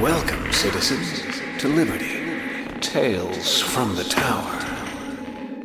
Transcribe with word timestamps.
Welcome, 0.00 0.52
citizens, 0.52 1.40
to 1.60 1.66
Liberty. 1.66 2.78
Tales 2.78 3.60
from 3.60 3.96
the 3.96 4.04
Tower. 4.04 4.54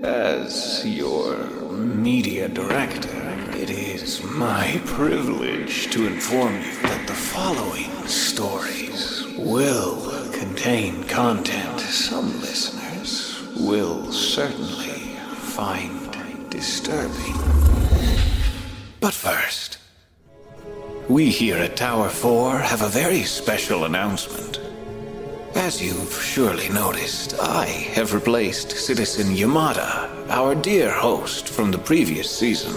As 0.03 0.83
your 0.83 1.37
media 1.69 2.49
director, 2.49 3.15
it 3.51 3.69
is 3.69 4.23
my 4.23 4.81
privilege 4.85 5.91
to 5.91 6.07
inform 6.07 6.55
you 6.55 6.73
that 6.81 7.05
the 7.05 7.13
following 7.13 7.91
stories 8.07 9.23
will 9.37 10.31
contain 10.31 11.03
content 11.03 11.79
some 11.79 12.41
listeners 12.41 13.39
will 13.55 14.11
certainly 14.11 15.15
find 15.53 16.49
disturbing. 16.49 17.37
But 18.99 19.13
first, 19.13 19.77
we 21.09 21.29
here 21.29 21.57
at 21.57 21.75
Tower 21.75 22.07
4 22.07 22.59
have 22.59 22.81
a 22.81 22.87
very 22.87 23.23
special 23.23 23.83
announcement. 23.83 24.59
As 25.53 25.81
you've 25.81 26.13
surely 26.21 26.69
noticed, 26.69 27.37
I 27.39 27.65
have 27.65 28.13
replaced 28.13 28.71
Citizen 28.71 29.35
Yamada, 29.35 30.09
our 30.29 30.55
dear 30.55 30.91
host 30.91 31.49
from 31.49 31.71
the 31.71 31.77
previous 31.77 32.29
season. 32.29 32.75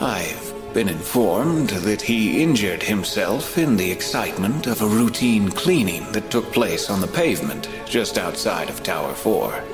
I've 0.00 0.54
been 0.72 0.88
informed 0.88 1.70
that 1.70 2.00
he 2.00 2.42
injured 2.42 2.82
himself 2.82 3.58
in 3.58 3.76
the 3.76 3.90
excitement 3.90 4.68
of 4.68 4.80
a 4.80 4.86
routine 4.86 5.50
cleaning 5.50 6.10
that 6.12 6.30
took 6.30 6.52
place 6.52 6.88
on 6.88 7.00
the 7.00 7.08
pavement 7.08 7.68
just 7.86 8.18
outside 8.18 8.70
of 8.70 8.82
Tower 8.84 9.14
4. 9.14 9.64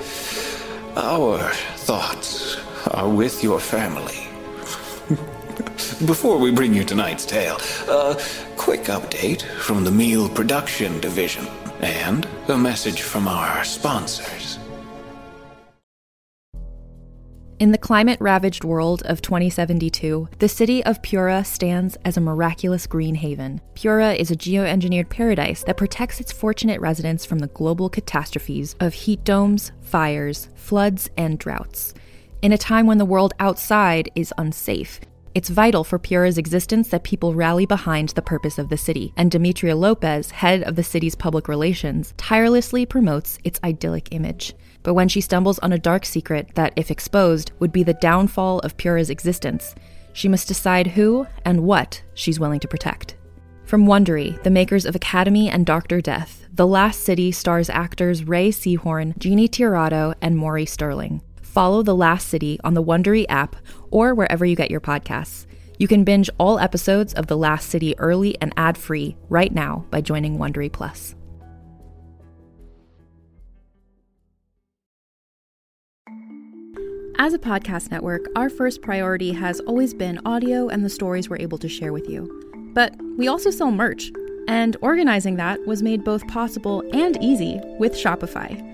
Our 0.96 1.50
thoughts 1.76 2.56
are 2.88 3.08
with 3.08 3.42
your 3.44 3.60
family. 3.60 4.33
Before 6.06 6.38
we 6.38 6.52
bring 6.52 6.72
you 6.72 6.84
tonight's 6.84 7.26
tale, 7.26 7.58
a 7.88 8.20
quick 8.56 8.84
update 8.84 9.42
from 9.42 9.84
the 9.84 9.90
Meal 9.90 10.28
Production 10.28 11.00
Division 11.00 11.46
and 11.80 12.26
a 12.48 12.56
message 12.56 13.02
from 13.02 13.26
our 13.26 13.64
sponsors. 13.64 14.58
In 17.58 17.72
the 17.72 17.78
climate 17.78 18.20
ravaged 18.20 18.62
world 18.62 19.02
of 19.06 19.22
2072, 19.22 20.28
the 20.38 20.48
city 20.48 20.84
of 20.84 21.02
Pura 21.02 21.44
stands 21.44 21.96
as 22.04 22.16
a 22.16 22.20
miraculous 22.20 22.86
green 22.86 23.14
haven. 23.14 23.60
Pura 23.74 24.12
is 24.14 24.30
a 24.30 24.36
geoengineered 24.36 25.08
paradise 25.08 25.64
that 25.64 25.76
protects 25.76 26.20
its 26.20 26.32
fortunate 26.32 26.80
residents 26.80 27.24
from 27.24 27.38
the 27.40 27.48
global 27.48 27.88
catastrophes 27.88 28.76
of 28.80 28.94
heat 28.94 29.24
domes, 29.24 29.72
fires, 29.82 30.48
floods, 30.54 31.10
and 31.16 31.38
droughts. 31.38 31.94
In 32.42 32.52
a 32.52 32.58
time 32.58 32.86
when 32.86 32.98
the 32.98 33.04
world 33.04 33.32
outside 33.40 34.10
is 34.14 34.34
unsafe, 34.36 35.00
it's 35.34 35.48
vital 35.48 35.82
for 35.82 35.98
Pura's 35.98 36.38
existence 36.38 36.88
that 36.88 37.02
people 37.02 37.34
rally 37.34 37.66
behind 37.66 38.10
the 38.10 38.22
purpose 38.22 38.56
of 38.56 38.68
the 38.68 38.76
city, 38.76 39.12
and 39.16 39.30
Demetria 39.30 39.74
Lopez, 39.74 40.30
head 40.30 40.62
of 40.62 40.76
the 40.76 40.84
city's 40.84 41.16
public 41.16 41.48
relations, 41.48 42.14
tirelessly 42.16 42.86
promotes 42.86 43.38
its 43.42 43.58
idyllic 43.64 44.08
image. 44.12 44.54
But 44.84 44.94
when 44.94 45.08
she 45.08 45.20
stumbles 45.20 45.58
on 45.58 45.72
a 45.72 45.78
dark 45.78 46.04
secret 46.04 46.50
that, 46.54 46.72
if 46.76 46.90
exposed, 46.90 47.50
would 47.58 47.72
be 47.72 47.82
the 47.82 47.94
downfall 47.94 48.60
of 48.60 48.76
Pura's 48.76 49.10
existence, 49.10 49.74
she 50.12 50.28
must 50.28 50.46
decide 50.46 50.88
who 50.88 51.26
and 51.44 51.64
what 51.64 52.00
she's 52.14 52.38
willing 52.38 52.60
to 52.60 52.68
protect. 52.68 53.16
From 53.64 53.86
Wondery, 53.86 54.40
the 54.44 54.50
makers 54.50 54.86
of 54.86 54.94
Academy 54.94 55.48
and 55.48 55.66
Doctor 55.66 56.00
Death, 56.00 56.46
The 56.52 56.66
Last 56.66 57.00
City 57.00 57.32
stars 57.32 57.68
actors 57.68 58.22
Rhea 58.22 58.52
Seehorn, 58.52 59.18
Jeannie 59.18 59.48
Tirado, 59.48 60.14
and 60.20 60.36
Maury 60.36 60.66
Sterling. 60.66 61.22
Follow 61.54 61.84
The 61.84 61.94
Last 61.94 62.26
City 62.26 62.58
on 62.64 62.74
the 62.74 62.82
Wondery 62.82 63.26
app 63.28 63.54
or 63.92 64.12
wherever 64.12 64.44
you 64.44 64.56
get 64.56 64.72
your 64.72 64.80
podcasts. 64.80 65.46
You 65.78 65.86
can 65.86 66.02
binge 66.02 66.28
all 66.36 66.58
episodes 66.58 67.14
of 67.14 67.28
The 67.28 67.36
Last 67.36 67.68
City 67.68 67.96
early 68.00 68.36
and 68.40 68.52
ad-free 68.56 69.16
right 69.28 69.54
now 69.54 69.86
by 69.88 70.00
joining 70.00 70.36
Wondery 70.36 70.72
Plus. 70.72 71.14
As 77.18 77.34
a 77.34 77.38
podcast 77.38 77.92
network, 77.92 78.26
our 78.34 78.50
first 78.50 78.82
priority 78.82 79.32
has 79.32 79.60
always 79.60 79.94
been 79.94 80.20
audio 80.26 80.66
and 80.66 80.84
the 80.84 80.90
stories 80.90 81.30
we're 81.30 81.38
able 81.38 81.58
to 81.58 81.68
share 81.68 81.92
with 81.92 82.08
you. 82.08 82.72
But 82.74 82.96
we 83.16 83.28
also 83.28 83.52
sell 83.52 83.70
merch, 83.70 84.10
and 84.48 84.76
organizing 84.82 85.36
that 85.36 85.64
was 85.68 85.84
made 85.84 86.02
both 86.02 86.26
possible 86.26 86.82
and 86.92 87.16
easy 87.22 87.60
with 87.78 87.94
Shopify. 87.94 88.73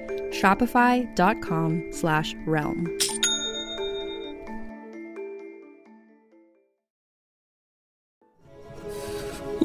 Shopify.com 0.31 1.91
slash 1.91 2.35
realm. 2.45 2.97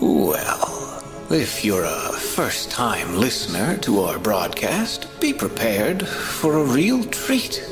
Well, 0.01 1.03
if 1.31 1.65
you're 1.65 1.85
a 1.85 2.13
first 2.13 2.71
time 2.71 3.17
listener 3.17 3.79
to 3.79 4.01
our 4.01 4.19
broadcast, 4.19 5.09
be 5.21 5.33
prepared 5.33 6.07
for 6.07 6.59
a 6.59 6.65
real 6.65 7.03
treat. 7.05 7.67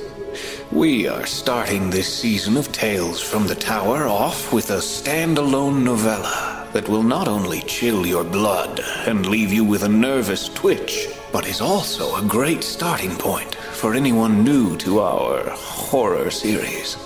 We 0.72 1.06
are 1.06 1.26
starting 1.26 1.90
this 1.90 2.12
season 2.12 2.56
of 2.56 2.72
Tales 2.72 3.20
from 3.20 3.46
the 3.46 3.54
Tower 3.54 4.08
off 4.08 4.52
with 4.52 4.70
a 4.70 4.78
standalone 4.78 5.84
novella 5.84 6.66
that 6.72 6.88
will 6.88 7.02
not 7.02 7.28
only 7.28 7.60
chill 7.60 8.06
your 8.06 8.24
blood 8.24 8.80
and 9.06 9.26
leave 9.26 9.52
you 9.52 9.64
with 9.64 9.84
a 9.84 9.88
nervous 9.88 10.48
twitch, 10.48 11.06
but 11.34 11.48
is 11.48 11.60
also 11.60 12.14
a 12.14 12.22
great 12.28 12.62
starting 12.62 13.16
point 13.16 13.56
for 13.56 13.96
anyone 13.96 14.44
new 14.44 14.76
to 14.76 15.00
our 15.00 15.42
horror 15.50 16.30
series. 16.30 16.96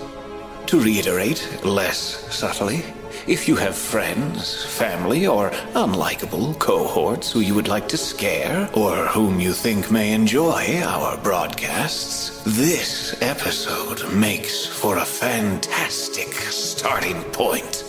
To 0.66 0.78
reiterate, 0.78 1.64
less 1.64 1.98
subtly, 2.30 2.84
if 3.26 3.48
you 3.48 3.56
have 3.56 3.74
friends, 3.74 4.66
family, 4.66 5.26
or 5.26 5.48
unlikable 5.72 6.58
cohorts 6.58 7.32
who 7.32 7.40
you 7.40 7.54
would 7.54 7.68
like 7.68 7.88
to 7.88 7.96
scare, 7.96 8.68
or 8.74 9.06
whom 9.06 9.40
you 9.40 9.54
think 9.54 9.90
may 9.90 10.12
enjoy 10.12 10.82
our 10.82 11.16
broadcasts, 11.22 12.42
this 12.44 13.16
episode 13.22 14.12
makes 14.12 14.66
for 14.66 14.98
a 14.98 15.06
fantastic 15.06 16.34
starting 16.34 17.22
point. 17.32 17.87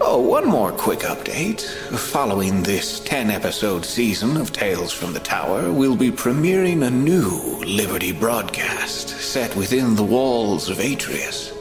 Oh, 0.00 0.20
one 0.20 0.46
more 0.46 0.72
quick 0.72 1.00
update. 1.00 1.62
Following 1.96 2.62
this 2.62 3.00
10 3.00 3.30
episode 3.30 3.84
season 3.84 4.36
of 4.36 4.52
Tales 4.52 4.92
from 4.92 5.12
the 5.12 5.20
Tower, 5.20 5.72
we'll 5.72 5.96
be 5.96 6.10
premiering 6.10 6.86
a 6.86 6.90
new 6.90 7.30
Liberty 7.64 8.12
broadcast 8.12 9.08
set 9.08 9.54
within 9.54 9.94
the 9.94 10.02
walls 10.02 10.68
of 10.68 10.80
Atreus. 10.80 11.52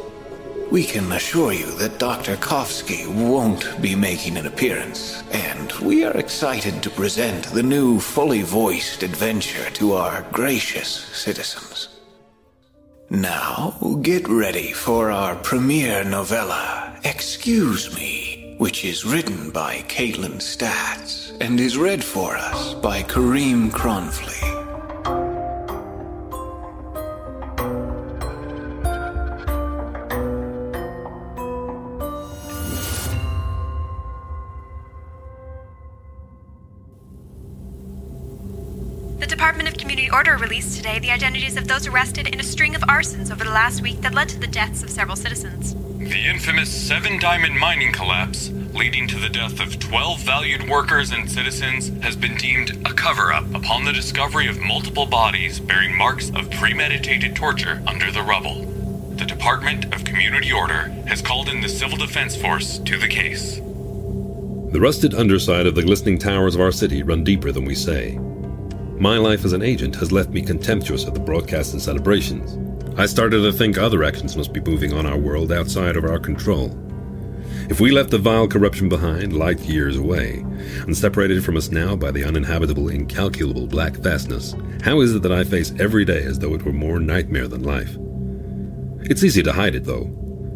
We 0.71 0.85
can 0.85 1.11
assure 1.11 1.51
you 1.51 1.69
that 1.77 1.99
Dr. 1.99 2.37
Kovsky 2.37 3.05
won't 3.07 3.81
be 3.81 3.93
making 3.93 4.37
an 4.37 4.47
appearance, 4.47 5.21
and 5.31 5.71
we 5.73 6.05
are 6.05 6.15
excited 6.17 6.81
to 6.81 6.89
present 6.89 7.45
the 7.47 7.63
new 7.63 7.99
fully 7.99 8.41
voiced 8.41 9.03
adventure 9.03 9.69
to 9.71 9.93
our 9.93 10.23
gracious 10.31 10.87
citizens. 10.89 11.90
Now, 13.11 13.75
get 14.01 14.29
ready 14.29 14.71
for 14.71 15.11
our 15.11 15.35
premiere 15.35 16.05
novella, 16.05 16.97
Excuse 17.03 17.93
Me, 17.93 18.55
which 18.57 18.85
is 18.85 19.03
written 19.03 19.49
by 19.49 19.83
Kaitlin 19.89 20.39
Statz 20.39 21.35
and 21.41 21.59
is 21.59 21.77
read 21.77 22.01
for 22.01 22.37
us 22.37 22.73
by 22.75 23.03
Karim 23.03 23.69
Kronfli. 23.69 24.50
Order 40.21 40.37
released 40.37 40.77
today 40.77 40.99
the 40.99 41.09
identities 41.09 41.57
of 41.57 41.67
those 41.67 41.87
arrested 41.87 42.27
in 42.27 42.39
a 42.39 42.43
string 42.43 42.75
of 42.75 42.83
arsons 42.83 43.31
over 43.31 43.43
the 43.43 43.49
last 43.49 43.81
week 43.81 44.01
that 44.01 44.13
led 44.13 44.29
to 44.29 44.39
the 44.39 44.45
deaths 44.45 44.83
of 44.83 44.91
several 44.91 45.15
citizens. 45.15 45.73
The 45.97 46.27
infamous 46.27 46.69
Seven 46.69 47.19
Diamond 47.19 47.57
mining 47.57 47.91
collapse, 47.91 48.49
leading 48.49 49.07
to 49.07 49.17
the 49.17 49.29
death 49.29 49.59
of 49.59 49.79
12 49.79 50.19
valued 50.19 50.69
workers 50.69 51.11
and 51.11 51.27
citizens, 51.27 51.89
has 52.03 52.15
been 52.15 52.37
deemed 52.37 52.69
a 52.85 52.93
cover 52.93 53.33
up 53.33 53.51
upon 53.55 53.83
the 53.83 53.93
discovery 53.93 54.45
of 54.45 54.59
multiple 54.59 55.07
bodies 55.07 55.59
bearing 55.59 55.97
marks 55.97 56.29
of 56.35 56.51
premeditated 56.51 57.35
torture 57.35 57.81
under 57.87 58.11
the 58.11 58.21
rubble. 58.21 58.65
The 59.15 59.25
Department 59.25 59.91
of 59.91 60.03
Community 60.03 60.51
Order 60.51 60.89
has 61.07 61.23
called 61.23 61.49
in 61.49 61.61
the 61.61 61.67
Civil 61.67 61.97
Defense 61.97 62.35
Force 62.35 62.77
to 62.77 62.99
the 62.99 63.07
case. 63.07 63.55
The 63.55 64.79
rusted 64.79 65.15
underside 65.15 65.65
of 65.65 65.73
the 65.73 65.81
glistening 65.81 66.19
towers 66.19 66.53
of 66.53 66.61
our 66.61 66.71
city 66.71 67.01
run 67.01 67.23
deeper 67.23 67.51
than 67.51 67.65
we 67.65 67.73
say. 67.73 68.19
My 69.01 69.17
life 69.17 69.43
as 69.45 69.53
an 69.53 69.63
agent 69.63 69.95
has 69.95 70.11
left 70.11 70.29
me 70.29 70.43
contemptuous 70.43 71.05
of 71.05 71.15
the 71.15 71.19
broadcasts 71.19 71.73
and 71.73 71.81
celebrations. 71.81 72.55
I 72.99 73.07
started 73.07 73.41
to 73.41 73.51
think 73.51 73.79
other 73.79 74.03
actions 74.03 74.37
must 74.37 74.53
be 74.53 74.61
moving 74.61 74.93
on 74.93 75.07
our 75.07 75.17
world 75.17 75.51
outside 75.51 75.95
of 75.95 76.05
our 76.05 76.19
control. 76.19 76.69
If 77.67 77.79
we 77.79 77.89
left 77.89 78.11
the 78.11 78.19
vile 78.19 78.47
corruption 78.47 78.89
behind, 78.89 79.35
light 79.35 79.59
years 79.61 79.97
away, 79.97 80.45
and 80.81 80.95
separated 80.95 81.43
from 81.43 81.57
us 81.57 81.71
now 81.71 81.95
by 81.95 82.11
the 82.11 82.23
uninhabitable, 82.23 82.89
incalculable 82.89 83.65
black 83.65 83.93
vastness, 83.93 84.55
how 84.83 85.01
is 85.01 85.15
it 85.15 85.23
that 85.23 85.31
I 85.31 85.45
face 85.45 85.73
every 85.79 86.05
day 86.05 86.21
as 86.21 86.37
though 86.37 86.53
it 86.53 86.63
were 86.63 86.71
more 86.71 86.99
nightmare 86.99 87.47
than 87.47 87.63
life? 87.63 87.97
It's 89.09 89.23
easy 89.23 89.41
to 89.41 89.51
hide 89.51 89.73
it, 89.73 89.85
though, 89.85 90.05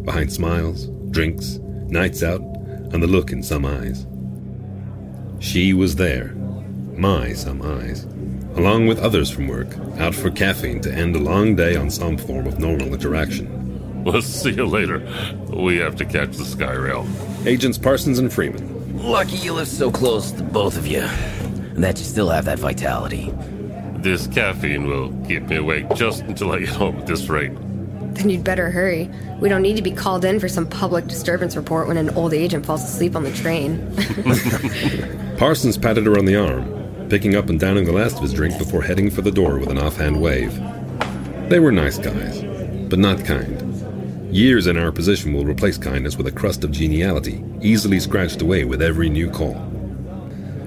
behind 0.03 0.31
smiles, 0.31 0.85
drinks, 1.09 1.57
nights 1.87 2.21
out, 2.21 2.41
and 2.41 3.01
the 3.01 3.07
look 3.07 3.31
in 3.31 3.41
some 3.41 3.65
eyes. 3.65 4.05
She 5.39 5.73
was 5.73 5.95
there, 5.95 6.35
my 6.95 7.33
some 7.33 7.63
eyes, 7.63 8.05
along 8.55 8.87
with 8.87 8.99
others 8.99 9.29
from 9.29 9.47
work, 9.47 9.67
out 9.97 10.15
for 10.15 10.31
caffeine 10.31 10.81
to 10.81 10.93
end 10.93 11.15
a 11.15 11.19
long 11.19 11.55
day 11.55 11.75
on 11.75 11.89
some 11.89 12.17
form 12.17 12.47
of 12.47 12.59
normal 12.59 12.93
interaction. 12.93 14.03
We'll 14.03 14.21
see 14.21 14.51
you 14.51 14.65
later. 14.65 14.99
We 15.49 15.77
have 15.77 15.95
to 15.97 16.05
catch 16.05 16.37
the 16.37 16.43
Skyrail. 16.43 17.07
Agents 17.45 17.77
Parsons 17.77 18.19
and 18.19 18.31
Freeman. 18.31 18.97
Lucky 18.97 19.37
you 19.37 19.53
live 19.53 19.67
so 19.67 19.91
close 19.91 20.31
to 20.31 20.43
both 20.43 20.77
of 20.77 20.87
you, 20.87 21.01
and 21.01 21.83
that 21.83 21.97
you 21.97 22.05
still 22.05 22.29
have 22.29 22.45
that 22.45 22.59
vitality. 22.59 23.33
This 23.97 24.27
caffeine 24.27 24.85
will 24.87 25.11
keep 25.27 25.43
me 25.43 25.55
awake 25.57 25.87
just 25.95 26.21
until 26.23 26.51
I 26.51 26.59
get 26.59 26.69
home 26.69 26.97
at 26.97 27.07
this 27.07 27.27
rate. 27.27 27.51
Then 28.15 28.29
you'd 28.29 28.43
better 28.43 28.69
hurry. 28.69 29.09
We 29.41 29.49
don't 29.49 29.61
need 29.61 29.75
to 29.75 29.81
be 29.81 29.91
called 29.91 30.23
in 30.23 30.39
for 30.39 30.47
some 30.47 30.67
public 30.67 31.07
disturbance 31.07 31.55
report 31.55 31.87
when 31.87 31.97
an 31.97 32.11
old 32.11 32.33
agent 32.33 32.65
falls 32.65 32.83
asleep 32.83 33.15
on 33.15 33.23
the 33.23 33.33
train. 33.33 33.79
Parsons 35.37 35.77
patted 35.77 36.05
her 36.05 36.17
on 36.17 36.25
the 36.25 36.35
arm, 36.35 36.84
picking 37.09 37.35
up 37.35 37.49
and 37.49 37.59
downing 37.59 37.85
the 37.85 37.91
last 37.91 38.17
of 38.17 38.23
his 38.23 38.33
drink 38.33 38.57
before 38.57 38.81
heading 38.81 39.09
for 39.09 39.21
the 39.21 39.31
door 39.31 39.57
with 39.57 39.69
an 39.69 39.77
offhand 39.77 40.19
wave. 40.19 40.53
They 41.49 41.59
were 41.59 41.71
nice 41.71 41.97
guys, 41.97 42.41
but 42.89 42.99
not 42.99 43.23
kind. 43.23 43.61
Years 44.33 44.67
in 44.67 44.77
our 44.77 44.91
position 44.91 45.33
will 45.33 45.45
replace 45.45 45.77
kindness 45.77 46.17
with 46.17 46.27
a 46.27 46.31
crust 46.31 46.63
of 46.63 46.71
geniality, 46.71 47.43
easily 47.61 47.99
scratched 47.99 48.41
away 48.41 48.65
with 48.65 48.81
every 48.81 49.09
new 49.09 49.29
call. 49.29 49.53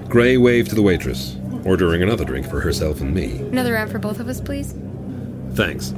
Gray 0.07 0.37
waved 0.37 0.69
to 0.69 0.75
the 0.75 0.81
waitress, 0.81 1.37
ordering 1.65 2.01
another 2.01 2.25
drink 2.25 2.49
for 2.49 2.59
herself 2.61 3.01
and 3.01 3.13
me. 3.13 3.39
Another 3.39 3.73
round 3.73 3.91
for 3.91 3.99
both 3.99 4.19
of 4.19 4.27
us, 4.27 4.41
please? 4.41 4.73
Thanks. 5.53 5.93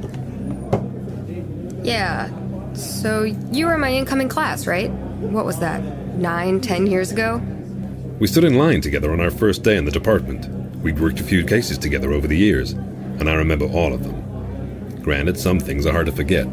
Yeah. 1.82 2.30
So 2.74 3.22
you 3.52 3.66
were 3.66 3.78
my 3.78 3.92
incoming 3.92 4.28
class, 4.28 4.66
right? 4.66 4.90
What 4.90 5.46
was 5.46 5.58
that? 5.60 5.82
Nine, 6.16 6.60
ten 6.60 6.86
years 6.86 7.10
ago? 7.12 7.40
We 8.22 8.28
stood 8.28 8.44
in 8.44 8.54
line 8.54 8.80
together 8.80 9.12
on 9.12 9.20
our 9.20 9.32
first 9.32 9.64
day 9.64 9.76
in 9.76 9.84
the 9.84 9.90
department. 9.90 10.46
We'd 10.76 11.00
worked 11.00 11.18
a 11.18 11.24
few 11.24 11.44
cases 11.44 11.76
together 11.76 12.12
over 12.12 12.28
the 12.28 12.38
years, 12.38 12.70
and 12.70 13.28
I 13.28 13.34
remember 13.34 13.64
all 13.64 13.92
of 13.92 14.04
them. 14.04 15.02
Granted, 15.02 15.36
some 15.36 15.58
things 15.58 15.86
are 15.86 15.92
hard 15.92 16.06
to 16.06 16.12
forget. 16.12 16.46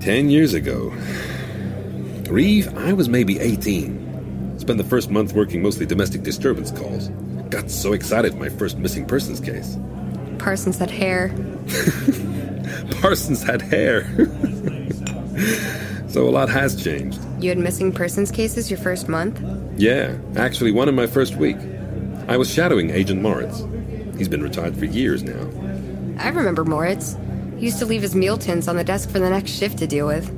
Ten 0.00 0.30
years 0.30 0.54
ago. 0.54 0.88
Reeve, 2.30 2.74
I 2.78 2.94
was 2.94 3.06
maybe 3.06 3.38
18. 3.38 4.60
Spent 4.60 4.78
the 4.78 4.84
first 4.84 5.10
month 5.10 5.34
working 5.34 5.60
mostly 5.60 5.84
domestic 5.84 6.22
disturbance 6.22 6.70
calls. 6.70 7.08
Got 7.50 7.70
so 7.70 7.92
excited 7.92 8.36
my 8.36 8.48
first 8.48 8.78
missing 8.78 9.04
persons 9.04 9.40
case. 9.40 9.76
Parsons 10.38 10.78
had 10.78 10.90
hair. 10.90 11.28
Parsons 13.02 13.42
had 13.42 13.60
hair. 13.60 14.04
so 16.08 16.26
a 16.26 16.30
lot 16.30 16.48
has 16.48 16.82
changed. 16.82 17.20
You 17.40 17.50
had 17.50 17.58
missing 17.58 17.92
persons 17.92 18.30
cases 18.30 18.70
your 18.70 18.80
first 18.80 19.06
month? 19.06 19.38
Yeah, 19.78 20.18
actually, 20.36 20.72
one 20.72 20.88
in 20.88 20.96
my 20.96 21.06
first 21.06 21.36
week. 21.36 21.56
I 22.26 22.36
was 22.36 22.52
shadowing 22.52 22.90
Agent 22.90 23.22
Moritz. 23.22 23.62
He's 24.18 24.28
been 24.28 24.42
retired 24.42 24.76
for 24.76 24.86
years 24.86 25.22
now. 25.22 25.48
I 26.18 26.28
remember 26.30 26.64
Moritz. 26.64 27.16
He 27.56 27.66
used 27.66 27.78
to 27.78 27.86
leave 27.86 28.02
his 28.02 28.14
meal 28.14 28.36
tins 28.36 28.66
on 28.66 28.74
the 28.74 28.82
desk 28.82 29.08
for 29.08 29.20
the 29.20 29.30
next 29.30 29.52
shift 29.52 29.78
to 29.78 29.86
deal 29.86 30.08
with. 30.08 30.28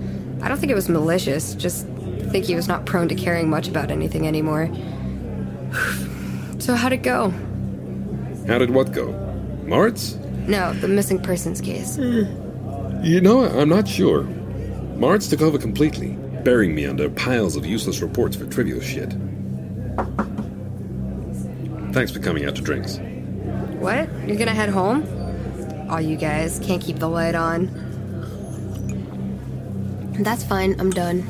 I 0.42 0.48
don't 0.48 0.58
think 0.58 0.70
it 0.70 0.75
was 0.75 0.90
malicious, 0.90 1.54
just 1.54 1.87
think 2.31 2.44
he 2.44 2.54
was 2.54 2.69
not 2.69 2.84
prone 2.84 3.08
to 3.08 3.14
caring 3.14 3.48
much 3.48 3.66
about 3.66 3.90
anything 3.90 4.26
anymore. 4.26 4.70
so, 6.58 6.75
how'd 6.75 6.92
it 6.92 7.02
go? 7.02 7.31
How 8.46 8.58
did 8.58 8.70
what 8.70 8.92
go? 8.92 9.10
Moritz? 9.64 10.16
No, 10.46 10.75
the 10.75 10.88
missing 10.88 11.19
persons 11.19 11.62
case. 11.62 11.98
Eh, 11.98 12.26
you 13.02 13.22
know, 13.22 13.44
I'm 13.44 13.70
not 13.70 13.88
sure. 13.88 14.25
Moritz 14.96 15.28
took 15.28 15.40
over 15.40 15.56
completely, 15.56 16.10
burying 16.44 16.75
me 16.75 16.84
under 16.84 17.08
piles 17.08 17.56
of 17.56 17.64
useless 17.64 18.02
reports 18.02 18.37
for 18.37 18.44
trivial 18.46 18.81
shit. 18.81 19.14
Thanks 21.92 22.12
for 22.12 22.20
coming 22.20 22.44
out 22.44 22.54
to 22.56 22.62
drinks. 22.62 22.98
What? 23.78 24.08
You're 24.26 24.37
gonna 24.37 24.54
head 24.54 24.69
home? 24.69 25.06
Aw, 25.90 25.98
you 25.98 26.16
guys 26.16 26.60
can't 26.64 26.81
keep 26.81 26.98
the 26.98 27.08
light 27.08 27.34
on. 27.34 27.66
That's 30.20 30.44
fine, 30.44 30.78
I'm 30.78 30.90
done. 30.90 31.26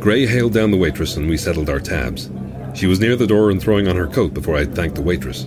Gray 0.00 0.26
hailed 0.26 0.52
down 0.52 0.72
the 0.72 0.76
waitress 0.76 1.16
and 1.16 1.28
we 1.28 1.36
settled 1.36 1.70
our 1.70 1.80
tabs. 1.80 2.30
She 2.74 2.86
was 2.86 3.00
near 3.00 3.16
the 3.16 3.26
door 3.26 3.50
and 3.50 3.60
throwing 3.62 3.86
on 3.88 3.96
her 3.96 4.08
coat 4.08 4.34
before 4.34 4.56
I 4.56 4.64
thanked 4.64 4.96
the 4.96 5.02
waitress. 5.02 5.46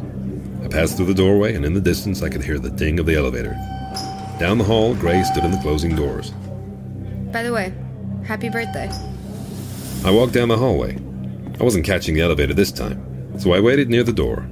I 0.63 0.67
passed 0.70 0.96
through 0.96 1.08
the 1.08 1.13
doorway 1.13 1.53
and 1.55 1.65
in 1.65 1.74
the 1.74 1.82
distance 1.82 2.24
I 2.24 2.29
could 2.29 2.44
hear 2.44 2.58
the 2.58 2.70
ding 2.72 3.00
of 3.00 3.05
the 3.05 3.15
elevator. 3.15 3.51
Down 4.39 4.58
the 4.58 4.63
hall, 4.63 4.96
Gray 4.96 5.24
stood 5.24 5.44
in 5.44 5.51
the 5.51 5.60
closing 5.60 5.96
doors. 5.96 6.32
By 7.32 7.44
the 7.44 7.53
way, 7.53 7.74
happy 8.25 8.50
birthday. 8.50 8.89
I 10.03 10.12
walked 10.12 10.34
down 10.34 10.48
the 10.48 10.58
hallway. 10.58 10.98
I 11.59 11.63
wasn't 11.63 11.85
catching 11.85 12.15
the 12.15 12.21
elevator 12.21 12.53
this 12.53 12.71
time, 12.71 13.39
so 13.39 13.53
I 13.53 13.62
waited 13.62 13.89
near 13.89 14.03
the 14.03 14.12
door. 14.12 14.45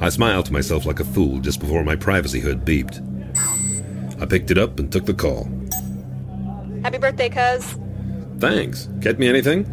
I 0.00 0.10
smiled 0.10 0.46
to 0.46 0.52
myself 0.52 0.86
like 0.86 1.00
a 1.00 1.04
fool 1.04 1.40
just 1.40 1.58
before 1.58 1.82
my 1.82 1.96
privacy 1.96 2.40
hood 2.40 2.64
beeped. 2.64 3.02
I 4.20 4.26
picked 4.26 4.50
it 4.50 4.58
up 4.58 4.78
and 4.78 4.90
took 4.90 5.06
the 5.06 5.14
call. 5.14 5.48
Happy 6.82 6.98
birthday, 6.98 7.28
cuz. 7.28 7.76
Thanks. 8.38 8.86
Get 9.00 9.18
me 9.18 9.28
anything? 9.28 9.66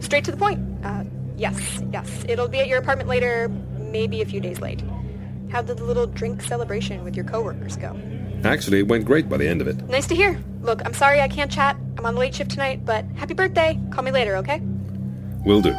Straight 0.00 0.24
to 0.24 0.30
the 0.30 0.36
point. 0.36 0.60
Uh, 0.84 1.04
yes, 1.36 1.80
yes. 1.92 2.24
It'll 2.28 2.48
be 2.48 2.60
at 2.60 2.68
your 2.68 2.78
apartment 2.78 3.08
later, 3.08 3.48
maybe 3.78 4.20
a 4.20 4.26
few 4.26 4.40
days 4.40 4.60
late. 4.60 4.82
How 5.50 5.62
did 5.62 5.78
the 5.78 5.84
little 5.84 6.06
drink 6.06 6.42
celebration 6.42 7.02
with 7.02 7.16
your 7.16 7.24
coworkers 7.24 7.76
go? 7.76 7.98
Actually, 8.44 8.80
it 8.80 8.88
went 8.88 9.04
great 9.04 9.28
by 9.28 9.36
the 9.36 9.48
end 9.48 9.60
of 9.60 9.68
it. 9.68 9.76
Nice 9.88 10.06
to 10.08 10.14
hear. 10.14 10.42
Look, 10.60 10.82
I'm 10.84 10.94
sorry 10.94 11.20
I 11.20 11.28
can't 11.28 11.50
chat. 11.50 11.76
I'm 11.96 12.04
on 12.04 12.14
the 12.14 12.20
late 12.20 12.34
shift 12.34 12.50
tonight, 12.50 12.84
but 12.84 13.04
happy 13.16 13.34
birthday. 13.34 13.80
Call 13.90 14.04
me 14.04 14.10
later, 14.10 14.36
okay? 14.36 14.60
Will 15.44 15.62
do. 15.62 15.74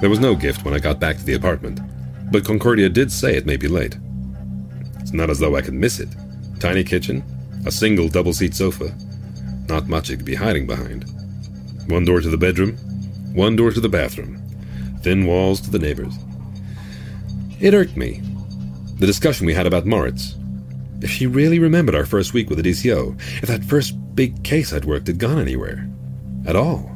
There 0.00 0.08
was 0.10 0.18
no 0.18 0.34
gift 0.34 0.64
when 0.64 0.72
I 0.72 0.78
got 0.78 0.98
back 0.98 1.18
to 1.18 1.24
the 1.24 1.34
apartment, 1.34 1.80
but 2.32 2.44
Concordia 2.44 2.88
did 2.88 3.12
say 3.12 3.36
it 3.36 3.44
may 3.44 3.58
be 3.58 3.68
late. 3.68 3.98
It's 4.98 5.12
not 5.12 5.28
as 5.28 5.38
though 5.38 5.56
I 5.56 5.62
could 5.62 5.74
miss 5.74 6.00
it. 6.00 6.08
Tiny 6.58 6.84
kitchen, 6.84 7.22
a 7.66 7.70
single 7.70 8.08
double 8.08 8.32
seat 8.32 8.54
sofa. 8.54 8.96
Not 9.68 9.88
much 9.88 10.08
it 10.08 10.16
could 10.16 10.24
be 10.24 10.34
hiding 10.34 10.66
behind. 10.66 11.04
One 11.88 12.06
door 12.06 12.22
to 12.22 12.30
the 12.30 12.38
bedroom, 12.38 12.76
one 13.34 13.56
door 13.56 13.72
to 13.72 13.80
the 13.80 13.88
bathroom, 13.90 14.42
thin 15.02 15.26
walls 15.26 15.60
to 15.62 15.70
the 15.70 15.78
neighbors. 15.78 16.14
It 17.60 17.74
irked 17.74 17.96
me. 17.96 18.22
The 18.98 19.06
discussion 19.06 19.46
we 19.46 19.54
had 19.54 19.66
about 19.66 19.84
Moritz. 19.84 20.34
If 21.02 21.10
she 21.10 21.26
really 21.26 21.58
remembered 21.58 21.94
our 21.94 22.06
first 22.06 22.32
week 22.32 22.48
with 22.48 22.62
the 22.62 22.70
DCO, 22.70 23.18
if 23.42 23.48
that 23.48 23.64
first 23.64 23.94
big 24.14 24.42
case 24.44 24.72
I'd 24.72 24.86
worked 24.86 25.08
had 25.08 25.18
gone 25.18 25.38
anywhere. 25.38 25.86
At 26.46 26.56
all. 26.56 26.90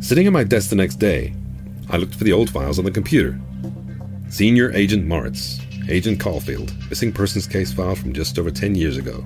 Sitting 0.00 0.26
at 0.26 0.32
my 0.32 0.44
desk 0.44 0.70
the 0.70 0.76
next 0.76 0.96
day, 0.96 1.34
I 1.90 1.96
looked 1.96 2.14
for 2.14 2.24
the 2.24 2.32
old 2.32 2.48
files 2.50 2.78
on 2.78 2.84
the 2.84 2.90
computer. 2.90 3.38
Senior 4.28 4.72
Agent 4.72 5.06
Moritz, 5.06 5.60
Agent 5.88 6.20
Caulfield, 6.20 6.72
missing 6.88 7.12
persons 7.12 7.48
case 7.48 7.72
file 7.72 7.96
from 7.96 8.12
just 8.12 8.38
over 8.38 8.50
10 8.50 8.76
years 8.76 8.96
ago. 8.96 9.24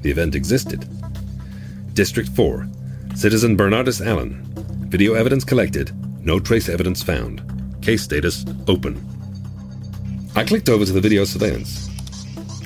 The 0.00 0.10
event 0.10 0.34
existed. 0.34 0.88
District 1.92 2.30
4, 2.30 2.66
Citizen 3.14 3.56
Bernardus 3.56 4.04
Allen. 4.04 4.42
Video 4.88 5.12
evidence 5.14 5.44
collected, 5.44 5.92
no 6.24 6.40
trace 6.40 6.70
evidence 6.70 7.02
found. 7.02 7.42
Case 7.82 8.02
status 8.02 8.46
open. 8.66 9.04
I 10.34 10.44
clicked 10.44 10.70
over 10.70 10.86
to 10.86 10.92
the 10.92 11.00
video 11.00 11.24
surveillance. 11.24 11.88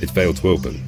It 0.00 0.10
failed 0.10 0.36
to 0.36 0.48
open. 0.50 0.80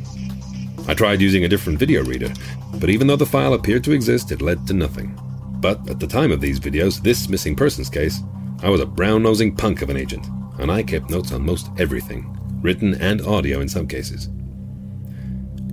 I 0.86 0.94
tried 0.94 1.20
using 1.20 1.44
a 1.44 1.48
different 1.48 1.78
video 1.80 2.04
reader, 2.04 2.32
but 2.74 2.88
even 2.88 3.08
though 3.08 3.16
the 3.16 3.26
file 3.26 3.54
appeared 3.54 3.82
to 3.84 3.92
exist, 3.92 4.30
it 4.30 4.42
led 4.42 4.64
to 4.68 4.74
nothing. 4.74 5.18
But 5.60 5.88
at 5.90 5.98
the 5.98 6.06
time 6.06 6.30
of 6.30 6.40
these 6.40 6.60
videos, 6.60 7.02
this 7.02 7.28
missing 7.28 7.56
persons 7.56 7.90
case, 7.90 8.20
I 8.62 8.70
was 8.70 8.80
a 8.80 8.86
brown 8.86 9.22
nosing 9.22 9.54
punk 9.54 9.82
of 9.82 9.90
an 9.90 9.96
agent, 9.96 10.26
and 10.58 10.70
I 10.70 10.82
kept 10.82 11.10
notes 11.10 11.32
on 11.32 11.44
most 11.44 11.68
everything, 11.78 12.36
written 12.60 12.94
and 12.94 13.20
audio 13.22 13.60
in 13.60 13.68
some 13.68 13.86
cases. 13.86 14.28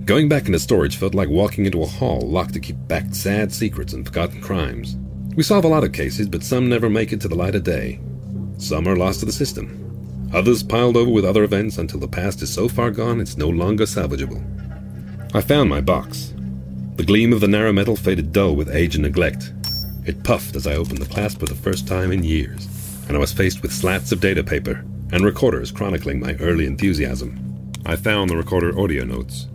Going 0.04 0.28
back 0.28 0.46
into 0.46 0.60
storage 0.60 0.96
felt 0.96 1.14
like 1.14 1.28
walking 1.28 1.66
into 1.66 1.82
a 1.82 1.86
hall 1.86 2.20
locked 2.20 2.54
to 2.54 2.60
keep 2.60 2.76
back 2.86 3.12
sad 3.12 3.52
secrets 3.52 3.92
and 3.92 4.06
forgotten 4.06 4.40
crimes. 4.40 4.96
We 5.34 5.42
solve 5.42 5.64
a 5.64 5.68
lot 5.68 5.82
of 5.82 5.92
cases, 5.92 6.28
but 6.28 6.44
some 6.44 6.68
never 6.68 6.88
make 6.88 7.12
it 7.12 7.20
to 7.22 7.28
the 7.28 7.34
light 7.34 7.56
of 7.56 7.64
day. 7.64 8.00
Some 8.58 8.86
are 8.86 8.96
lost 8.96 9.20
to 9.20 9.26
the 9.26 9.32
system. 9.32 10.30
Others 10.32 10.62
piled 10.62 10.96
over 10.96 11.10
with 11.10 11.24
other 11.24 11.44
events 11.44 11.78
until 11.78 12.00
the 12.00 12.08
past 12.08 12.40
is 12.42 12.52
so 12.52 12.68
far 12.68 12.90
gone 12.90 13.20
it's 13.20 13.36
no 13.36 13.48
longer 13.48 13.84
salvageable. 13.84 14.42
I 15.34 15.40
found 15.40 15.68
my 15.68 15.80
box. 15.80 16.32
The 16.94 17.04
gleam 17.04 17.32
of 17.32 17.40
the 17.40 17.48
narrow 17.48 17.72
metal 17.72 17.96
faded 17.96 18.32
dull 18.32 18.54
with 18.54 18.74
age 18.74 18.94
and 18.94 19.02
neglect. 19.02 19.52
It 20.06 20.22
puffed 20.22 20.54
as 20.54 20.68
I 20.68 20.76
opened 20.76 20.98
the 20.98 21.12
clasp 21.12 21.40
for 21.40 21.46
the 21.46 21.56
first 21.56 21.88
time 21.88 22.12
in 22.12 22.22
years, 22.22 22.68
and 23.08 23.16
I 23.16 23.20
was 23.20 23.32
faced 23.32 23.60
with 23.60 23.72
slats 23.72 24.12
of 24.12 24.20
data 24.20 24.44
paper 24.44 24.84
and 25.12 25.24
recorders 25.24 25.72
chronicling 25.72 26.20
my 26.20 26.34
early 26.34 26.64
enthusiasm. 26.64 27.72
I 27.84 27.96
found 27.96 28.30
the 28.30 28.36
recorder 28.36 28.78
audio 28.78 29.04
notes. 29.04 29.48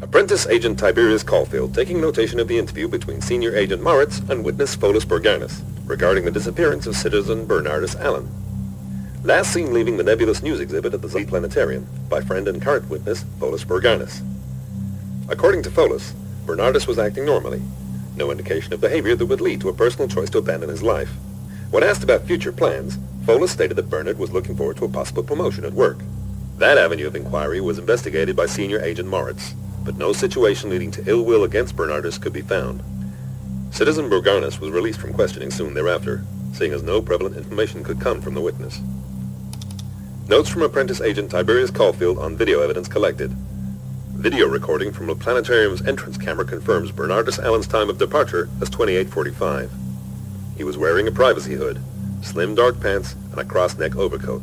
Apprentice 0.00 0.46
Agent 0.46 0.78
Tiberius 0.78 1.24
Caulfield 1.24 1.74
taking 1.74 2.00
notation 2.00 2.38
of 2.38 2.46
the 2.46 2.56
interview 2.56 2.86
between 2.86 3.20
Senior 3.20 3.56
Agent 3.56 3.82
Moritz 3.82 4.20
and 4.28 4.44
witness 4.44 4.76
Folus 4.76 5.04
Borganis 5.04 5.60
regarding 5.86 6.24
the 6.24 6.30
disappearance 6.30 6.86
of 6.86 6.94
citizen 6.94 7.46
Bernardus 7.46 7.98
Allen. 8.00 8.28
Last 9.24 9.52
seen 9.52 9.72
leaving 9.72 9.96
the 9.96 10.04
nebulous 10.04 10.40
news 10.40 10.60
exhibit 10.60 10.94
at 10.94 11.02
the 11.02 11.08
Z 11.08 11.24
Planetarium 11.24 11.84
by 12.08 12.20
friend 12.20 12.46
and 12.46 12.62
current 12.62 12.88
witness 12.88 13.24
Folus 13.40 13.64
Borganis. 13.64 14.22
According 15.28 15.64
to 15.64 15.70
Folus, 15.70 16.12
Bernardus 16.44 16.86
was 16.86 17.00
acting 17.00 17.24
normally. 17.24 17.60
No 18.16 18.30
indication 18.30 18.72
of 18.72 18.80
behavior 18.80 19.14
that 19.14 19.26
would 19.26 19.40
lead 19.42 19.60
to 19.60 19.68
a 19.68 19.74
personal 19.74 20.08
choice 20.08 20.30
to 20.30 20.38
abandon 20.38 20.70
his 20.70 20.82
life. 20.82 21.10
When 21.70 21.84
asked 21.84 22.02
about 22.02 22.26
future 22.26 22.50
plans, 22.52 22.98
Pholus 23.24 23.50
stated 23.50 23.74
that 23.76 23.90
Bernard 23.90 24.18
was 24.18 24.32
looking 24.32 24.56
forward 24.56 24.78
to 24.78 24.86
a 24.86 24.88
possible 24.88 25.22
promotion 25.22 25.64
at 25.64 25.74
work. 25.74 25.98
That 26.58 26.78
avenue 26.78 27.06
of 27.06 27.14
inquiry 27.14 27.60
was 27.60 27.78
investigated 27.78 28.34
by 28.34 28.46
Senior 28.46 28.80
Agent 28.80 29.08
Moritz, 29.08 29.54
but 29.84 29.98
no 29.98 30.12
situation 30.14 30.70
leading 30.70 30.90
to 30.92 31.04
ill 31.06 31.22
will 31.22 31.44
against 31.44 31.76
Bernardus 31.76 32.20
could 32.20 32.32
be 32.32 32.40
found. 32.40 32.82
Citizen 33.70 34.08
Borganis 34.08 34.58
was 34.60 34.70
released 34.70 34.98
from 34.98 35.12
questioning 35.12 35.50
soon 35.50 35.74
thereafter, 35.74 36.24
seeing 36.54 36.72
as 36.72 36.82
no 36.82 37.02
prevalent 37.02 37.36
information 37.36 37.84
could 37.84 38.00
come 38.00 38.22
from 38.22 38.32
the 38.32 38.40
witness. 38.40 38.80
Notes 40.28 40.48
from 40.48 40.62
Apprentice 40.62 41.02
Agent 41.02 41.30
Tiberius 41.30 41.70
Caulfield 41.70 42.18
on 42.18 42.36
video 42.36 42.62
evidence 42.62 42.88
collected. 42.88 43.36
Video 44.26 44.48
recording 44.48 44.90
from 44.90 45.06
the 45.06 45.14
planetarium's 45.14 45.86
entrance 45.86 46.18
camera 46.18 46.44
confirms 46.44 46.90
Bernardus 46.90 47.38
Allen's 47.38 47.68
time 47.68 47.88
of 47.88 47.96
departure 47.96 48.48
as 48.60 48.68
2845. 48.70 49.70
He 50.56 50.64
was 50.64 50.76
wearing 50.76 51.06
a 51.06 51.12
privacy 51.12 51.54
hood, 51.54 51.80
slim 52.22 52.56
dark 52.56 52.80
pants, 52.80 53.14
and 53.30 53.38
a 53.38 53.44
cross-neck 53.44 53.94
overcoat. 53.94 54.42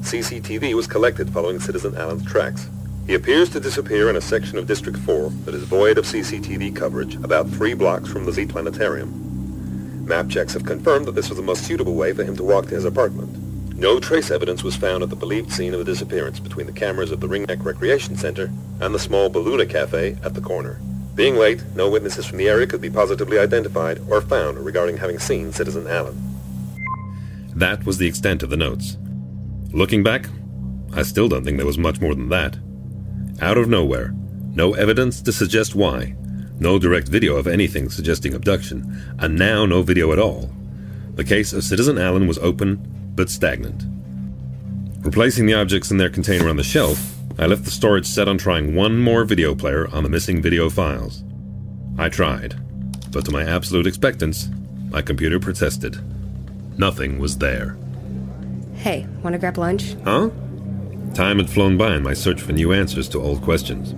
CCTV 0.00 0.74
was 0.74 0.88
collected 0.88 1.30
following 1.30 1.60
Citizen 1.60 1.96
Allen's 1.96 2.26
tracks. 2.26 2.68
He 3.06 3.14
appears 3.14 3.48
to 3.50 3.60
disappear 3.60 4.10
in 4.10 4.16
a 4.16 4.20
section 4.20 4.58
of 4.58 4.66
District 4.66 4.98
4 4.98 5.30
that 5.44 5.54
is 5.54 5.62
void 5.62 5.98
of 5.98 6.04
CCTV 6.04 6.74
coverage 6.74 7.14
about 7.14 7.48
three 7.48 7.74
blocks 7.74 8.08
from 8.08 8.24
the 8.24 8.32
Z 8.32 8.46
Planetarium. 8.46 10.04
Map 10.04 10.28
checks 10.28 10.54
have 10.54 10.66
confirmed 10.66 11.06
that 11.06 11.14
this 11.14 11.28
was 11.28 11.36
the 11.36 11.44
most 11.44 11.62
suitable 11.62 11.94
way 11.94 12.12
for 12.12 12.24
him 12.24 12.34
to 12.34 12.42
walk 12.42 12.64
to 12.64 12.74
his 12.74 12.84
apartment. 12.84 13.45
No 13.78 14.00
trace 14.00 14.30
evidence 14.30 14.64
was 14.64 14.74
found 14.74 15.02
at 15.02 15.10
the 15.10 15.16
believed 15.16 15.52
scene 15.52 15.74
of 15.74 15.78
the 15.78 15.84
disappearance 15.84 16.40
between 16.40 16.66
the 16.66 16.72
cameras 16.72 17.10
of 17.10 17.20
the 17.20 17.28
Ringneck 17.28 17.62
Recreation 17.62 18.16
Center 18.16 18.50
and 18.80 18.94
the 18.94 18.98
small 18.98 19.28
Balluna 19.28 19.68
Cafe 19.68 20.16
at 20.24 20.32
the 20.32 20.40
corner. 20.40 20.80
Being 21.14 21.36
late, 21.36 21.62
no 21.74 21.90
witnesses 21.90 22.24
from 22.24 22.38
the 22.38 22.48
area 22.48 22.66
could 22.66 22.80
be 22.80 22.88
positively 22.88 23.38
identified 23.38 24.00
or 24.08 24.22
found 24.22 24.64
regarding 24.64 24.96
having 24.96 25.18
seen 25.18 25.52
Citizen 25.52 25.86
Allen. 25.86 26.16
That 27.54 27.84
was 27.84 27.98
the 27.98 28.06
extent 28.06 28.42
of 28.42 28.48
the 28.48 28.56
notes. 28.56 28.96
Looking 29.72 30.02
back, 30.02 30.30
I 30.94 31.02
still 31.02 31.28
don't 31.28 31.44
think 31.44 31.58
there 31.58 31.66
was 31.66 31.76
much 31.76 32.00
more 32.00 32.14
than 32.14 32.30
that. 32.30 32.56
Out 33.42 33.58
of 33.58 33.68
nowhere, 33.68 34.14
no 34.54 34.72
evidence 34.72 35.20
to 35.20 35.32
suggest 35.32 35.74
why, 35.74 36.14
no 36.58 36.78
direct 36.78 37.08
video 37.08 37.36
of 37.36 37.46
anything 37.46 37.90
suggesting 37.90 38.32
abduction, 38.32 39.14
and 39.18 39.38
now 39.38 39.66
no 39.66 39.82
video 39.82 40.12
at 40.12 40.18
all. 40.18 40.50
The 41.14 41.24
case 41.24 41.52
of 41.52 41.62
Citizen 41.62 41.98
Allen 41.98 42.26
was 42.26 42.38
open 42.38 42.95
but 43.16 43.30
stagnant. 43.30 43.84
Replacing 45.04 45.46
the 45.46 45.54
objects 45.54 45.90
in 45.90 45.96
their 45.96 46.10
container 46.10 46.48
on 46.48 46.56
the 46.56 46.64
shelf, 46.64 47.14
I 47.38 47.46
left 47.46 47.64
the 47.64 47.70
storage 47.70 48.06
set 48.06 48.28
on 48.28 48.38
trying 48.38 48.74
one 48.74 48.98
more 48.98 49.24
video 49.24 49.54
player 49.54 49.88
on 49.92 50.02
the 50.02 50.08
missing 50.08 50.40
video 50.40 50.70
files. 50.70 51.22
I 51.98 52.08
tried, 52.08 52.54
but 53.10 53.24
to 53.24 53.30
my 53.30 53.44
absolute 53.44 53.86
expectance, 53.86 54.48
my 54.90 55.02
computer 55.02 55.38
protested. 55.38 55.98
Nothing 56.78 57.18
was 57.18 57.38
there. 57.38 57.76
Hey, 58.74 59.06
wanna 59.22 59.38
grab 59.38 59.58
lunch? 59.58 59.94
Huh? 60.04 60.30
Time 61.14 61.38
had 61.38 61.48
flown 61.48 61.76
by 61.76 61.94
in 61.94 62.02
my 62.02 62.12
search 62.12 62.40
for 62.40 62.52
new 62.52 62.72
answers 62.72 63.08
to 63.10 63.22
old 63.22 63.42
questions. 63.42 63.92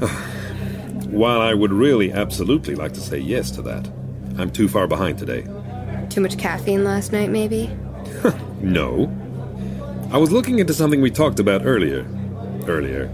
While 1.06 1.40
I 1.40 1.54
would 1.54 1.72
really 1.72 2.12
absolutely 2.12 2.74
like 2.74 2.92
to 2.94 3.00
say 3.00 3.18
yes 3.18 3.50
to 3.52 3.62
that, 3.62 3.88
I'm 4.36 4.50
too 4.50 4.68
far 4.68 4.86
behind 4.86 5.18
today. 5.18 5.46
Too 6.10 6.20
much 6.20 6.36
caffeine 6.36 6.84
last 6.84 7.12
night, 7.12 7.30
maybe? 7.30 7.70
No. 8.60 9.10
I 10.12 10.18
was 10.18 10.32
looking 10.32 10.58
into 10.58 10.74
something 10.74 11.00
we 11.00 11.10
talked 11.10 11.38
about 11.38 11.64
earlier. 11.64 12.06
Earlier. 12.66 13.12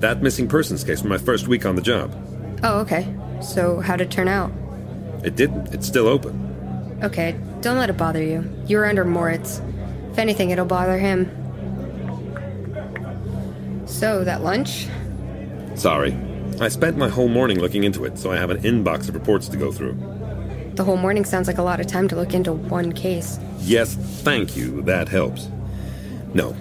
That 0.00 0.22
missing 0.22 0.48
persons 0.48 0.84
case 0.84 1.00
from 1.00 1.10
my 1.10 1.18
first 1.18 1.48
week 1.48 1.66
on 1.66 1.76
the 1.76 1.82
job. 1.82 2.14
Oh, 2.62 2.80
okay. 2.80 3.06
So, 3.40 3.80
how'd 3.80 4.00
it 4.00 4.10
turn 4.10 4.28
out? 4.28 4.52
It 5.24 5.36
didn't. 5.36 5.74
It's 5.74 5.86
still 5.86 6.06
open. 6.06 6.98
Okay, 7.02 7.36
don't 7.60 7.78
let 7.78 7.90
it 7.90 7.96
bother 7.96 8.22
you. 8.22 8.48
You 8.66 8.78
were 8.78 8.86
under 8.86 9.04
Moritz. 9.04 9.60
If 10.10 10.18
anything, 10.18 10.50
it'll 10.50 10.64
bother 10.64 10.98
him. 10.98 11.30
So, 13.86 14.24
that 14.24 14.42
lunch? 14.42 14.88
Sorry. 15.76 16.16
I 16.60 16.68
spent 16.68 16.96
my 16.96 17.08
whole 17.08 17.28
morning 17.28 17.60
looking 17.60 17.84
into 17.84 18.04
it, 18.04 18.18
so 18.18 18.32
I 18.32 18.36
have 18.36 18.50
an 18.50 18.62
inbox 18.62 19.08
of 19.08 19.14
reports 19.14 19.48
to 19.48 19.56
go 19.56 19.70
through. 19.70 19.96
The 20.74 20.82
whole 20.84 20.96
morning 20.96 21.24
sounds 21.24 21.46
like 21.46 21.58
a 21.58 21.62
lot 21.62 21.78
of 21.80 21.86
time 21.86 22.08
to 22.08 22.16
look 22.16 22.34
into 22.34 22.52
one 22.52 22.92
case. 22.92 23.38
Yes, 23.60 23.94
thank 23.94 24.56
you. 24.56 24.82
That 24.82 25.08
helps. 25.08 25.48
No. 26.34 26.56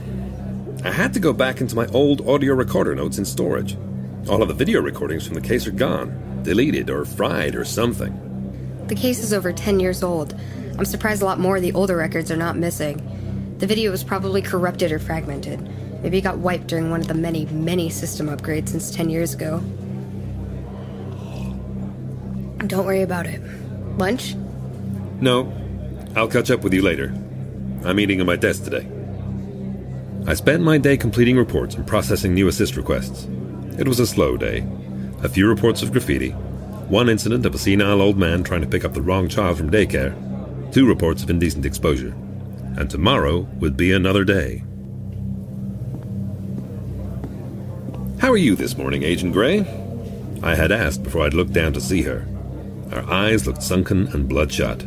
I 0.83 0.91
had 0.91 1.13
to 1.13 1.19
go 1.19 1.33
back 1.33 1.61
into 1.61 1.75
my 1.75 1.87
old 1.87 2.27
audio 2.27 2.53
recorder 2.53 2.95
notes 2.95 3.17
in 3.17 3.25
storage. 3.25 3.77
All 4.29 4.41
of 4.41 4.47
the 4.47 4.53
video 4.53 4.81
recordings 4.81 5.25
from 5.25 5.35
the 5.35 5.41
case 5.41 5.65
are 5.67 5.71
gone, 5.71 6.41
deleted 6.43 6.89
or 6.89 7.05
fried 7.05 7.55
or 7.55 7.65
something. 7.65 8.85
The 8.87 8.95
case 8.95 9.19
is 9.19 9.33
over 9.33 9.51
10 9.51 9.79
years 9.79 10.03
old. 10.03 10.33
I'm 10.77 10.85
surprised 10.85 11.21
a 11.21 11.25
lot 11.25 11.39
more 11.39 11.57
of 11.57 11.61
the 11.61 11.73
older 11.73 11.97
records 11.97 12.29
are 12.31 12.37
not 12.37 12.55
missing. 12.55 13.55
The 13.57 13.67
video 13.67 13.89
was 13.89 14.03
probably 14.03 14.41
corrupted 14.41 14.91
or 14.91 14.99
fragmented. 14.99 15.59
Maybe 16.03 16.19
it 16.19 16.21
got 16.21 16.37
wiped 16.37 16.67
during 16.67 16.91
one 16.91 17.01
of 17.01 17.07
the 17.07 17.15
many, 17.15 17.45
many 17.47 17.89
system 17.89 18.27
upgrades 18.27 18.69
since 18.69 18.91
10 18.91 19.09
years 19.09 19.33
ago. 19.33 19.59
Don't 22.67 22.85
worry 22.85 23.01
about 23.01 23.25
it. 23.25 23.41
Lunch? 23.97 24.35
No. 25.21 25.51
I'll 26.17 26.27
catch 26.27 26.49
up 26.49 26.63
with 26.63 26.73
you 26.73 26.81
later. 26.81 27.13
I'm 27.85 27.99
eating 27.99 28.19
at 28.19 28.25
my 28.25 28.35
desk 28.35 28.63
today. 28.63 28.87
I 30.25 30.33
spent 30.33 30.63
my 30.63 30.79
day 30.79 30.97
completing 30.97 31.37
reports 31.37 31.75
and 31.75 31.85
processing 31.85 32.33
new 32.33 32.47
assist 32.47 32.75
requests. 32.75 33.27
It 33.77 33.87
was 33.87 33.99
a 33.99 34.07
slow 34.07 34.35
day. 34.35 34.65
A 35.21 35.29
few 35.29 35.47
reports 35.47 35.83
of 35.83 35.91
graffiti, 35.91 36.31
one 36.89 37.07
incident 37.07 37.45
of 37.45 37.53
a 37.53 37.59
senile 37.59 38.01
old 38.01 38.17
man 38.17 38.43
trying 38.43 38.61
to 38.61 38.67
pick 38.67 38.83
up 38.83 38.95
the 38.95 39.01
wrong 39.01 39.27
child 39.27 39.57
from 39.57 39.69
daycare, 39.69 40.15
two 40.73 40.87
reports 40.87 41.21
of 41.21 41.29
indecent 41.29 41.67
exposure. 41.67 42.15
And 42.77 42.89
tomorrow 42.89 43.47
would 43.59 43.77
be 43.77 43.91
another 43.91 44.23
day. 44.23 44.63
How 48.17 48.31
are 48.31 48.37
you 48.37 48.55
this 48.55 48.75
morning, 48.75 49.03
Agent 49.03 49.33
Gray? 49.33 49.59
I 50.41 50.55
had 50.55 50.71
asked 50.71 51.03
before 51.03 51.27
I'd 51.27 51.35
looked 51.35 51.53
down 51.53 51.73
to 51.73 51.81
see 51.81 52.01
her. 52.01 52.25
Her 52.89 53.05
eyes 53.07 53.45
looked 53.45 53.61
sunken 53.61 54.07
and 54.07 54.27
bloodshot. 54.27 54.83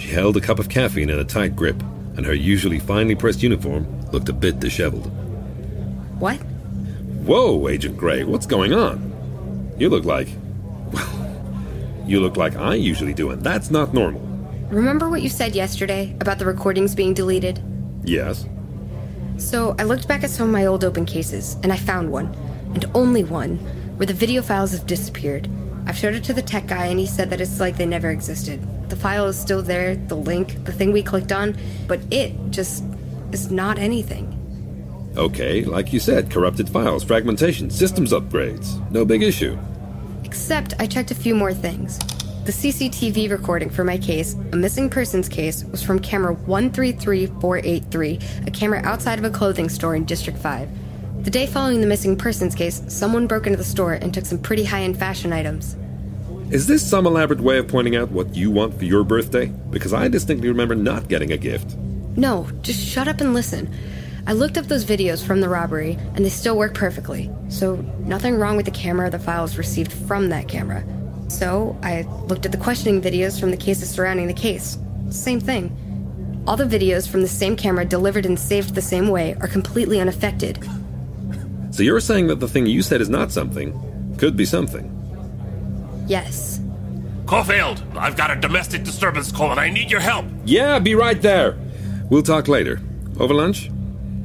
She 0.00 0.08
held 0.08 0.38
a 0.38 0.40
cup 0.40 0.58
of 0.58 0.70
caffeine 0.70 1.10
in 1.10 1.18
a 1.18 1.24
tight 1.24 1.54
grip, 1.54 1.78
and 2.16 2.24
her 2.24 2.32
usually 2.32 2.78
finely 2.78 3.14
pressed 3.14 3.42
uniform 3.42 3.86
looked 4.12 4.30
a 4.30 4.32
bit 4.32 4.58
disheveled. 4.58 5.10
What? 6.18 6.38
Whoa, 7.26 7.68
Agent 7.68 7.98
Gray, 7.98 8.24
what's 8.24 8.46
going 8.46 8.72
on? 8.72 9.74
You 9.76 9.90
look 9.90 10.06
like. 10.06 10.28
Well, 10.90 12.02
you 12.06 12.18
look 12.20 12.38
like 12.38 12.56
I 12.56 12.76
usually 12.76 13.12
do, 13.12 13.30
and 13.30 13.44
that's 13.44 13.70
not 13.70 13.92
normal. 13.92 14.22
Remember 14.70 15.10
what 15.10 15.20
you 15.20 15.28
said 15.28 15.54
yesterday 15.54 16.16
about 16.18 16.38
the 16.38 16.46
recordings 16.46 16.94
being 16.94 17.12
deleted? 17.12 17.62
Yes. 18.02 18.46
So 19.36 19.76
I 19.78 19.82
looked 19.82 20.08
back 20.08 20.24
at 20.24 20.30
some 20.30 20.46
of 20.46 20.52
my 20.52 20.64
old 20.64 20.82
open 20.82 21.04
cases, 21.04 21.58
and 21.62 21.74
I 21.74 21.76
found 21.76 22.10
one, 22.10 22.34
and 22.72 22.86
only 22.94 23.22
one, 23.22 23.58
where 23.98 24.06
the 24.06 24.14
video 24.14 24.40
files 24.40 24.72
have 24.72 24.86
disappeared. 24.86 25.46
I've 25.84 25.98
showed 25.98 26.14
it 26.14 26.24
to 26.24 26.32
the 26.32 26.40
tech 26.40 26.68
guy, 26.68 26.86
and 26.86 26.98
he 26.98 27.06
said 27.06 27.28
that 27.28 27.40
it's 27.42 27.60
like 27.60 27.76
they 27.76 27.84
never 27.84 28.10
existed. 28.10 28.66
The 28.90 28.96
file 28.96 29.26
is 29.26 29.38
still 29.38 29.62
there, 29.62 29.94
the 29.94 30.16
link, 30.16 30.64
the 30.64 30.72
thing 30.72 30.92
we 30.92 31.02
clicked 31.02 31.30
on, 31.32 31.56
but 31.86 32.00
it 32.10 32.34
just 32.50 32.84
is 33.32 33.50
not 33.50 33.78
anything. 33.78 34.36
Okay, 35.16 35.64
like 35.64 35.92
you 35.92 36.00
said, 36.00 36.30
corrupted 36.30 36.68
files, 36.68 37.04
fragmentation, 37.04 37.70
systems 37.70 38.12
upgrades. 38.12 38.90
No 38.90 39.04
big 39.04 39.22
issue. 39.22 39.56
Except 40.24 40.74
I 40.80 40.86
checked 40.86 41.12
a 41.12 41.14
few 41.14 41.34
more 41.34 41.54
things. 41.54 41.98
The 42.44 42.52
CCTV 42.52 43.30
recording 43.30 43.70
for 43.70 43.84
my 43.84 43.96
case, 43.96 44.34
a 44.52 44.56
missing 44.56 44.90
persons 44.90 45.28
case, 45.28 45.62
was 45.64 45.82
from 45.82 46.00
camera 46.00 46.34
133483, 46.34 48.18
a 48.46 48.50
camera 48.50 48.80
outside 48.84 49.20
of 49.20 49.24
a 49.24 49.30
clothing 49.30 49.68
store 49.68 49.94
in 49.94 50.04
District 50.04 50.38
5. 50.38 51.24
The 51.24 51.30
day 51.30 51.46
following 51.46 51.80
the 51.80 51.86
missing 51.86 52.16
persons 52.16 52.56
case, 52.56 52.82
someone 52.88 53.28
broke 53.28 53.46
into 53.46 53.56
the 53.56 53.62
store 53.62 53.92
and 53.92 54.12
took 54.12 54.26
some 54.26 54.38
pretty 54.38 54.64
high 54.64 54.82
end 54.82 54.98
fashion 54.98 55.32
items. 55.32 55.76
Is 56.50 56.66
this 56.66 56.84
some 56.84 57.06
elaborate 57.06 57.40
way 57.40 57.58
of 57.58 57.68
pointing 57.68 57.94
out 57.94 58.10
what 58.10 58.34
you 58.34 58.50
want 58.50 58.76
for 58.76 58.84
your 58.84 59.04
birthday? 59.04 59.46
Because 59.46 59.92
I 59.92 60.08
distinctly 60.08 60.48
remember 60.48 60.74
not 60.74 61.06
getting 61.06 61.30
a 61.30 61.36
gift. 61.36 61.76
No, 62.16 62.48
just 62.62 62.84
shut 62.84 63.06
up 63.06 63.20
and 63.20 63.34
listen. 63.34 63.72
I 64.26 64.32
looked 64.32 64.58
up 64.58 64.66
those 64.66 64.84
videos 64.84 65.24
from 65.24 65.40
the 65.40 65.48
robbery, 65.48 65.96
and 66.16 66.24
they 66.24 66.28
still 66.28 66.58
work 66.58 66.74
perfectly. 66.74 67.30
So, 67.50 67.76
nothing 68.00 68.34
wrong 68.34 68.56
with 68.56 68.64
the 68.64 68.72
camera 68.72 69.06
or 69.06 69.10
the 69.10 69.18
files 69.20 69.58
received 69.58 69.92
from 69.92 70.28
that 70.30 70.48
camera. 70.48 70.84
So, 71.28 71.78
I 71.84 72.02
looked 72.26 72.46
at 72.46 72.50
the 72.50 72.58
questioning 72.58 73.00
videos 73.00 73.38
from 73.38 73.52
the 73.52 73.56
cases 73.56 73.88
surrounding 73.88 74.26
the 74.26 74.34
case. 74.34 74.76
Same 75.10 75.38
thing. 75.38 76.42
All 76.48 76.56
the 76.56 76.64
videos 76.64 77.08
from 77.08 77.22
the 77.22 77.28
same 77.28 77.54
camera 77.54 77.84
delivered 77.84 78.26
and 78.26 78.36
saved 78.36 78.74
the 78.74 78.82
same 78.82 79.06
way 79.06 79.36
are 79.40 79.46
completely 79.46 80.00
unaffected. 80.00 80.58
So 81.70 81.84
you're 81.84 82.00
saying 82.00 82.26
that 82.26 82.40
the 82.40 82.48
thing 82.48 82.66
you 82.66 82.82
said 82.82 83.00
is 83.00 83.08
not 83.08 83.30
something, 83.30 84.16
could 84.18 84.36
be 84.36 84.44
something. 84.44 84.96
Yes. 86.10 86.60
Caulfield, 87.26 87.84
I've 87.96 88.16
got 88.16 88.32
a 88.32 88.34
domestic 88.34 88.82
disturbance 88.82 89.30
call 89.30 89.52
and 89.52 89.60
I 89.60 89.70
need 89.70 89.92
your 89.92 90.00
help. 90.00 90.26
Yeah, 90.44 90.80
be 90.80 90.96
right 90.96 91.22
there. 91.22 91.56
We'll 92.10 92.24
talk 92.24 92.48
later. 92.48 92.80
Over 93.20 93.32
lunch? 93.32 93.70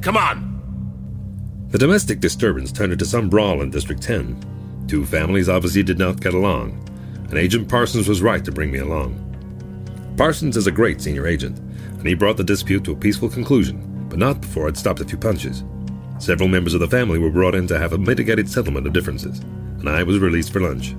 Come 0.00 0.16
on. 0.16 1.68
The 1.68 1.78
domestic 1.78 2.18
disturbance 2.18 2.72
turned 2.72 2.92
into 2.92 3.04
some 3.04 3.28
brawl 3.28 3.62
in 3.62 3.70
District 3.70 4.02
10. 4.02 4.84
Two 4.88 5.06
families 5.06 5.48
obviously 5.48 5.84
did 5.84 5.96
not 5.96 6.20
get 6.20 6.34
along, 6.34 6.72
and 7.28 7.34
Agent 7.34 7.68
Parsons 7.68 8.08
was 8.08 8.20
right 8.20 8.44
to 8.44 8.50
bring 8.50 8.72
me 8.72 8.80
along. 8.80 9.22
Parsons 10.16 10.56
is 10.56 10.66
a 10.66 10.72
great 10.72 11.00
senior 11.00 11.28
agent, 11.28 11.56
and 11.58 12.06
he 12.06 12.14
brought 12.14 12.36
the 12.36 12.42
dispute 12.42 12.82
to 12.82 12.92
a 12.92 12.96
peaceful 12.96 13.28
conclusion, 13.28 14.06
but 14.08 14.18
not 14.18 14.40
before 14.40 14.66
I'd 14.66 14.76
stopped 14.76 15.02
a 15.02 15.04
few 15.04 15.18
punches. 15.18 15.62
Several 16.18 16.48
members 16.48 16.74
of 16.74 16.80
the 16.80 16.88
family 16.88 17.20
were 17.20 17.30
brought 17.30 17.54
in 17.54 17.68
to 17.68 17.78
have 17.78 17.92
a 17.92 17.98
mitigated 17.98 18.48
settlement 18.48 18.88
of 18.88 18.92
differences, 18.92 19.38
and 19.38 19.88
I 19.88 20.02
was 20.02 20.18
released 20.18 20.52
for 20.52 20.60
lunch. 20.60 20.96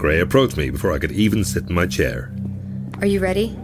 Gray 0.00 0.20
approached 0.20 0.56
me 0.56 0.70
before 0.70 0.94
I 0.94 0.98
could 0.98 1.12
even 1.12 1.44
sit 1.44 1.68
in 1.68 1.74
my 1.74 1.86
chair. 1.86 2.32
Are 3.02 3.06
you 3.06 3.20
ready? 3.20 3.54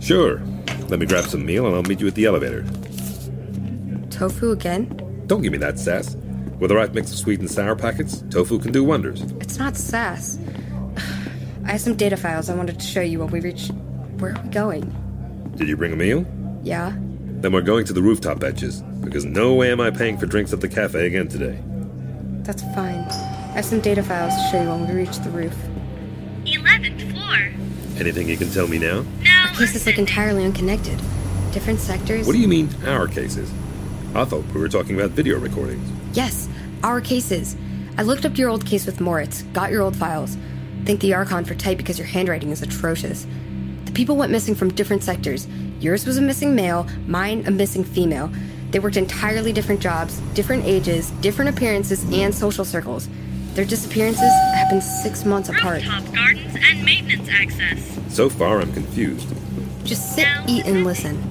Sure. 0.00 0.40
Let 0.88 0.98
me 0.98 1.04
grab 1.04 1.26
some 1.26 1.44
meal 1.44 1.66
and 1.66 1.74
I'll 1.74 1.82
meet 1.82 2.00
you 2.00 2.06
at 2.06 2.14
the 2.14 2.24
elevator. 2.24 2.64
Tofu 4.08 4.52
again? 4.52 4.86
Don't 5.26 5.42
give 5.42 5.52
me 5.52 5.58
that 5.58 5.78
sass. 5.78 6.16
With 6.58 6.70
the 6.70 6.74
right 6.74 6.90
mix 6.94 7.12
of 7.12 7.18
sweet 7.18 7.38
and 7.40 7.50
sour 7.50 7.76
packets, 7.76 8.24
tofu 8.30 8.58
can 8.60 8.72
do 8.72 8.82
wonders. 8.82 9.20
It's 9.40 9.58
not 9.58 9.76
sass. 9.76 10.38
I 11.66 11.72
have 11.72 11.82
some 11.82 11.96
data 11.96 12.16
files 12.16 12.48
I 12.48 12.54
wanted 12.54 12.80
to 12.80 12.86
show 12.86 13.02
you 13.02 13.18
when 13.18 13.28
we 13.28 13.40
reach. 13.40 13.68
Where 14.16 14.34
are 14.34 14.42
we 14.42 14.48
going? 14.48 15.52
Did 15.56 15.68
you 15.68 15.76
bring 15.76 15.92
a 15.92 15.96
meal? 15.96 16.24
Yeah? 16.62 16.94
Then 16.96 17.52
we're 17.52 17.60
going 17.60 17.84
to 17.84 17.92
the 17.92 18.00
rooftop 18.00 18.40
benches, 18.40 18.80
because 19.02 19.26
no 19.26 19.52
way 19.52 19.70
am 19.70 19.82
I 19.82 19.90
paying 19.90 20.16
for 20.16 20.24
drinks 20.24 20.54
at 20.54 20.62
the 20.62 20.68
cafe 20.68 21.06
again 21.06 21.28
today. 21.28 21.62
That's 22.42 22.62
fine. 22.74 23.04
I 23.04 23.58
have 23.58 23.66
some 23.66 23.80
data 23.80 24.02
files 24.02 24.32
to 24.34 24.48
show 24.50 24.62
you 24.62 24.70
when 24.70 24.88
we 24.88 24.94
reach 24.94 25.18
the 25.18 25.28
roof. 25.28 25.54
11th. 27.34 28.00
Anything 28.00 28.28
you 28.28 28.36
can 28.36 28.50
tell 28.50 28.66
me 28.66 28.78
now? 28.78 29.04
Now, 29.22 29.46
Our 29.48 29.54
case 29.54 29.74
is 29.74 29.86
like 29.86 29.98
entirely 29.98 30.44
unconnected. 30.44 30.98
Different 31.52 31.78
sectors. 31.80 32.26
What 32.26 32.32
do 32.32 32.40
you 32.40 32.48
mean, 32.48 32.68
our 32.86 33.06
cases? 33.06 33.52
I 34.14 34.24
thought 34.24 34.44
we 34.52 34.60
were 34.60 34.68
talking 34.68 34.96
about 34.96 35.10
video 35.10 35.38
recordings. 35.38 35.88
Yes, 36.16 36.48
our 36.82 37.00
cases. 37.00 37.56
I 37.96 38.02
looked 38.02 38.24
up 38.24 38.36
your 38.36 38.48
old 38.48 38.66
case 38.66 38.86
with 38.86 39.00
Moritz, 39.00 39.42
got 39.52 39.70
your 39.70 39.82
old 39.82 39.96
files. 39.96 40.36
Think 40.84 41.00
the 41.00 41.14
Archon 41.14 41.44
for 41.44 41.54
type 41.54 41.78
because 41.78 41.98
your 41.98 42.08
handwriting 42.08 42.50
is 42.50 42.60
atrocious. 42.62 43.26
The 43.84 43.92
people 43.92 44.16
went 44.16 44.32
missing 44.32 44.54
from 44.54 44.72
different 44.72 45.04
sectors. 45.04 45.46
Yours 45.80 46.06
was 46.06 46.18
a 46.18 46.22
missing 46.22 46.54
male, 46.54 46.86
mine 47.06 47.44
a 47.46 47.50
missing 47.50 47.84
female. 47.84 48.30
They 48.70 48.80
worked 48.80 48.96
entirely 48.96 49.52
different 49.52 49.80
jobs, 49.80 50.18
different 50.34 50.64
ages, 50.64 51.10
different 51.20 51.56
appearances, 51.56 52.04
and 52.12 52.34
social 52.34 52.64
circles. 52.64 53.08
Their 53.54 53.64
disappearances 53.64 54.32
happened 54.54 54.82
six 54.82 55.24
months 55.24 55.48
apart. 55.48 55.82
rooftop 55.84 56.12
gardens 56.12 56.56
and 56.60 56.84
maintenance 56.84 57.28
access. 57.28 57.98
So 58.08 58.28
far, 58.28 58.60
I'm 58.60 58.72
confused. 58.72 59.28
Just 59.84 60.16
sit, 60.16 60.26
eat, 60.48 60.66
and 60.66 60.84
listen. 60.84 61.30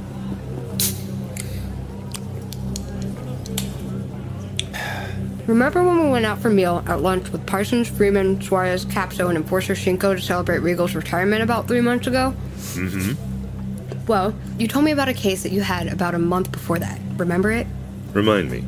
Remember 5.47 5.83
when 5.83 6.01
we 6.01 6.09
went 6.09 6.25
out 6.25 6.39
for 6.39 6.49
meal 6.49 6.81
at 6.87 7.01
lunch 7.01 7.29
with 7.29 7.45
Parsons, 7.45 7.89
Freeman, 7.89 8.41
Suarez, 8.41 8.85
Capso, 8.85 9.27
and 9.27 9.37
Enforcer 9.37 9.73
Shinko 9.73 10.15
to 10.15 10.21
celebrate 10.21 10.59
Regal's 10.59 10.95
retirement 10.95 11.43
about 11.43 11.67
three 11.67 11.81
months 11.81 12.07
ago? 12.07 12.33
Mm-hmm. 12.55 14.05
Well, 14.05 14.33
you 14.57 14.69
told 14.69 14.85
me 14.85 14.91
about 14.91 15.09
a 15.09 15.13
case 15.13 15.43
that 15.43 15.51
you 15.51 15.61
had 15.61 15.87
about 15.87 16.15
a 16.15 16.19
month 16.19 16.53
before 16.53 16.79
that. 16.79 16.99
Remember 17.17 17.51
it? 17.51 17.67
Remind 18.13 18.49
me. 18.49 18.63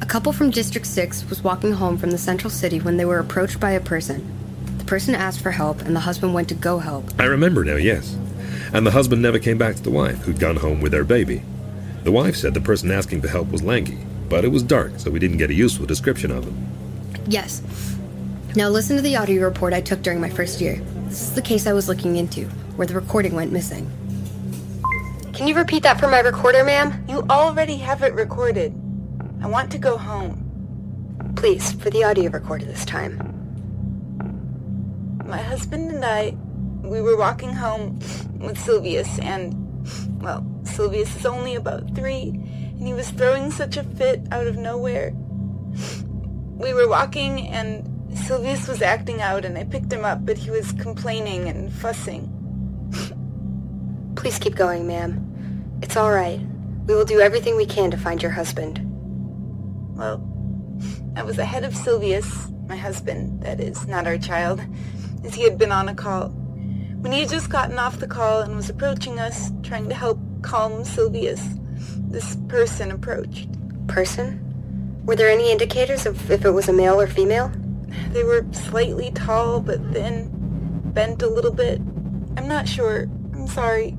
A 0.00 0.06
couple 0.06 0.32
from 0.32 0.50
District 0.50 0.86
6 0.86 1.28
was 1.28 1.42
walking 1.42 1.72
home 1.72 1.98
from 1.98 2.10
the 2.10 2.18
central 2.18 2.50
city 2.50 2.80
when 2.80 2.96
they 2.96 3.04
were 3.04 3.18
approached 3.18 3.58
by 3.58 3.72
a 3.72 3.80
person. 3.80 4.26
The 4.78 4.84
person 4.84 5.14
asked 5.14 5.40
for 5.40 5.50
help, 5.50 5.80
and 5.82 5.94
the 5.94 6.00
husband 6.00 6.34
went 6.34 6.48
to 6.48 6.54
go 6.54 6.78
help. 6.78 7.04
I 7.18 7.24
remember 7.24 7.64
now, 7.64 7.76
yes. 7.76 8.16
And 8.72 8.86
the 8.86 8.92
husband 8.92 9.20
never 9.20 9.38
came 9.38 9.58
back 9.58 9.76
to 9.76 9.82
the 9.82 9.90
wife, 9.90 10.18
who'd 10.18 10.38
gone 10.38 10.56
home 10.56 10.80
with 10.80 10.92
their 10.92 11.04
baby. 11.04 11.42
The 12.04 12.12
wife 12.12 12.36
said 12.36 12.54
the 12.54 12.60
person 12.60 12.90
asking 12.90 13.22
for 13.22 13.28
help 13.28 13.50
was 13.50 13.62
lanky, 13.62 13.98
but 14.28 14.44
it 14.44 14.48
was 14.48 14.62
dark, 14.62 14.92
so 14.98 15.10
we 15.10 15.18
didn't 15.18 15.38
get 15.38 15.50
a 15.50 15.54
useful 15.54 15.84
description 15.84 16.30
of 16.30 16.44
him. 16.44 16.66
Yes. 17.26 17.60
Now 18.54 18.68
listen 18.68 18.96
to 18.96 19.02
the 19.02 19.16
audio 19.16 19.44
report 19.44 19.74
I 19.74 19.80
took 19.80 20.02
during 20.02 20.20
my 20.20 20.30
first 20.30 20.60
year. 20.60 20.76
This 21.06 21.22
is 21.22 21.34
the 21.34 21.42
case 21.42 21.66
I 21.66 21.72
was 21.72 21.88
looking 21.88 22.16
into, 22.16 22.44
where 22.76 22.86
the 22.86 22.94
recording 22.94 23.34
went 23.34 23.52
missing. 23.52 23.90
Can 25.32 25.48
you 25.48 25.54
repeat 25.54 25.82
that 25.82 26.00
for 26.00 26.08
my 26.08 26.20
recorder, 26.20 26.64
ma'am? 26.64 27.04
You 27.08 27.26
already 27.28 27.76
have 27.76 28.02
it 28.02 28.14
recorded. 28.14 28.72
I 29.40 29.46
want 29.46 29.70
to 29.72 29.78
go 29.78 29.96
home. 29.96 30.44
Please, 31.36 31.72
for 31.72 31.90
the 31.90 32.04
audio 32.04 32.30
recorder 32.30 32.64
this 32.64 32.84
time. 32.84 33.18
My 35.24 35.38
husband 35.38 35.90
and 35.90 36.04
I, 36.04 36.36
we 36.82 37.00
were 37.00 37.16
walking 37.16 37.52
home 37.52 38.00
with 38.38 38.58
Silvius 38.58 39.22
and, 39.22 39.54
well, 40.20 40.42
Silvius 40.62 41.16
is 41.16 41.26
only 41.26 41.54
about 41.54 41.94
three, 41.94 42.30
and 42.30 42.86
he 42.86 42.94
was 42.94 43.10
throwing 43.10 43.50
such 43.50 43.76
a 43.76 43.84
fit 43.84 44.26
out 44.32 44.46
of 44.46 44.56
nowhere. 44.56 45.12
We 46.56 46.74
were 46.74 46.88
walking, 46.88 47.46
and 47.48 47.84
Silvius 48.16 48.66
was 48.66 48.82
acting 48.82 49.20
out, 49.20 49.44
and 49.44 49.56
I 49.56 49.64
picked 49.64 49.92
him 49.92 50.04
up, 50.04 50.26
but 50.26 50.38
he 50.38 50.50
was 50.50 50.72
complaining 50.72 51.48
and 51.48 51.72
fussing. 51.72 52.34
Please 54.16 54.38
keep 54.38 54.56
going, 54.56 54.86
ma'am. 54.86 55.78
It's 55.82 55.96
all 55.96 56.10
right. 56.10 56.40
We 56.86 56.94
will 56.94 57.04
do 57.04 57.20
everything 57.20 57.54
we 57.56 57.66
can 57.66 57.90
to 57.92 57.96
find 57.96 58.20
your 58.20 58.32
husband. 58.32 58.87
Well, 59.98 60.22
I 61.16 61.24
was 61.24 61.38
ahead 61.38 61.64
of 61.64 61.74
Sylvius, 61.74 62.48
my 62.68 62.76
husband, 62.76 63.42
that 63.42 63.58
is, 63.58 63.88
not 63.88 64.06
our 64.06 64.16
child, 64.16 64.60
as 65.24 65.34
he 65.34 65.42
had 65.42 65.58
been 65.58 65.72
on 65.72 65.88
a 65.88 65.94
call. 65.94 66.28
When 67.00 67.10
he 67.10 67.18
had 67.18 67.30
just 67.30 67.50
gotten 67.50 67.80
off 67.80 67.98
the 67.98 68.06
call 68.06 68.42
and 68.42 68.54
was 68.54 68.70
approaching 68.70 69.18
us, 69.18 69.50
trying 69.64 69.88
to 69.88 69.96
help 69.96 70.20
calm 70.42 70.84
Sylvius, 70.84 71.42
this 72.08 72.36
person 72.46 72.92
approached. 72.92 73.48
Person? 73.88 75.02
Were 75.04 75.16
there 75.16 75.30
any 75.30 75.50
indicators 75.50 76.06
of 76.06 76.30
if 76.30 76.44
it 76.44 76.50
was 76.52 76.68
a 76.68 76.72
male 76.72 77.00
or 77.00 77.08
female? 77.08 77.50
They 78.12 78.22
were 78.22 78.46
slightly 78.52 79.10
tall, 79.10 79.58
but 79.58 79.80
thin, 79.92 80.30
bent 80.92 81.22
a 81.22 81.28
little 81.28 81.52
bit. 81.52 81.80
I'm 82.36 82.46
not 82.46 82.68
sure. 82.68 83.08
I'm 83.32 83.48
sorry. 83.48 83.98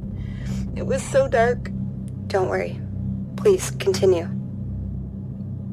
It 0.78 0.84
was 0.84 1.04
so 1.04 1.28
dark. 1.28 1.70
Don't 2.28 2.48
worry. 2.48 2.80
Please, 3.36 3.72
continue. 3.72 4.39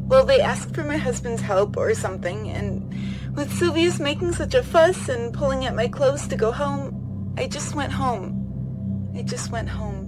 Well, 0.06 0.24
they 0.24 0.40
asked 0.40 0.74
for 0.74 0.84
my 0.84 0.96
husband's 0.96 1.42
help 1.42 1.76
or 1.76 1.92
something, 1.94 2.48
and 2.48 2.94
with 3.34 3.52
Sylvia's 3.52 3.98
making 3.98 4.32
such 4.32 4.54
a 4.54 4.62
fuss 4.62 5.08
and 5.08 5.34
pulling 5.34 5.64
at 5.64 5.74
my 5.74 5.88
clothes 5.88 6.28
to 6.28 6.36
go 6.36 6.52
home, 6.52 7.34
I 7.36 7.48
just 7.48 7.74
went 7.74 7.92
home. 7.92 9.12
I 9.16 9.22
just 9.22 9.50
went 9.50 9.68
home. 9.68 10.06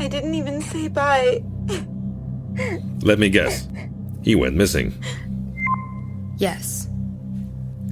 I 0.00 0.08
didn't 0.08 0.34
even 0.34 0.60
say 0.60 0.88
bye. 0.88 1.44
Let 3.02 3.20
me 3.20 3.30
guess. 3.30 3.68
He 4.22 4.34
went 4.34 4.56
missing. 4.56 4.92
Yes. 6.36 6.88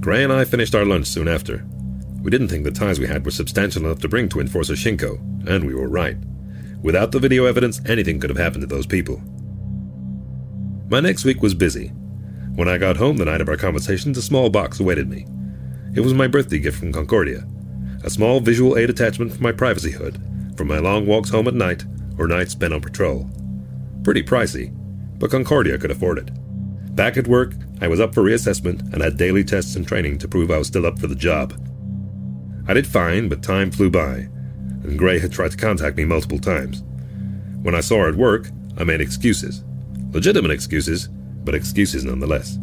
Gray 0.01 0.23
and 0.23 0.33
I 0.33 0.43
finished 0.43 0.75
our 0.75 0.83
lunch 0.83 1.07
soon 1.07 1.27
after. 1.29 1.65
We 2.21 2.29
didn't 2.29 2.49
think 2.49 2.65
the 2.65 2.71
ties 2.71 2.99
we 2.99 3.07
had 3.07 3.23
were 3.23 3.31
substantial 3.31 3.85
enough 3.85 3.99
to 3.99 4.09
bring 4.09 4.27
to 4.29 4.41
Enforcer 4.41 4.73
Shinko, 4.73 5.47
and 5.47 5.65
we 5.65 5.73
were 5.73 5.87
right. 5.87 6.17
Without 6.81 7.11
the 7.11 7.19
video 7.19 7.45
evidence, 7.45 7.79
anything 7.85 8.19
could 8.19 8.29
have 8.29 8.37
happened 8.37 8.61
to 8.61 8.67
those 8.67 8.85
people. 8.85 9.21
My 10.91 10.99
next 10.99 11.23
week 11.23 11.41
was 11.41 11.53
busy. 11.53 11.87
When 12.55 12.67
I 12.67 12.77
got 12.77 12.97
home 12.97 13.15
the 13.15 13.23
night 13.23 13.39
of 13.39 13.47
our 13.47 13.55
conversations, 13.55 14.17
a 14.17 14.21
small 14.21 14.49
box 14.49 14.77
awaited 14.77 15.07
me. 15.07 15.25
It 15.95 16.01
was 16.01 16.13
my 16.13 16.27
birthday 16.27 16.59
gift 16.59 16.79
from 16.79 16.91
Concordia 16.91 17.47
a 18.03 18.09
small 18.09 18.41
visual 18.41 18.77
aid 18.77 18.89
attachment 18.89 19.31
for 19.31 19.41
my 19.41 19.53
privacy 19.53 19.91
hood, 19.91 20.19
for 20.57 20.65
my 20.65 20.79
long 20.79 21.05
walks 21.05 21.29
home 21.29 21.47
at 21.47 21.53
night 21.53 21.85
or 22.17 22.27
nights 22.27 22.51
spent 22.51 22.73
on 22.73 22.81
patrol. 22.81 23.29
Pretty 24.03 24.21
pricey, 24.21 24.75
but 25.17 25.31
Concordia 25.31 25.77
could 25.77 25.91
afford 25.91 26.17
it. 26.17 26.29
Back 26.93 27.15
at 27.15 27.27
work, 27.27 27.53
I 27.79 27.87
was 27.87 28.01
up 28.01 28.13
for 28.13 28.21
reassessment 28.21 28.91
and 28.91 29.01
had 29.01 29.15
daily 29.15 29.45
tests 29.45 29.77
and 29.77 29.87
training 29.87 30.17
to 30.17 30.27
prove 30.27 30.51
I 30.51 30.57
was 30.57 30.67
still 30.67 30.85
up 30.85 30.99
for 30.99 31.07
the 31.07 31.15
job. 31.15 31.53
I 32.67 32.73
did 32.73 32.85
fine, 32.85 33.29
but 33.29 33.41
time 33.41 33.71
flew 33.71 33.89
by, 33.89 34.27
and 34.83 34.99
Gray 34.99 35.19
had 35.19 35.31
tried 35.31 35.51
to 35.51 35.57
contact 35.57 35.95
me 35.95 36.03
multiple 36.03 36.39
times. 36.39 36.83
When 37.61 37.75
I 37.75 37.81
saw 37.81 37.99
her 37.99 38.09
at 38.09 38.15
work, 38.15 38.49
I 38.77 38.83
made 38.83 38.99
excuses. 38.99 39.63
Legitimate 40.11 40.51
excuses, 40.51 41.07
but 41.07 41.55
excuses 41.55 42.03
nonetheless. 42.03 42.57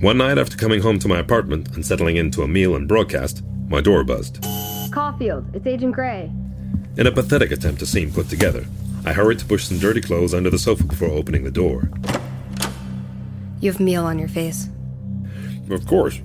One 0.00 0.16
night 0.18 0.38
after 0.38 0.56
coming 0.56 0.80
home 0.80 0.98
to 1.00 1.08
my 1.08 1.18
apartment 1.18 1.74
and 1.74 1.84
settling 1.84 2.16
into 2.16 2.42
a 2.42 2.48
meal 2.48 2.74
and 2.74 2.88
broadcast, 2.88 3.44
my 3.68 3.82
door 3.82 4.04
buzzed. 4.04 4.42
Caulfield, 4.90 5.54
it's 5.54 5.66
Agent 5.66 5.94
Gray. 5.94 6.32
In 6.96 7.06
a 7.06 7.12
pathetic 7.12 7.52
attempt 7.52 7.78
to 7.80 7.86
seem 7.86 8.10
put 8.10 8.28
together, 8.28 8.64
I 9.04 9.12
hurried 9.12 9.38
to 9.40 9.44
push 9.44 9.64
some 9.64 9.78
dirty 9.78 10.00
clothes 10.00 10.32
under 10.32 10.48
the 10.48 10.58
sofa 10.58 10.84
before 10.84 11.08
opening 11.08 11.44
the 11.44 11.50
door. 11.50 11.90
You 13.60 13.70
have 13.70 13.80
meal 13.80 14.04
on 14.04 14.18
your 14.18 14.28
face. 14.28 14.68
Of 15.70 15.86
course. 15.86 16.20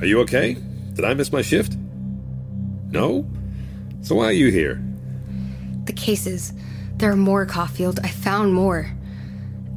Are 0.00 0.06
you 0.06 0.20
okay? 0.20 0.56
Did 0.94 1.04
I 1.04 1.12
miss 1.12 1.30
my 1.30 1.42
shift? 1.42 1.76
No? 2.90 3.28
So 4.00 4.14
why 4.14 4.24
are 4.24 4.32
you 4.32 4.50
here? 4.50 4.82
The 5.84 5.92
cases. 5.92 6.52
There 6.98 7.12
are 7.12 7.16
more, 7.16 7.46
Caulfield. 7.46 8.00
I 8.02 8.08
found 8.08 8.52
more. 8.54 8.90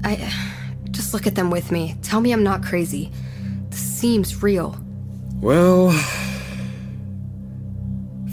I. 0.03 0.33
Just 0.89 1.13
look 1.13 1.25
at 1.25 1.35
them 1.35 1.49
with 1.49 1.71
me. 1.71 1.95
Tell 2.01 2.19
me 2.19 2.31
I'm 2.31 2.43
not 2.43 2.63
crazy. 2.63 3.11
This 3.69 3.79
seems 3.79 4.43
real. 4.43 4.77
Well. 5.35 5.91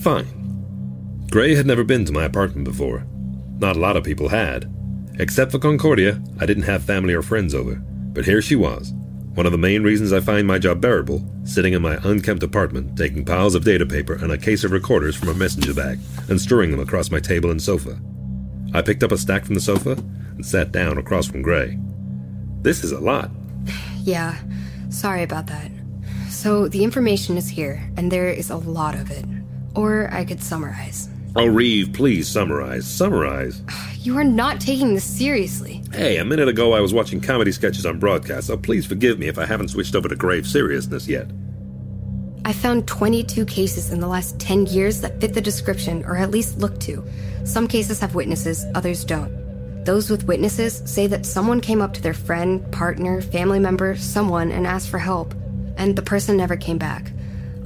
Fine. 0.00 1.26
Gray 1.30 1.54
had 1.54 1.66
never 1.66 1.84
been 1.84 2.04
to 2.06 2.12
my 2.12 2.24
apartment 2.24 2.64
before. 2.64 3.06
Not 3.58 3.76
a 3.76 3.80
lot 3.80 3.96
of 3.96 4.04
people 4.04 4.28
had. 4.28 4.72
Except 5.18 5.52
for 5.52 5.58
Concordia, 5.58 6.22
I 6.40 6.46
didn't 6.46 6.62
have 6.64 6.82
family 6.82 7.12
or 7.12 7.22
friends 7.22 7.54
over. 7.54 7.74
But 7.74 8.24
here 8.24 8.40
she 8.40 8.56
was. 8.56 8.92
One 9.34 9.46
of 9.46 9.52
the 9.52 9.58
main 9.58 9.82
reasons 9.82 10.12
I 10.12 10.20
find 10.20 10.46
my 10.46 10.58
job 10.58 10.80
bearable, 10.80 11.28
sitting 11.44 11.74
in 11.74 11.82
my 11.82 11.98
unkempt 12.04 12.42
apartment, 12.42 12.96
taking 12.96 13.24
piles 13.24 13.54
of 13.54 13.64
data 13.64 13.84
paper 13.84 14.14
and 14.14 14.32
a 14.32 14.38
case 14.38 14.64
of 14.64 14.72
recorders 14.72 15.14
from 15.14 15.28
a 15.28 15.34
messenger 15.34 15.74
bag 15.74 15.98
and 16.28 16.40
strewing 16.40 16.70
them 16.70 16.80
across 16.80 17.10
my 17.10 17.20
table 17.20 17.50
and 17.50 17.62
sofa. 17.62 18.00
I 18.74 18.82
picked 18.82 19.02
up 19.02 19.12
a 19.12 19.18
stack 19.18 19.44
from 19.44 19.54
the 19.54 19.60
sofa 19.60 19.92
and 19.92 20.44
sat 20.44 20.72
down 20.72 20.98
across 20.98 21.26
from 21.26 21.42
Gray. 21.42 21.78
This 22.62 22.84
is 22.84 22.92
a 22.92 23.00
lot. 23.00 23.30
Yeah, 24.04 24.36
sorry 24.88 25.22
about 25.22 25.48
that. 25.48 25.70
So, 26.30 26.66
the 26.66 26.82
information 26.82 27.36
is 27.36 27.46
here, 27.46 27.90
and 27.98 28.10
there 28.10 28.30
is 28.30 28.48
a 28.48 28.56
lot 28.56 28.94
of 28.94 29.10
it. 29.10 29.26
Or 29.74 30.08
I 30.10 30.24
could 30.24 30.42
summarize. 30.42 31.10
Oh, 31.36 31.44
Reeve, 31.44 31.92
please 31.92 32.26
summarize. 32.26 32.86
Summarize. 32.86 33.62
You 34.00 34.16
are 34.16 34.24
not 34.24 34.60
taking 34.60 34.94
this 34.94 35.04
seriously. 35.04 35.82
Hey, 35.92 36.16
a 36.16 36.24
minute 36.24 36.48
ago 36.48 36.72
I 36.72 36.80
was 36.80 36.94
watching 36.94 37.20
comedy 37.20 37.52
sketches 37.52 37.84
on 37.84 37.98
broadcast, 37.98 38.46
so 38.46 38.56
please 38.56 38.86
forgive 38.86 39.18
me 39.18 39.26
if 39.26 39.38
I 39.38 39.44
haven't 39.44 39.68
switched 39.68 39.94
over 39.94 40.08
to 40.08 40.14
grave 40.16 40.46
seriousness 40.46 41.06
yet. 41.08 41.28
I 42.48 42.54
found 42.54 42.88
22 42.88 43.44
cases 43.44 43.92
in 43.92 44.00
the 44.00 44.06
last 44.06 44.40
10 44.40 44.68
years 44.68 45.02
that 45.02 45.20
fit 45.20 45.34
the 45.34 45.40
description, 45.42 46.02
or 46.06 46.16
at 46.16 46.30
least 46.30 46.56
look 46.56 46.80
to. 46.80 47.04
Some 47.44 47.68
cases 47.68 48.00
have 48.00 48.14
witnesses, 48.14 48.64
others 48.74 49.04
don't. 49.04 49.84
Those 49.84 50.08
with 50.08 50.24
witnesses 50.24 50.82
say 50.86 51.06
that 51.08 51.26
someone 51.26 51.60
came 51.60 51.82
up 51.82 51.92
to 51.92 52.00
their 52.00 52.14
friend, 52.14 52.72
partner, 52.72 53.20
family 53.20 53.58
member, 53.58 53.96
someone, 53.96 54.50
and 54.50 54.66
asked 54.66 54.88
for 54.88 54.96
help, 54.96 55.34
and 55.76 55.94
the 55.94 56.00
person 56.00 56.38
never 56.38 56.56
came 56.56 56.78
back. 56.78 57.12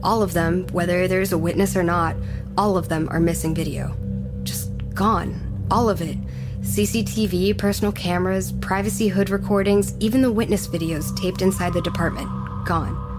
All 0.02 0.20
of 0.20 0.32
them, 0.32 0.66
whether 0.72 1.06
there's 1.06 1.30
a 1.30 1.38
witness 1.38 1.76
or 1.76 1.84
not, 1.84 2.16
all 2.58 2.76
of 2.76 2.88
them 2.88 3.08
are 3.12 3.20
missing 3.20 3.54
video. 3.54 3.94
Just 4.42 4.72
gone. 4.94 5.66
All 5.70 5.88
of 5.88 6.02
it. 6.02 6.18
CCTV, 6.62 7.56
personal 7.56 7.92
cameras, 7.92 8.50
privacy 8.50 9.06
hood 9.06 9.30
recordings, 9.30 9.94
even 10.00 10.22
the 10.22 10.32
witness 10.32 10.66
videos 10.66 11.16
taped 11.16 11.40
inside 11.40 11.72
the 11.72 11.82
department. 11.82 12.28
Gone. 12.66 13.11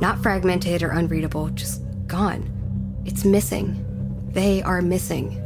Not 0.00 0.22
fragmented 0.22 0.82
or 0.82 0.90
unreadable, 0.90 1.48
just 1.50 1.82
gone. 2.06 2.48
It's 3.04 3.24
missing. 3.24 3.84
They 4.32 4.62
are 4.62 4.80
missing. 4.80 5.44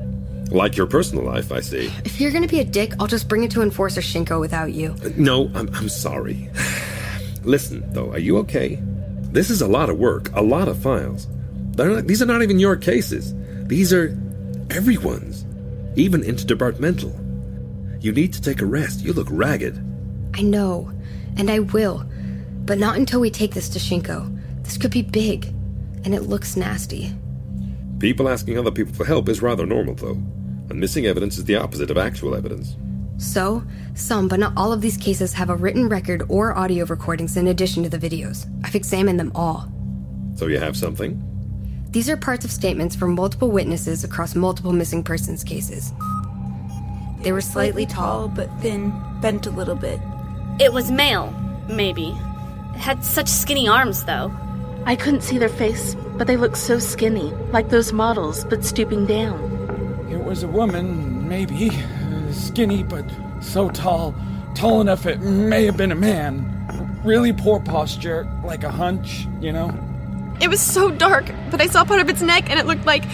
Like 0.50 0.76
your 0.76 0.86
personal 0.86 1.24
life, 1.24 1.50
I 1.50 1.60
see. 1.60 1.90
If 2.04 2.20
you're 2.20 2.32
gonna 2.32 2.48
be 2.48 2.60
a 2.60 2.64
dick, 2.64 2.92
I'll 3.00 3.06
just 3.06 3.28
bring 3.28 3.42
it 3.44 3.50
to 3.52 3.62
Enforcer 3.62 4.02
Shinko 4.02 4.38
without 4.40 4.72
you. 4.72 4.94
Uh, 5.02 5.10
no, 5.16 5.50
I'm, 5.54 5.74
I'm 5.74 5.88
sorry. 5.88 6.50
Listen, 7.42 7.82
though, 7.92 8.10
are 8.10 8.18
you 8.18 8.36
okay? 8.38 8.78
This 9.32 9.48
is 9.48 9.62
a 9.62 9.68
lot 9.68 9.88
of 9.88 9.98
work, 9.98 10.30
a 10.34 10.42
lot 10.42 10.68
of 10.68 10.78
files. 10.78 11.26
Not, 11.76 12.06
these 12.06 12.20
are 12.20 12.26
not 12.26 12.42
even 12.42 12.58
your 12.58 12.76
cases. 12.76 13.34
These 13.66 13.92
are 13.94 14.08
everyone's, 14.70 15.46
even 15.96 16.20
interdepartmental. 16.20 17.18
You 18.04 18.12
need 18.12 18.34
to 18.34 18.42
take 18.42 18.60
a 18.60 18.66
rest. 18.66 19.00
You 19.00 19.14
look 19.14 19.28
ragged. 19.30 19.78
I 20.34 20.42
know, 20.42 20.92
and 21.38 21.50
I 21.50 21.60
will. 21.60 22.04
But 22.66 22.78
not 22.78 22.96
until 22.96 23.20
we 23.20 23.30
take 23.30 23.54
this 23.54 23.70
to 23.70 23.78
Shinko. 23.78 24.31
This 24.62 24.76
could 24.76 24.90
be 24.90 25.02
big, 25.02 25.46
and 26.04 26.14
it 26.14 26.22
looks 26.22 26.56
nasty. 26.56 27.14
People 27.98 28.28
asking 28.28 28.58
other 28.58 28.70
people 28.70 28.94
for 28.94 29.04
help 29.04 29.28
is 29.28 29.42
rather 29.42 29.66
normal, 29.66 29.94
though. 29.94 30.20
And 30.70 30.80
missing 30.80 31.06
evidence 31.06 31.38
is 31.38 31.44
the 31.44 31.56
opposite 31.56 31.90
of 31.90 31.98
actual 31.98 32.34
evidence. 32.34 32.76
So, 33.18 33.62
some 33.94 34.26
but 34.26 34.40
not 34.40 34.52
all 34.56 34.72
of 34.72 34.80
these 34.80 34.96
cases 34.96 35.32
have 35.34 35.50
a 35.50 35.54
written 35.54 35.88
record 35.88 36.24
or 36.28 36.56
audio 36.56 36.84
recordings 36.86 37.36
in 37.36 37.46
addition 37.46 37.82
to 37.84 37.88
the 37.88 37.98
videos. 37.98 38.46
I've 38.64 38.74
examined 38.74 39.20
them 39.20 39.32
all. 39.34 39.70
So 40.34 40.46
you 40.46 40.58
have 40.58 40.76
something? 40.76 41.22
These 41.90 42.08
are 42.08 42.16
parts 42.16 42.44
of 42.44 42.50
statements 42.50 42.96
from 42.96 43.14
multiple 43.14 43.50
witnesses 43.50 44.02
across 44.02 44.34
multiple 44.34 44.72
missing 44.72 45.04
persons 45.04 45.44
cases. 45.44 45.92
They 47.20 47.32
were 47.32 47.42
slightly 47.42 47.86
tall, 47.86 48.28
but 48.28 48.48
thin, 48.60 48.92
bent 49.20 49.46
a 49.46 49.50
little 49.50 49.76
bit. 49.76 50.00
It 50.58 50.72
was 50.72 50.90
male, 50.90 51.30
maybe. 51.68 52.08
It 52.08 52.78
had 52.78 53.04
such 53.04 53.28
skinny 53.28 53.68
arms, 53.68 54.04
though. 54.04 54.32
I 54.84 54.96
couldn't 54.96 55.22
see 55.22 55.38
their 55.38 55.48
face, 55.48 55.94
but 56.16 56.26
they 56.26 56.36
looked 56.36 56.56
so 56.56 56.78
skinny, 56.78 57.32
like 57.52 57.68
those 57.68 57.92
models, 57.92 58.44
but 58.44 58.64
stooping 58.64 59.06
down. 59.06 60.08
It 60.10 60.24
was 60.24 60.42
a 60.42 60.48
woman, 60.48 61.28
maybe. 61.28 61.70
Uh, 61.70 62.32
skinny, 62.32 62.82
but 62.82 63.04
so 63.40 63.70
tall. 63.70 64.14
Tall 64.54 64.80
enough 64.80 65.06
it 65.06 65.20
may 65.20 65.64
have 65.64 65.76
been 65.76 65.92
a 65.92 65.96
man. 65.96 66.48
Really 67.04 67.32
poor 67.32 67.60
posture, 67.60 68.28
like 68.44 68.64
a 68.64 68.70
hunch, 68.70 69.26
you 69.40 69.52
know? 69.52 69.72
It 70.40 70.48
was 70.48 70.60
so 70.60 70.90
dark, 70.90 71.30
but 71.50 71.60
I 71.60 71.66
saw 71.66 71.84
part 71.84 72.00
of 72.00 72.08
its 72.08 72.20
neck 72.20 72.50
and 72.50 72.58
it 72.58 72.66
looked 72.66 72.84
like 72.84 73.04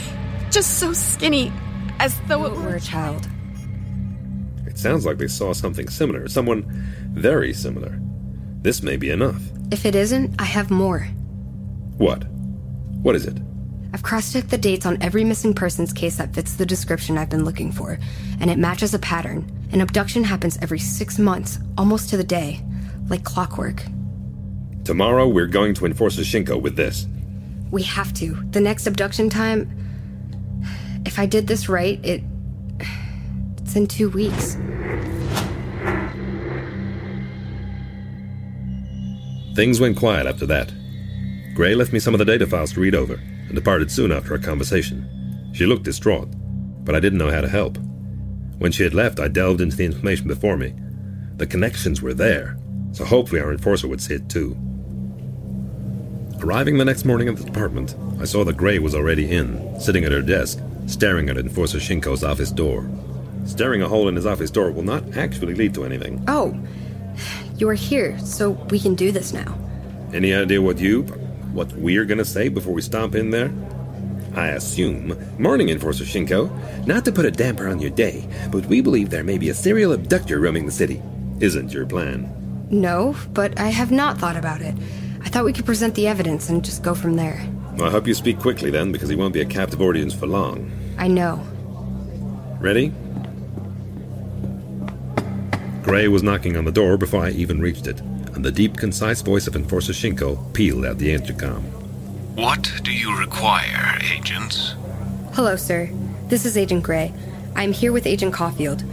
just 0.50 0.78
so 0.78 0.92
skinny, 0.94 1.52
as 1.98 2.18
though 2.28 2.46
it 2.46 2.52
were 2.52 2.74
a 2.76 2.80
child. 2.80 3.28
It 4.66 4.78
sounds 4.78 5.04
like 5.04 5.18
they 5.18 5.28
saw 5.28 5.52
something 5.52 5.88
similar, 5.88 6.28
someone 6.28 6.64
very 7.12 7.52
similar. 7.52 7.98
This 8.62 8.82
may 8.82 8.96
be 8.96 9.10
enough. 9.10 9.42
If 9.70 9.84
it 9.84 9.94
isn't, 9.94 10.34
I 10.40 10.44
have 10.44 10.70
more. 10.70 11.06
What? 11.98 12.24
What 13.02 13.16
is 13.16 13.26
it? 13.26 13.36
I've 13.92 14.02
cross 14.02 14.32
checked 14.32 14.50
the 14.50 14.58
dates 14.58 14.86
on 14.86 15.02
every 15.02 15.24
missing 15.24 15.52
persons 15.52 15.92
case 15.92 16.16
that 16.16 16.32
fits 16.32 16.54
the 16.54 16.66
description 16.66 17.18
I've 17.18 17.30
been 17.30 17.44
looking 17.44 17.72
for, 17.72 17.98
and 18.40 18.50
it 18.50 18.58
matches 18.58 18.94
a 18.94 18.98
pattern. 18.98 19.50
An 19.72 19.80
abduction 19.80 20.24
happens 20.24 20.58
every 20.62 20.78
six 20.78 21.18
months, 21.18 21.58
almost 21.76 22.08
to 22.10 22.16
the 22.16 22.24
day, 22.24 22.64
like 23.08 23.24
clockwork. 23.24 23.82
Tomorrow, 24.84 25.28
we're 25.28 25.46
going 25.46 25.74
to 25.74 25.86
Enforcer 25.86 26.22
Shinko 26.22 26.60
with 26.60 26.76
this. 26.76 27.06
We 27.70 27.82
have 27.82 28.14
to. 28.14 28.34
The 28.50 28.60
next 28.60 28.86
abduction 28.86 29.28
time. 29.28 29.70
If 31.04 31.18
I 31.18 31.26
did 31.26 31.46
this 31.46 31.68
right, 31.68 32.02
it. 32.04 32.22
It's 33.58 33.74
in 33.76 33.86
two 33.86 34.08
weeks. 34.08 34.54
Things 39.54 39.80
went 39.80 39.96
quiet 39.98 40.26
after 40.26 40.46
that. 40.46 40.72
Gray 41.58 41.74
left 41.74 41.92
me 41.92 41.98
some 41.98 42.14
of 42.14 42.18
the 42.18 42.24
data 42.24 42.46
files 42.46 42.72
to 42.72 42.80
read 42.80 42.94
over 42.94 43.14
and 43.14 43.54
departed 43.56 43.90
soon 43.90 44.12
after 44.12 44.32
our 44.32 44.38
conversation. 44.38 45.50
She 45.52 45.66
looked 45.66 45.82
distraught, 45.82 46.28
but 46.84 46.94
I 46.94 47.00
didn't 47.00 47.18
know 47.18 47.32
how 47.32 47.40
to 47.40 47.48
help. 47.48 47.78
When 48.58 48.70
she 48.70 48.84
had 48.84 48.94
left, 48.94 49.18
I 49.18 49.26
delved 49.26 49.60
into 49.60 49.74
the 49.74 49.84
information 49.84 50.28
before 50.28 50.56
me. 50.56 50.72
The 51.34 51.48
connections 51.48 52.00
were 52.00 52.14
there, 52.14 52.56
so 52.92 53.04
hopefully 53.04 53.40
our 53.40 53.50
enforcer 53.50 53.88
would 53.88 54.00
see 54.00 54.14
it 54.14 54.28
too. 54.28 54.56
Arriving 56.38 56.78
the 56.78 56.84
next 56.84 57.04
morning 57.04 57.26
at 57.26 57.34
the 57.34 57.42
department, 57.42 57.96
I 58.20 58.24
saw 58.24 58.44
that 58.44 58.56
Gray 58.56 58.78
was 58.78 58.94
already 58.94 59.28
in, 59.28 59.80
sitting 59.80 60.04
at 60.04 60.12
her 60.12 60.22
desk, 60.22 60.60
staring 60.86 61.28
at 61.28 61.38
Enforcer 61.38 61.78
Shinko's 61.78 62.22
office 62.22 62.52
door. 62.52 62.88
Staring 63.46 63.82
a 63.82 63.88
hole 63.88 64.06
in 64.06 64.14
his 64.14 64.26
office 64.26 64.52
door 64.52 64.70
will 64.70 64.84
not 64.84 65.16
actually 65.16 65.56
lead 65.56 65.74
to 65.74 65.84
anything. 65.84 66.24
Oh, 66.28 66.56
you 67.56 67.68
are 67.68 67.74
here, 67.74 68.16
so 68.20 68.50
we 68.70 68.78
can 68.78 68.94
do 68.94 69.10
this 69.10 69.32
now. 69.32 69.58
Any 70.14 70.32
idea 70.32 70.62
what 70.62 70.78
you, 70.78 71.04
what 71.52 71.72
we're 71.72 72.04
gonna 72.04 72.24
say 72.24 72.48
before 72.48 72.74
we 72.74 72.82
stomp 72.82 73.14
in 73.14 73.30
there? 73.30 73.52
I 74.34 74.48
assume. 74.48 75.16
Morning, 75.38 75.68
Enforcer 75.70 76.04
Shinko. 76.04 76.86
Not 76.86 77.04
to 77.06 77.12
put 77.12 77.24
a 77.24 77.30
damper 77.30 77.68
on 77.68 77.80
your 77.80 77.90
day, 77.90 78.28
but 78.50 78.66
we 78.66 78.80
believe 78.80 79.10
there 79.10 79.24
may 79.24 79.38
be 79.38 79.48
a 79.48 79.54
serial 79.54 79.92
abductor 79.92 80.38
roaming 80.38 80.66
the 80.66 80.72
city. 80.72 81.02
Isn't 81.40 81.72
your 81.72 81.86
plan? 81.86 82.32
No, 82.70 83.16
but 83.32 83.58
I 83.58 83.68
have 83.68 83.90
not 83.90 84.18
thought 84.18 84.36
about 84.36 84.60
it. 84.60 84.74
I 85.22 85.28
thought 85.28 85.44
we 85.44 85.52
could 85.52 85.66
present 85.66 85.94
the 85.94 86.06
evidence 86.06 86.48
and 86.48 86.64
just 86.64 86.82
go 86.82 86.94
from 86.94 87.16
there. 87.16 87.44
Well, 87.76 87.88
I 87.88 87.90
hope 87.90 88.06
you 88.06 88.14
speak 88.14 88.38
quickly 88.38 88.70
then, 88.70 88.92
because 88.92 89.08
he 89.08 89.16
won't 89.16 89.34
be 89.34 89.40
a 89.40 89.46
captive 89.46 89.80
audience 89.80 90.14
for 90.14 90.26
long. 90.26 90.70
I 90.98 91.08
know. 91.08 91.44
Ready? 92.60 92.92
Gray 95.82 96.08
was 96.08 96.22
knocking 96.22 96.56
on 96.56 96.64
the 96.64 96.72
door 96.72 96.98
before 96.98 97.24
I 97.24 97.30
even 97.30 97.60
reached 97.60 97.86
it, 97.86 98.02
and 98.38 98.44
the 98.44 98.52
deep, 98.52 98.76
concise 98.76 99.20
voice 99.20 99.48
of 99.48 99.56
Enforcer 99.56 99.92
Shinko 99.92 100.54
pealed 100.54 100.86
out 100.86 100.98
the 100.98 101.12
intercom. 101.12 101.64
What 102.36 102.70
do 102.84 102.92
you 102.92 103.18
require, 103.18 103.98
agents? 104.12 104.76
Hello, 105.32 105.56
sir. 105.56 105.90
This 106.28 106.46
is 106.46 106.56
Agent 106.56 106.84
Gray. 106.84 107.12
I'm 107.56 107.72
here 107.72 107.90
with 107.90 108.06
Agent 108.06 108.32
Caulfield. 108.32 108.84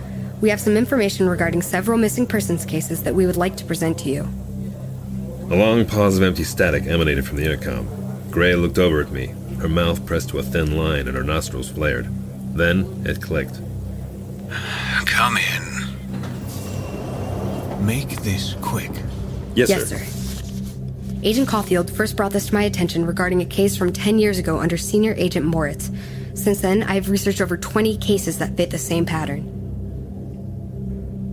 We 0.41 0.49
have 0.49 0.60
some 0.60 0.75
information 0.75 1.29
regarding 1.29 1.62
several 1.62 1.99
missing 1.99 2.25
persons 2.25 2.65
cases 2.65 3.03
that 3.03 3.13
we 3.13 3.27
would 3.27 3.38
like 3.38 3.55
to 3.58 3.65
present 3.65 3.99
to 3.99 4.10
you. 4.10 4.27
A 5.51 5.55
long 5.55 5.86
pause 5.86 6.17
of 6.17 6.23
empty 6.23 6.43
static 6.43 6.88
emanated 6.88 7.27
from 7.27 7.38
the 7.38 7.45
intercom. 7.45 7.88
Gray 8.31 8.55
looked 8.55 8.79
over 8.79 8.99
at 8.99 9.12
me, 9.12 9.27
her 9.60 9.69
mouth 9.69 10.08
pressed 10.08 10.29
to 10.29 10.39
a 10.39 10.43
thin 10.43 10.75
line 10.75 11.08
and 11.08 11.15
her 11.15 11.23
nostrils 11.23 11.69
flared. 11.69 12.08
Then 12.55 13.03
it 13.05 13.21
clicked. 13.21 13.60
Come 15.05 15.38
in. 15.38 15.86
Make 17.86 18.10
this 18.23 18.55
quick. 18.63 18.89
Yes, 19.56 19.70
yes 19.70 19.88
sir. 19.88 19.98
sir. 19.98 20.26
Agent 21.24 21.48
Caulfield 21.48 21.89
first 21.89 22.15
brought 22.15 22.32
this 22.32 22.48
to 22.48 22.54
my 22.54 22.63
attention 22.63 23.06
regarding 23.06 23.41
a 23.41 23.46
case 23.46 23.76
from 23.76 23.91
10 23.91 24.20
years 24.20 24.38
ago 24.38 24.60
under 24.60 24.78
Senior 24.78 25.15
Agent 25.18 25.46
Moritz. 25.46 25.89
Since 26.36 26.62
then, 26.62 26.84
I 26.84 26.94
have 26.96 27.10
researched 27.10 27.41
over 27.41 27.58
20 27.58 27.98
cases 27.98 28.38
that 28.38 28.56
fit 28.56 28.70
the 28.70 28.78
same 28.78 29.06
pattern. 29.06 29.52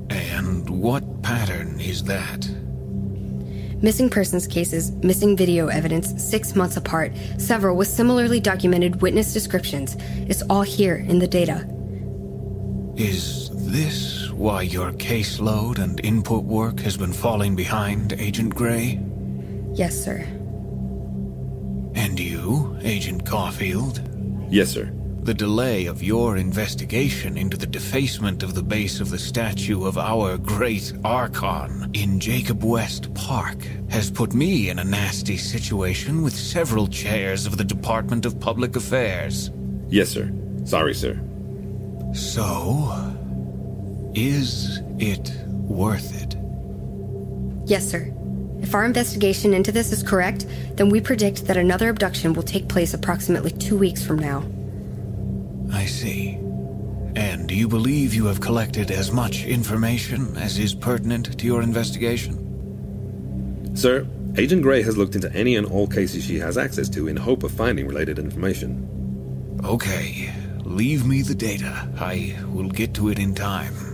And 0.09 0.71
what 0.71 1.23
pattern 1.23 1.79
is 1.81 2.05
that? 2.05 2.49
Missing 3.83 4.11
persons 4.11 4.47
cases, 4.47 4.93
missing 4.93 5.37
video 5.37 5.67
evidence, 5.67 6.23
six 6.23 6.55
months 6.55 6.77
apart, 6.77 7.13
several 7.37 7.77
with 7.77 7.89
similarly 7.89 8.39
documented 8.39 9.03
witness 9.03 9.33
descriptions. 9.35 9.97
It's 10.29 10.43
all 10.43 10.63
here 10.63 10.97
in 10.97 11.19
the 11.19 11.27
data. 11.27 11.67
Is 12.97 13.51
this 13.73 14.22
why 14.33 14.63
your 14.63 14.93
caseload 14.93 15.79
and 15.79 16.05
input 16.05 16.45
work 16.45 16.81
has 16.81 16.97
been 16.97 17.13
falling 17.13 17.55
behind, 17.55 18.13
Agent 18.15 18.55
Gray? 18.55 19.01
Yes, 19.75 20.05
sir. 20.05 20.19
And 21.95 22.19
you, 22.19 22.77
Agent 22.83 23.27
Caulfield? 23.27 24.01
Yes, 24.51 24.71
sir. 24.71 24.91
The 25.23 25.35
delay 25.35 25.87
of 25.87 26.03
your 26.03 26.37
investigation 26.37 27.39
into 27.39 27.57
the 27.57 27.67
defacement 27.67 28.43
of 28.43 28.55
the 28.55 28.63
base 28.63 28.99
of 28.99 29.11
the 29.11 29.19
statue 29.19 29.85
of 29.85 29.97
our 29.97 30.37
great 30.37 30.93
Archon 31.05 31.91
in 31.95 32.19
Jacob 32.19 32.65
West 32.65 33.15
Park 33.15 33.63
has 33.89 34.11
put 34.11 34.35
me 34.35 34.69
in 34.69 34.81
a 34.81 34.85
nasty 34.85 35.37
situation 35.37 36.23
with 36.23 36.35
several 36.35 36.89
chairs 36.89 37.47
of 37.47 37.57
the 37.57 37.65
Department 37.65 38.27
of 38.27 38.41
Public 38.41 38.75
Affairs. 38.75 39.53
Yes, 39.89 40.09
sir. 40.09 40.33
Sorry, 40.65 40.95
sir. 40.95 41.21
So, 42.13 43.12
is 44.15 44.81
it 44.99 45.33
worth 45.49 46.23
it? 46.23 46.37
Yes, 47.69 47.89
sir. 47.89 48.13
If 48.61 48.75
our 48.75 48.85
investigation 48.85 49.55
into 49.55 49.73
this 49.73 49.93
is 49.93 50.03
correct, 50.03 50.47
then 50.77 50.89
we 50.89 51.01
predict 51.01 51.47
that 51.47 51.57
another 51.57 51.89
abduction 51.89 52.33
will 52.33 52.43
take 52.43 52.69
place 52.69 52.95
approximately 52.95 53.51
two 53.51 53.77
weeks 53.77 54.05
from 54.05 54.19
now. 54.19 54.45
I 55.73 55.87
see. 55.87 56.39
And 57.17 57.49
do 57.49 57.55
you 57.55 57.69
believe 57.69 58.15
you 58.15 58.27
have 58.27 58.41
collected 58.41 58.91
as 58.91 59.11
much 59.13 59.45
information 59.45 60.37
as 60.37 60.59
is 60.59 60.75
pertinent 60.75 61.39
to 61.39 61.47
your 61.47 61.63
investigation? 61.63 62.39
Sir, 63.75 64.07
Agent 64.37 64.63
Gray 64.63 64.83
has 64.83 64.97
looked 64.97 65.15
into 65.15 65.33
any 65.35 65.57
and 65.57 65.67
all 65.67 65.87
cases 65.87 66.25
she 66.25 66.39
has 66.39 66.57
access 66.57 66.89
to 66.91 67.09
in 67.09 67.17
hope 67.17 67.43
of 67.43 67.53
finding 67.53 67.87
related 67.87 68.19
information. 68.19 69.61
Okay, 69.65 70.33
leave 70.65 71.05
me 71.05 71.23
the 71.23 71.35
data. 71.35 71.89
I 71.99 72.37
will 72.47 72.69
get 72.69 72.95
to 72.95 73.09
it 73.11 73.19
in 73.19 73.35
time. 73.35 73.92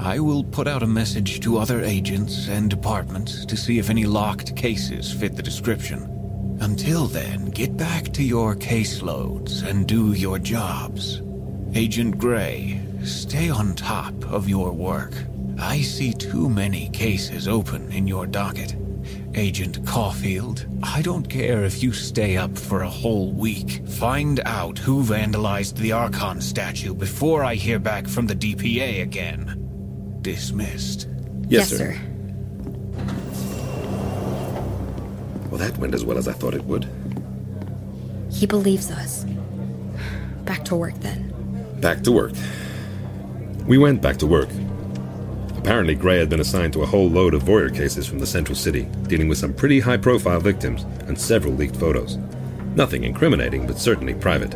I 0.00 0.20
will 0.20 0.44
put 0.44 0.68
out 0.68 0.84
a 0.84 0.86
message 0.86 1.40
to 1.40 1.58
other 1.58 1.82
agents 1.82 2.46
and 2.48 2.70
departments 2.70 3.44
to 3.44 3.56
see 3.56 3.80
if 3.80 3.90
any 3.90 4.04
locked 4.04 4.54
cases 4.54 5.12
fit 5.12 5.34
the 5.34 5.42
description. 5.42 6.58
Until 6.60 7.06
then, 7.06 7.46
get 7.46 7.76
back 7.76 8.12
to 8.12 8.22
your 8.22 8.54
caseloads 8.54 9.66
and 9.66 9.88
do 9.88 10.12
your 10.12 10.38
jobs. 10.38 11.20
Agent 11.74 12.16
Gray, 12.16 12.80
stay 13.02 13.50
on 13.50 13.74
top 13.74 14.14
of 14.30 14.48
your 14.48 14.70
work. 14.70 15.14
I 15.58 15.80
see 15.80 16.12
too 16.12 16.48
many 16.48 16.90
cases 16.90 17.48
open 17.48 17.90
in 17.90 18.06
your 18.06 18.26
docket. 18.26 18.76
Agent 19.34 19.84
Caulfield, 19.84 20.64
I 20.80 21.02
don't 21.02 21.28
care 21.28 21.64
if 21.64 21.82
you 21.82 21.92
stay 21.92 22.36
up 22.36 22.56
for 22.56 22.82
a 22.82 22.90
whole 22.90 23.32
week. 23.32 23.84
Find 23.88 24.40
out 24.46 24.78
who 24.78 25.02
vandalized 25.02 25.74
the 25.74 25.90
Archon 25.90 26.40
statue 26.40 26.94
before 26.94 27.42
I 27.42 27.56
hear 27.56 27.80
back 27.80 28.06
from 28.06 28.28
the 28.28 28.36
DPA 28.36 29.02
again. 29.02 29.67
Dismissed. 30.22 31.08
Yes, 31.48 31.68
sir. 31.70 31.98
Well, 35.50 35.58
that 35.58 35.76
went 35.78 35.94
as 35.94 36.04
well 36.04 36.18
as 36.18 36.28
I 36.28 36.32
thought 36.32 36.54
it 36.54 36.64
would. 36.64 36.86
He 38.30 38.46
believes 38.46 38.90
us. 38.90 39.24
Back 40.44 40.64
to 40.66 40.76
work 40.76 40.94
then. 41.00 41.32
Back 41.80 42.02
to 42.02 42.12
work. 42.12 42.32
We 43.66 43.78
went 43.78 44.02
back 44.02 44.16
to 44.18 44.26
work. 44.26 44.48
Apparently, 45.56 45.94
Gray 45.94 46.18
had 46.18 46.30
been 46.30 46.40
assigned 46.40 46.72
to 46.74 46.82
a 46.82 46.86
whole 46.86 47.08
load 47.10 47.34
of 47.34 47.42
voyeur 47.42 47.74
cases 47.74 48.06
from 48.06 48.18
the 48.18 48.26
central 48.26 48.56
city, 48.56 48.84
dealing 49.06 49.28
with 49.28 49.38
some 49.38 49.52
pretty 49.52 49.80
high 49.80 49.96
profile 49.96 50.40
victims 50.40 50.84
and 51.06 51.18
several 51.18 51.54
leaked 51.54 51.76
photos. 51.76 52.16
Nothing 52.74 53.04
incriminating, 53.04 53.66
but 53.66 53.78
certainly 53.78 54.14
private. 54.14 54.54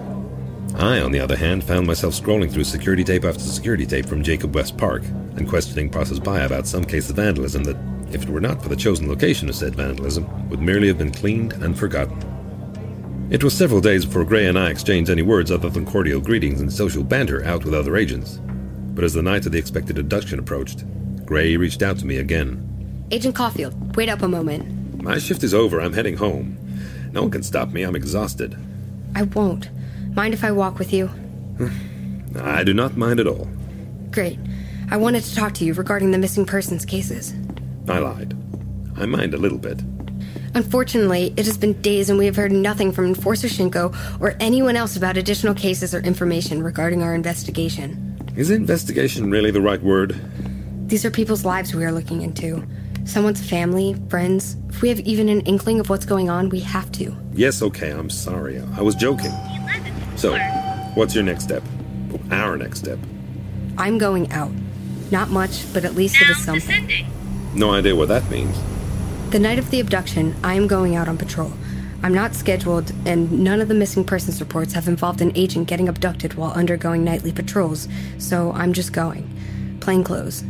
I, 0.75 1.01
on 1.01 1.13
the 1.13 1.21
other 1.21 1.37
hand, 1.37 1.63
found 1.63 1.87
myself 1.87 2.15
scrolling 2.15 2.51
through 2.51 2.65
security 2.65 3.05
tape 3.05 3.25
after 3.25 3.41
security 3.41 3.87
tape 3.87 4.07
from 4.07 4.23
Jacob 4.23 4.55
West 4.55 4.77
Park 4.77 5.03
and 5.37 5.49
questioning 5.49 5.91
passers-by 5.91 6.41
about 6.41 6.67
some 6.67 6.85
case 6.85 7.11
of 7.11 7.17
vandalism 7.17 7.65
that, 7.65 7.77
if 8.13 8.23
it 8.23 8.29
were 8.29 8.41
not 8.41 8.63
for 8.63 8.69
the 8.69 8.77
chosen 8.77 9.09
location 9.09 9.49
of 9.49 9.55
said 9.55 9.75
vandalism, 9.75 10.49
would 10.49 10.61
merely 10.61 10.89
have 10.89 10.99
been 10.99 11.13
cleaned 11.13 11.53
and 11.55 11.79
forgotten. 11.79 12.19
It 13.31 13.43
was 13.43 13.55
several 13.55 13.81
days 13.81 14.05
before 14.05 14.25
Gray 14.25 14.47
and 14.47 14.59
I 14.59 14.71
exchanged 14.71 15.11
any 15.11 15.23
words 15.23 15.51
other 15.51 15.71
than 15.71 15.87
cordial 15.87 16.21
greetings 16.21 16.61
and 16.61 16.73
social 16.73 17.03
banter 17.03 17.45
out 17.45 17.65
with 17.65 17.75
other 17.75 17.97
agents. 17.97 18.41
But 18.95 19.05
as 19.05 19.15
the 19.15 19.23
night 19.23 19.47
of 19.47 19.53
the 19.53 19.59
expected 19.59 19.99
abduction 19.99 20.39
approached, 20.39 20.85
Gray 21.25 21.57
reached 21.57 21.83
out 21.83 21.99
to 21.99 22.07
me 22.07 22.19
again. 22.19 23.07
Agent 23.11 23.35
Caulfield, 23.35 23.97
wait 23.97 24.09
up 24.11 24.23
a 24.23 24.29
moment. 24.29 25.03
My 25.03 25.19
shift 25.19 25.43
is 25.45 25.55
over. 25.55 25.81
I'm 25.81 25.95
heading 25.95 26.17
home. 26.17 26.59
No 27.13 27.23
one 27.23 27.31
can 27.31 27.43
stop 27.43 27.71
me. 27.73 27.83
I'm 27.83 27.97
exhausted. 27.97 28.57
I 29.15 29.23
won't. 29.23 29.71
Mind 30.15 30.35
if 30.35 30.45
I 30.45 30.53
walk 30.53 30.79
with 30.79 30.93
you? 30.93 31.11
I 32.39 32.65
do 32.65 32.75
not 32.75 32.97
mind 32.97 33.21
at 33.21 33.27
all. 33.27 33.49
Great. 34.11 34.39
I 34.91 34.97
wanted 34.97 35.23
to 35.25 35.35
talk 35.35 35.55
to 35.55 35.65
you 35.65 35.73
regarding 35.73 36.11
the 36.11 36.19
missing 36.19 36.45
persons 36.45 36.85
cases. 36.85 37.35
I 37.89 37.99
lied. 37.99 38.37
I 38.97 39.07
mind 39.07 39.33
a 39.33 39.39
little 39.39 39.59
bit. 39.59 39.83
Unfortunately, 40.55 41.33
it 41.39 41.47
has 41.47 41.57
been 41.57 41.81
days 41.81 42.11
and 42.11 42.19
we 42.19 42.27
have 42.27 42.37
heard 42.37 42.53
nothing 42.53 42.93
from 42.93 43.07
Enforcer 43.07 43.49
Shinko 43.49 44.21
or 44.21 44.35
anyone 44.39 44.77
else 44.77 44.97
about 44.97 45.17
additional 45.17 45.55
cases 45.55 45.95
or 45.95 46.01
information 46.01 46.63
regarding 46.63 47.03
our 47.03 47.15
investigation. 47.15 48.19
Is 48.37 48.51
investigation 48.51 49.31
really 49.31 49.51
the 49.51 49.63
right 49.63 49.83
word? 49.83 50.21
These 50.89 51.07
are 51.07 51.11
people's 51.11 51.47
lives 51.47 51.75
we 51.75 51.85
are 51.87 51.93
looking 51.93 52.21
into. 52.21 52.67
Someone's 53.07 53.45
family, 53.49 53.97
friends. 54.11 54.57
If 54.69 54.83
we 54.83 54.91
have 54.91 55.01
even 55.01 55.31
an 55.31 55.41
inkling 55.43 55.81
of 55.81 55.89
what's 55.89 56.05
going 56.05 56.29
on, 56.29 56.51
we 56.51 56.61
have 56.61 56.93
to. 56.93 57.17
Yes, 57.33 57.63
okay, 57.63 57.91
I'm 57.91 58.11
sorry. 58.11 58.63
I 58.77 58.83
was 58.83 58.95
joking. 58.95 59.33
So, 60.17 60.39
what's 60.95 61.15
your 61.15 61.25
next 61.25 61.45
step? 61.45 61.63
Our 62.31 62.57
next 62.57 62.81
step. 62.81 62.99
I'm 63.79 63.99
going 63.99 64.31
out. 64.33 64.53
Not 65.11 65.31
much, 65.31 65.73
but 65.73 65.85
at 65.85 65.95
least 65.95 66.21
it 66.21 66.31
is 66.31 66.43
something. 66.43 67.07
No 67.55 67.71
idea 67.73 67.95
what 67.95 68.09
that 68.09 68.29
means. 68.31 68.59
The 69.31 69.39
night 69.39 69.59
of 69.59 69.71
the 69.71 69.81
abduction, 69.81 70.35
I 70.45 70.55
am 70.55 70.67
going 70.67 70.95
out 70.95 71.09
on 71.09 71.17
patrol. 71.19 71.53
I'm 72.03 72.15
not 72.15 72.35
scheduled, 72.35 72.93
and 73.07 73.31
none 73.45 73.61
of 73.61 73.69
the 73.69 73.75
missing 73.75 74.05
persons 74.05 74.41
reports 74.41 74.73
have 74.73 74.89
involved 74.89 75.21
an 75.21 75.33
agent 75.37 75.69
getting 75.69 75.89
abducted 75.89 76.35
while 76.35 76.51
undergoing 76.53 77.05
nightly 77.05 77.33
patrols, 77.33 77.89
so 78.19 78.53
I'm 78.53 78.73
just 78.73 78.93
going. 78.93 79.29
Plain 79.81 80.03
clothes. 80.03 80.45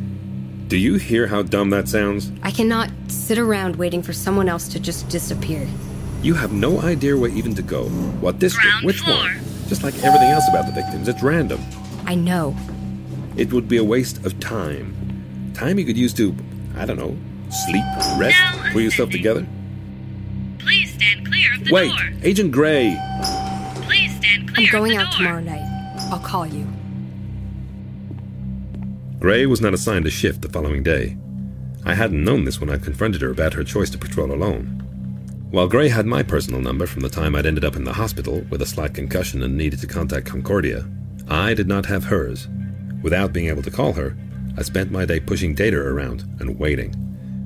Do 0.68 0.79
you 0.79 0.94
hear 0.94 1.27
how 1.27 1.42
dumb 1.42 1.70
that 1.70 1.88
sounds? 1.88 2.33
I 2.42 2.51
cannot 2.51 2.90
sit 3.09 3.38
around 3.38 3.77
waiting 3.77 4.03
for 4.03 4.12
someone 4.12 4.48
else 4.48 4.66
to 4.68 4.81
just 4.81 5.09
disappear. 5.11 5.68
You 6.22 6.35
have 6.35 6.53
no 6.53 6.81
idea 6.81 7.16
where 7.16 7.31
even 7.31 7.55
to 7.57 7.62
go. 7.62 7.88
What 8.20 8.38
district? 8.38 8.83
Which 8.85 9.07
one? 9.07 9.40
Just 9.73 9.83
like 9.83 9.95
everything 10.05 10.29
else 10.29 10.47
about 10.51 10.67
the 10.67 10.73
victims, 10.73 11.09
it's 11.09 11.23
random. 11.23 11.59
I 12.05 12.15
know. 12.15 12.55
It 13.39 13.55
would 13.55 13.69
be 13.69 13.79
a 13.79 13.83
waste 13.83 14.23
of 14.27 14.39
time. 14.39 15.51
Time 15.55 15.79
you 15.79 15.87
could 15.87 15.97
use 15.97 16.13
to, 16.13 16.37
I 16.77 16.85
don't 16.85 16.99
know, 16.99 17.17
sleep, 17.51 17.83
rest, 18.19 18.37
pull 18.71 18.83
yourself 18.83 19.09
together. 19.09 19.47
Please 20.59 20.93
stand 20.93 21.27
clear 21.27 21.55
of 21.55 21.65
the 21.65 21.73
Wait, 21.73 21.89
door. 21.89 22.13
Agent 22.23 22.53
Gray. 22.53 23.01
Please 23.77 24.15
stand 24.15 24.53
clear. 24.53 24.67
I'm 24.67 24.73
going 24.73 24.97
out 24.99 25.11
tomorrow 25.11 25.41
night. 25.41 25.97
I'll 26.13 26.21
call 26.21 26.47
you. 26.47 26.67
Gray 29.21 29.47
was 29.47 29.63
not 29.63 29.73
assigned 29.73 30.07
a 30.07 30.11
shift 30.11 30.43
the 30.43 30.51
following 30.51 30.83
day. 30.83 31.17
I 31.87 31.95
hadn't 31.95 32.23
known 32.23 32.45
this 32.45 32.61
when 32.61 32.69
I 32.69 32.77
confronted 32.77 33.23
her 33.23 33.31
about 33.31 33.55
her 33.55 33.65
choice 33.65 33.89
to 33.89 33.97
patrol 33.97 34.33
alone. 34.33 34.82
While 35.53 35.69
Gray 35.69 35.91
had 35.91 36.07
my 36.07 36.23
personal 36.23 36.62
number 36.62 36.87
from 36.87 37.03
the 37.03 37.11
time 37.11 37.37
I'd 37.37 37.45
ended 37.45 37.62
up 37.62 37.77
in 37.77 37.85
the 37.85 37.93
hospital 37.93 38.41
with 38.49 38.62
a 38.62 38.67
slight 38.67 38.95
concussion 38.95 39.43
and 39.43 39.55
needed 39.55 39.81
to 39.81 39.87
contact 39.87 40.25
Concordia, 40.25 40.88
I 41.29 41.53
did 41.53 41.69
not 41.69 41.85
have 41.85 42.05
hers. 42.05 42.49
Without 43.03 43.35
being 43.35 43.49
able 43.49 43.62
to 43.65 43.71
call 43.71 43.93
her, 43.93 44.17
I 44.57 44.62
spent 44.62 44.91
my 44.91 45.05
day 45.05 45.21
pushing 45.21 45.55
data 45.55 45.77
around 45.77 46.23
and 46.41 46.59
waiting, 46.59 46.95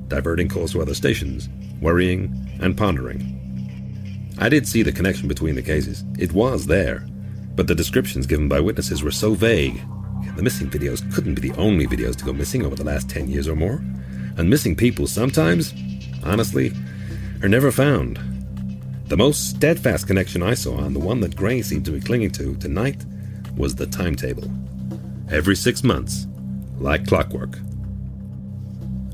diverting 0.07 0.47
calls 0.47 0.71
to 0.71 0.81
other 0.81 0.93
stations, 0.93 1.49
worrying 1.81 2.49
and 2.61 2.77
pondering. 2.77 4.35
I 4.39 4.47
did 4.47 4.69
see 4.69 4.83
the 4.83 4.93
connection 4.93 5.27
between 5.27 5.55
the 5.55 5.61
cases. 5.61 6.05
It 6.17 6.31
was 6.31 6.65
there. 6.65 7.05
But 7.55 7.67
the 7.67 7.75
descriptions 7.75 8.25
given 8.25 8.47
by 8.47 8.61
witnesses 8.61 9.03
were 9.03 9.11
so 9.11 9.33
vague. 9.33 9.81
The 10.37 10.43
missing 10.43 10.69
videos 10.69 11.03
couldn't 11.13 11.41
be 11.41 11.49
the 11.49 11.59
only 11.59 11.85
videos 11.85 12.15
to 12.15 12.23
go 12.23 12.31
missing 12.31 12.65
over 12.65 12.77
the 12.77 12.85
last 12.85 13.09
10 13.09 13.27
years 13.27 13.49
or 13.49 13.57
more. 13.57 13.83
And 14.37 14.49
missing 14.49 14.77
people 14.77 15.07
sometimes, 15.07 15.73
honestly, 16.23 16.71
are 17.43 17.49
never 17.49 17.71
found. 17.71 18.19
The 19.07 19.17
most 19.17 19.49
steadfast 19.49 20.07
connection 20.07 20.43
I 20.43 20.53
saw, 20.53 20.79
and 20.79 20.95
the 20.95 20.99
one 20.99 21.21
that 21.21 21.35
Gray 21.35 21.61
seemed 21.61 21.85
to 21.85 21.91
be 21.91 22.01
clinging 22.01 22.31
to 22.31 22.55
tonight, 22.55 23.05
was 23.55 23.75
the 23.75 23.87
timetable. 23.87 24.49
Every 25.31 25.55
six 25.55 25.83
months, 25.83 26.27
like 26.79 27.07
clockwork. 27.07 27.57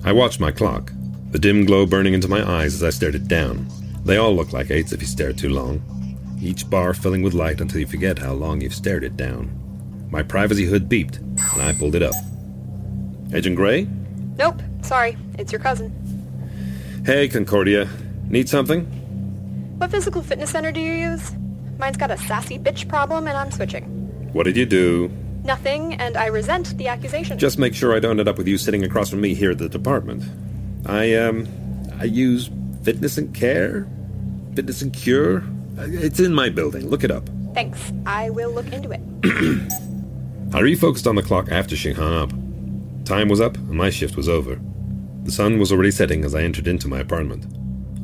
I 0.03 0.11
watched 0.11 0.39
my 0.39 0.51
clock, 0.51 0.91
the 1.31 1.39
dim 1.39 1.65
glow 1.65 1.85
burning 1.85 2.13
into 2.13 2.27
my 2.27 2.47
eyes 2.47 2.73
as 2.73 2.83
I 2.83 2.89
stared 2.89 3.15
it 3.15 3.27
down. 3.27 3.67
They 4.05 4.17
all 4.17 4.35
look 4.35 4.51
like 4.51 4.71
eights 4.71 4.91
if 4.91 5.01
you 5.01 5.07
stare 5.07 5.33
too 5.33 5.49
long, 5.49 5.81
each 6.41 6.69
bar 6.69 6.93
filling 6.93 7.21
with 7.21 7.33
light 7.33 7.61
until 7.61 7.79
you 7.79 7.87
forget 7.87 8.19
how 8.19 8.33
long 8.33 8.61
you've 8.61 8.73
stared 8.73 9.03
it 9.03 9.15
down. 9.15 9.49
My 10.11 10.23
privacy 10.23 10.65
hood 10.65 10.89
beeped, 10.89 11.19
and 11.19 11.61
I 11.61 11.73
pulled 11.73 11.95
it 11.95 12.03
up. 12.03 12.15
Agent 13.33 13.55
Gray? 13.55 13.87
Nope, 14.37 14.61
sorry, 14.81 15.17
it's 15.37 15.51
your 15.51 15.61
cousin. 15.61 15.91
Hey, 17.05 17.27
Concordia. 17.27 17.89
Need 18.29 18.49
something? 18.49 18.85
What 19.77 19.91
physical 19.91 20.21
fitness 20.21 20.51
center 20.51 20.71
do 20.71 20.79
you 20.79 20.93
use? 20.93 21.31
Mine's 21.77 21.97
got 21.97 22.11
a 22.11 22.17
sassy 22.17 22.57
bitch 22.57 22.87
problem 22.87 23.27
and 23.27 23.37
I'm 23.37 23.51
switching. 23.51 23.83
What 24.33 24.43
did 24.43 24.57
you 24.57 24.65
do? 24.65 25.11
Nothing, 25.43 25.95
and 25.95 26.15
I 26.15 26.27
resent 26.27 26.77
the 26.77 26.87
accusation. 26.87 27.37
Just 27.37 27.59
make 27.59 27.75
sure 27.75 27.93
I 27.93 27.99
don't 27.99 28.17
end 28.19 28.29
up 28.29 28.37
with 28.37 28.47
you 28.47 28.57
sitting 28.57 28.83
across 28.85 29.09
from 29.09 29.19
me 29.19 29.33
here 29.33 29.51
at 29.51 29.57
the 29.57 29.67
department. 29.67 30.23
I, 30.85 31.15
um, 31.15 31.47
I 31.99 32.05
use 32.05 32.49
fitness 32.83 33.17
and 33.17 33.33
care? 33.35 33.85
Fitness 34.55 34.81
and 34.81 34.93
cure? 34.93 35.43
It's 35.77 36.19
in 36.19 36.33
my 36.33 36.49
building. 36.49 36.89
Look 36.89 37.03
it 37.03 37.11
up. 37.11 37.29
Thanks. 37.53 37.91
I 38.05 38.29
will 38.29 38.51
look 38.51 38.71
into 38.71 38.91
it. 38.91 39.01
I 40.53 40.61
refocused 40.61 41.07
on 41.07 41.15
the 41.15 41.23
clock 41.23 41.51
after 41.51 41.75
she 41.75 41.91
hung 41.91 42.13
up. 42.13 42.29
Time 43.05 43.27
was 43.27 43.41
up, 43.41 43.57
and 43.57 43.71
my 43.71 43.89
shift 43.89 44.15
was 44.15 44.29
over. 44.29 44.59
The 45.23 45.31
sun 45.31 45.59
was 45.59 45.71
already 45.71 45.91
setting 45.91 46.23
as 46.23 46.33
I 46.33 46.43
entered 46.43 46.67
into 46.67 46.87
my 46.87 46.99
apartment. 46.99 47.45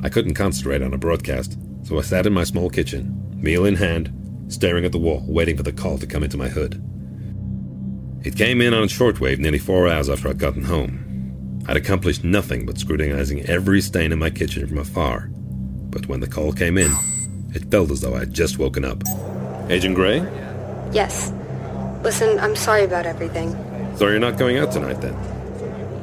I 0.02 0.10
couldn't 0.10 0.36
concentrate 0.36 0.82
on 0.82 0.94
a 0.94 0.98
broadcast, 0.98 1.58
so 1.84 1.98
I 1.98 2.02
sat 2.02 2.26
in 2.26 2.34
my 2.34 2.44
small 2.44 2.70
kitchen, 2.70 3.14
meal 3.36 3.66
in 3.66 3.76
hand, 3.76 4.14
staring 4.48 4.86
at 4.86 4.92
the 4.92 4.98
wall, 4.98 5.24
waiting 5.28 5.58
for 5.58 5.64
the 5.64 5.74
call 5.74 5.98
to 5.98 6.08
come 6.08 6.24
into 6.24 6.38
my 6.38 6.48
hood. 6.48 6.82
It 8.24 8.36
came 8.36 8.62
in 8.62 8.74
on 8.74 8.88
shortwave 8.88 9.40
nearly 9.40 9.60
four 9.60 9.88
hours 9.88 10.10
after 10.10 10.30
I'd 10.30 10.38
gotten 10.38 10.64
home. 10.64 11.64
I'd 11.68 11.78
accomplished 11.78 12.24
nothing 12.24 12.66
but 12.66 12.78
scrutinizing 12.78 13.42
every 13.46 13.82
stain 13.82 14.12
in 14.12 14.20
my 14.20 14.30
kitchen 14.30 14.68
from 14.68 14.78
afar. 14.78 15.30
But 15.32 16.08
when 16.08 16.20
the 16.20 16.28
call 16.28 16.52
came 16.52 16.78
in, 16.78 16.92
it 17.54 17.70
felt 17.72 17.92
as 17.92 18.02
though 18.02 18.16
I'd 18.16 18.34
just 18.34 18.58
woken 18.58 18.86
up. 18.86 19.04
Agent 19.70 19.96
Gray? 19.96 20.20
Yes. 20.92 21.32
Listen, 22.04 22.40
I'm 22.40 22.56
sorry 22.56 22.84
about 22.84 23.06
everything. 23.06 23.52
So 23.98 24.08
you're 24.08 24.20
not 24.20 24.38
going 24.38 24.58
out 24.58 24.72
tonight 24.72 25.02
then? 25.02 25.16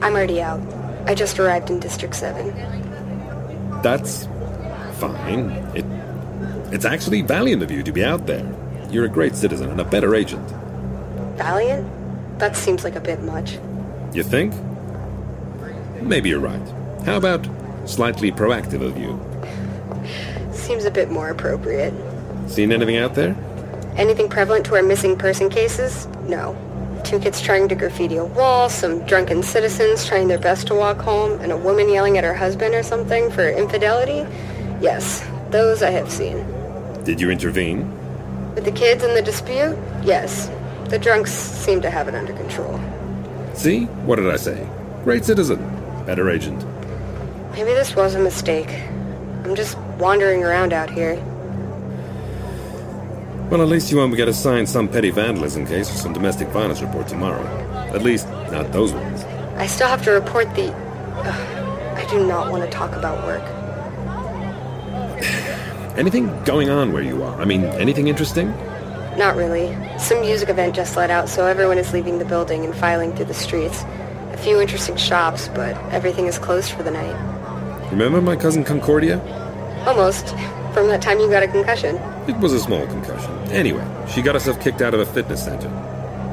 I'm 0.03 0.15
already 0.15 0.41
out. 0.41 0.61
I 1.07 1.15
just 1.15 1.39
arrived 1.39 1.71
in 1.71 1.81
District 1.81 2.15
7. 2.15 2.86
That's 3.87 4.27
fine. 4.99 5.51
It 5.77 5.85
it's 6.75 6.85
actually 6.85 7.23
valiant 7.23 7.63
of 7.63 7.71
you 7.71 7.85
to 7.85 7.93
be 7.93 8.03
out 8.03 8.27
there. 8.27 8.45
You're 8.91 9.05
a 9.05 9.09
great 9.09 9.37
citizen 9.37 9.71
and 9.71 9.81
a 9.81 9.85
better 9.85 10.17
agent. 10.17 10.45
Valiant? 11.37 11.87
That 12.41 12.57
seems 12.57 12.83
like 12.83 12.97
a 12.97 13.01
bit 13.01 13.23
much. 13.23 13.61
You 14.13 14.25
think? 14.25 14.55
Maybe 16.03 16.31
you're 16.31 16.41
right. 16.41 16.69
How 17.05 17.17
about 17.17 17.47
slightly 17.85 18.33
proactive 18.33 18.83
of 18.83 18.99
you? 18.99 19.15
Seems 20.53 20.85
a 20.85 20.91
bit 20.91 21.09
more 21.09 21.29
appropriate. 21.29 21.95
Seen 22.49 22.73
anything 22.73 22.97
out 22.97 23.15
there? 23.15 23.37
Anything 23.97 24.29
prevalent 24.29 24.67
to 24.67 24.75
our 24.75 24.83
missing 24.83 25.17
person 25.17 25.49
cases? 25.49 26.09
No. 26.27 26.57
Two 27.07 27.21
kids 27.21 27.41
trying 27.41 27.69
to 27.69 27.77
graffiti 27.77 28.17
a 28.17 28.25
wall, 28.25 28.69
some 28.69 28.99
drunken 29.07 29.41
citizens 29.41 30.05
trying 30.05 30.27
their 30.27 30.41
best 30.41 30.67
to 30.67 30.75
walk 30.75 30.99
home, 30.99 31.41
and 31.41 31.53
a 31.53 31.57
woman 31.57 31.89
yelling 31.89 32.19
at 32.19 32.25
her 32.25 32.35
husband 32.35 32.75
or 32.75 32.83
something 32.83 33.31
for 33.31 33.49
infidelity? 33.49 34.27
Yes, 34.81 35.25
those 35.51 35.85
I 35.85 35.91
have 35.91 36.11
seen. 36.11 36.45
Did 37.05 37.21
you 37.21 37.31
intervene? 37.31 37.89
With 38.57 38.65
the 38.65 38.73
kids 38.73 39.05
in 39.05 39.15
the 39.15 39.23
dispute? 39.23 39.79
Yes. 40.03 40.51
The 40.89 40.99
drunks 40.99 41.31
seem 41.31 41.81
to 41.83 41.91
have 41.91 42.09
it 42.09 42.17
under 42.17 42.33
control. 42.33 42.81
See? 43.55 43.85
What 44.05 44.17
did 44.17 44.29
I 44.29 44.37
say? 44.37 44.69
Great 45.05 45.25
citizen. 45.25 45.59
Better 46.07 46.29
agent. 46.29 46.65
Maybe 47.53 47.73
this 47.73 47.95
was 47.95 48.17
a 48.17 48.19
mistake. 48.19 48.71
I'm 49.45 49.55
just 49.55 49.79
wandering 50.01 50.43
around 50.43 50.73
out 50.73 50.91
here. 50.91 51.15
Well, 53.51 53.63
at 53.63 53.69
least 53.69 53.93
you 53.93 53.99
won't 53.99 54.15
get 54.17 54.27
assigned 54.27 54.69
some 54.69 54.89
petty 54.89 55.11
vandalism 55.11 55.67
case 55.67 55.89
or 55.89 55.95
some 55.95 56.13
domestic 56.13 56.49
violence 56.49 56.83
report 56.83 57.07
tomorrow. 57.07 57.47
At 57.95 58.03
least, 58.03 58.29
not 58.51 58.73
those 58.73 58.93
ones. 58.93 59.23
I 59.57 59.67
still 59.67 59.87
have 59.87 60.03
to 60.03 60.11
report 60.11 60.53
the. 60.57 60.73
Ugh, 60.73 61.97
I 61.97 62.05
do 62.11 62.27
not 62.27 62.51
want 62.51 62.65
to 62.65 62.71
talk 62.71 62.97
about 62.97 63.25
work. 63.25 63.43
Anything 65.97 66.27
going 66.43 66.71
on 66.71 66.93
where 66.93 67.05
you 67.05 67.23
are? 67.23 67.41
I 67.41 67.45
mean, 67.45 67.65
anything 67.65 68.09
interesting? 68.09 68.51
Not 69.17 69.37
really. 69.37 69.69
Some 69.97 70.23
music 70.23 70.49
event 70.49 70.75
just 70.75 70.97
let 70.97 71.11
out, 71.11 71.29
so 71.29 71.47
everyone 71.47 71.79
is 71.79 71.93
leaving 71.93 72.19
the 72.19 72.25
building 72.25 72.65
and 72.65 72.75
filing 72.75 73.15
through 73.15 73.27
the 73.27 73.35
streets. 73.35 73.85
A 74.33 74.37
few 74.37 74.61
interesting 74.61 74.97
shops, 74.97 75.49
but 75.55 75.77
everything 75.93 76.27
is 76.27 76.37
closed 76.37 76.73
for 76.73 76.83
the 76.83 76.91
night. 76.91 77.15
Remember 77.93 78.21
my 78.21 78.35
cousin 78.35 78.65
Concordia? 78.65 79.21
Almost. 79.87 80.31
From 80.75 80.89
that 80.89 81.01
time 81.01 81.21
you 81.21 81.31
got 81.31 81.45
a 81.45 81.49
concussion. 81.49 81.97
It 82.29 82.37
was 82.39 82.53
a 82.53 82.61
small 82.61 82.87
concussion. 82.89 83.31
Anyway, 83.53 83.87
she 84.09 84.21
got 84.21 84.35
herself 84.35 84.61
kicked 84.61 84.83
out 84.83 84.95
of 84.95 85.01
a 85.01 85.07
fitness 85.07 85.45
center. 85.45 85.69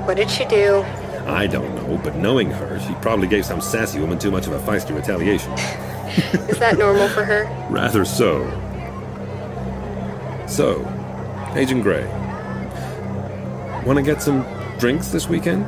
What 0.05 0.17
did 0.17 0.29
she 0.29 0.43
do? 0.45 0.83
I 1.27 1.45
don't 1.47 1.75
know, 1.75 1.99
but 2.03 2.15
knowing 2.15 2.49
her, 2.49 2.79
she 2.79 2.93
probably 2.95 3.27
gave 3.27 3.45
some 3.45 3.61
sassy 3.61 3.99
woman 3.99 4.17
too 4.17 4.31
much 4.31 4.47
of 4.47 4.53
a 4.53 4.59
feisty 4.59 4.95
retaliation. 4.95 5.51
is 6.49 6.57
that 6.59 6.77
normal 6.77 7.07
for 7.09 7.23
her? 7.23 7.45
Rather 7.69 8.03
so. 8.05 8.43
So, 10.47 10.81
Agent 11.55 11.83
Gray, 11.83 12.05
want 13.85 13.97
to 13.97 14.03
get 14.03 14.21
some 14.21 14.45
drinks 14.79 15.09
this 15.09 15.29
weekend? 15.29 15.65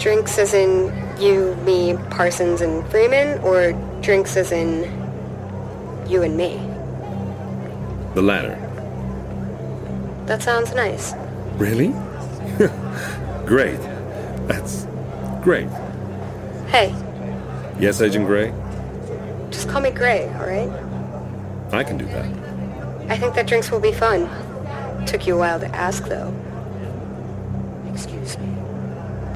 Drinks 0.00 0.38
as 0.38 0.54
in 0.54 0.92
you, 1.20 1.54
me, 1.56 1.96
Parsons, 2.10 2.60
and 2.60 2.86
Freeman, 2.88 3.38
or 3.40 3.72
drinks 4.00 4.36
as 4.36 4.50
in 4.50 4.82
you 6.08 6.22
and 6.22 6.36
me? 6.36 6.56
The 8.14 8.22
latter. 8.22 8.65
That 10.26 10.42
sounds 10.42 10.74
nice. 10.74 11.14
Really? 11.54 11.88
great. 13.46 13.80
That's 14.48 14.86
great. 15.42 15.68
Hey. 16.68 16.94
Yes, 17.78 18.00
Agent 18.00 18.26
Gray? 18.26 18.52
Just 19.50 19.68
call 19.68 19.80
me 19.80 19.90
Gray, 19.90 20.28
alright? 20.34 20.70
I 21.72 21.84
can 21.84 21.96
do 21.96 22.06
that. 22.06 22.24
I 23.08 23.16
think 23.16 23.34
that 23.34 23.46
drinks 23.46 23.70
will 23.70 23.80
be 23.80 23.92
fun. 23.92 24.28
Took 25.06 25.26
you 25.26 25.36
a 25.36 25.38
while 25.38 25.60
to 25.60 25.68
ask, 25.68 26.04
though. 26.04 26.34
Excuse 27.92 28.36
me. 28.38 28.48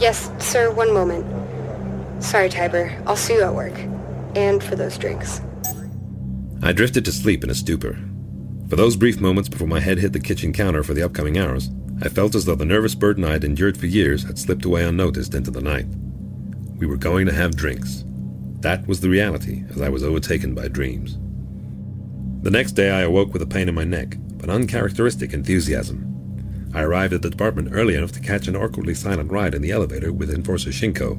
Yes, 0.01 0.31
sir, 0.39 0.73
one 0.73 0.93
moment. 0.93 1.25
Sorry, 2.23 2.49
Tiber. 2.49 2.93
I'll 3.07 3.17
see 3.17 3.35
you 3.35 3.43
at 3.43 3.55
work. 3.55 3.79
And 4.35 4.63
for 4.63 4.75
those 4.75 4.99
drinks. 4.99 5.41
I 6.63 6.73
drifted 6.73 7.05
to 7.05 7.13
sleep 7.13 7.45
in 7.45 7.51
a 7.51 7.55
stupor. 7.55 7.97
For 8.71 8.77
those 8.77 8.95
brief 8.95 9.21
moments 9.21 9.49
before 9.49 9.67
my 9.67 9.81
head 9.81 9.99
hit 9.99 10.13
the 10.13 10.21
kitchen 10.21 10.53
counter 10.53 10.85
for 10.85 10.95
the 10.95 11.03
upcoming 11.03 11.37
hours, 11.37 11.71
I 12.03 12.09
felt 12.09 12.37
as 12.37 12.45
though 12.45 12.55
the 12.55 12.65
nervous 12.65 12.95
burden 12.95 13.25
I 13.25 13.33
had 13.33 13.43
endured 13.43 13.77
for 13.77 13.87
years 13.87 14.23
had 14.23 14.39
slipped 14.39 14.65
away 14.65 14.85
unnoticed 14.85 15.35
into 15.35 15.51
the 15.51 15.61
night. 15.61 15.87
We 16.77 16.87
were 16.87 16.97
going 16.97 17.27
to 17.27 17.35
have 17.35 17.57
drinks. 17.57 18.05
That 18.61 18.87
was 18.87 19.01
the 19.01 19.09
reality 19.09 19.65
as 19.71 19.83
I 19.83 19.89
was 19.89 20.05
overtaken 20.05 20.55
by 20.55 20.69
dreams. 20.69 21.19
The 22.45 22.51
next 22.53 22.73
day 22.73 22.91
I 22.91 23.01
awoke 23.01 23.33
with 23.33 23.43
a 23.43 23.47
pain 23.47 23.69
in 23.69 23.75
my 23.75 23.83
neck, 23.83 24.17
but 24.35 24.49
uncharacteristic 24.49 25.33
enthusiasm. 25.33 26.71
I 26.73 26.83
arrived 26.83 27.13
at 27.13 27.23
the 27.23 27.31
department 27.31 27.71
early 27.73 27.97
enough 27.97 28.13
to 28.13 28.21
catch 28.21 28.47
an 28.47 28.55
awkwardly 28.55 28.95
silent 28.95 29.33
ride 29.33 29.57
in 29.57 29.63
the 29.63 29.73
elevator 29.73 30.13
with 30.13 30.31
Enforcer 30.31 30.71
Shinko. 30.71 31.19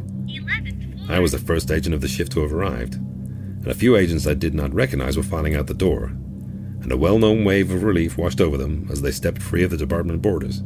I 1.10 1.20
was 1.20 1.34
the 1.34 1.38
first 1.38 1.70
agent 1.70 1.94
of 1.94 2.00
the 2.00 2.08
shift 2.08 2.32
to 2.32 2.44
have 2.44 2.54
arrived, 2.54 2.94
and 2.96 3.68
a 3.68 3.76
few 3.76 3.98
agents 3.98 4.26
I 4.26 4.36
did 4.36 4.54
not 4.54 4.74
recognize 4.74 5.18
were 5.18 5.24
filing 5.24 5.54
out 5.54 5.68
the 5.68 5.74
door. 5.74 6.14
And 6.82 6.92
a 6.92 6.98
well 6.98 7.20
known 7.20 7.44
wave 7.44 7.72
of 7.72 7.84
relief 7.84 8.18
washed 8.18 8.42
over 8.42 8.58
them 8.58 8.88
as 8.92 9.02
they 9.02 9.12
stepped 9.12 9.42
free 9.42 9.64
of 9.64 9.72
the 9.72 9.78
department 9.78 10.22
borders. 10.22 10.64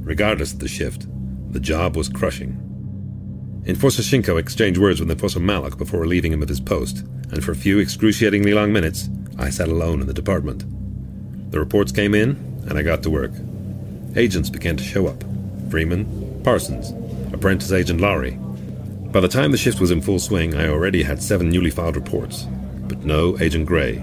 Regardless 0.00 0.52
of 0.52 0.60
the 0.60 0.68
shift, 0.68 1.06
the 1.52 1.60
job 1.60 1.96
was 1.96 2.08
crushing. 2.08 2.64
Enforcer 3.66 4.02
exchanged 4.38 4.80
words 4.80 5.00
with 5.00 5.10
Enforcer 5.10 5.40
Malak 5.40 5.76
before 5.76 6.00
relieving 6.00 6.32
him 6.32 6.42
of 6.42 6.48
his 6.48 6.60
post, 6.60 7.04
and 7.30 7.44
for 7.44 7.52
a 7.52 7.56
few 7.56 7.78
excruciatingly 7.78 8.54
long 8.54 8.72
minutes, 8.72 9.10
I 9.38 9.50
sat 9.50 9.68
alone 9.68 10.00
in 10.00 10.06
the 10.06 10.14
department. 10.14 10.64
The 11.50 11.60
reports 11.60 11.92
came 11.92 12.14
in, 12.14 12.30
and 12.68 12.78
I 12.78 12.82
got 12.82 13.02
to 13.02 13.10
work. 13.10 13.32
Agents 14.16 14.48
began 14.48 14.76
to 14.78 14.84
show 14.84 15.06
up 15.06 15.22
Freeman, 15.70 16.40
Parsons, 16.44 16.92
Apprentice 17.34 17.72
Agent 17.72 18.00
Lowry. 18.00 18.38
By 19.12 19.20
the 19.20 19.28
time 19.28 19.52
the 19.52 19.58
shift 19.58 19.80
was 19.80 19.90
in 19.90 20.00
full 20.00 20.18
swing, 20.18 20.54
I 20.54 20.68
already 20.68 21.02
had 21.02 21.22
seven 21.22 21.50
newly 21.50 21.70
filed 21.70 21.96
reports, 21.96 22.46
but 22.88 23.04
no 23.04 23.38
Agent 23.38 23.66
Gray. 23.66 24.02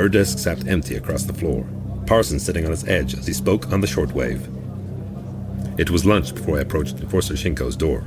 Her 0.00 0.08
desk 0.08 0.38
sat 0.38 0.66
empty 0.66 0.96
across 0.96 1.24
the 1.24 1.34
floor, 1.34 1.66
Parsons 2.06 2.42
sitting 2.42 2.64
on 2.64 2.72
its 2.72 2.88
edge 2.88 3.12
as 3.12 3.26
he 3.26 3.34
spoke 3.34 3.70
on 3.70 3.82
the 3.82 3.86
shortwave. 3.86 4.40
It 5.78 5.90
was 5.90 6.06
lunch 6.06 6.34
before 6.34 6.56
I 6.56 6.62
approached 6.62 7.00
Enforcer 7.00 7.34
Shinko's 7.34 7.76
door. 7.76 8.00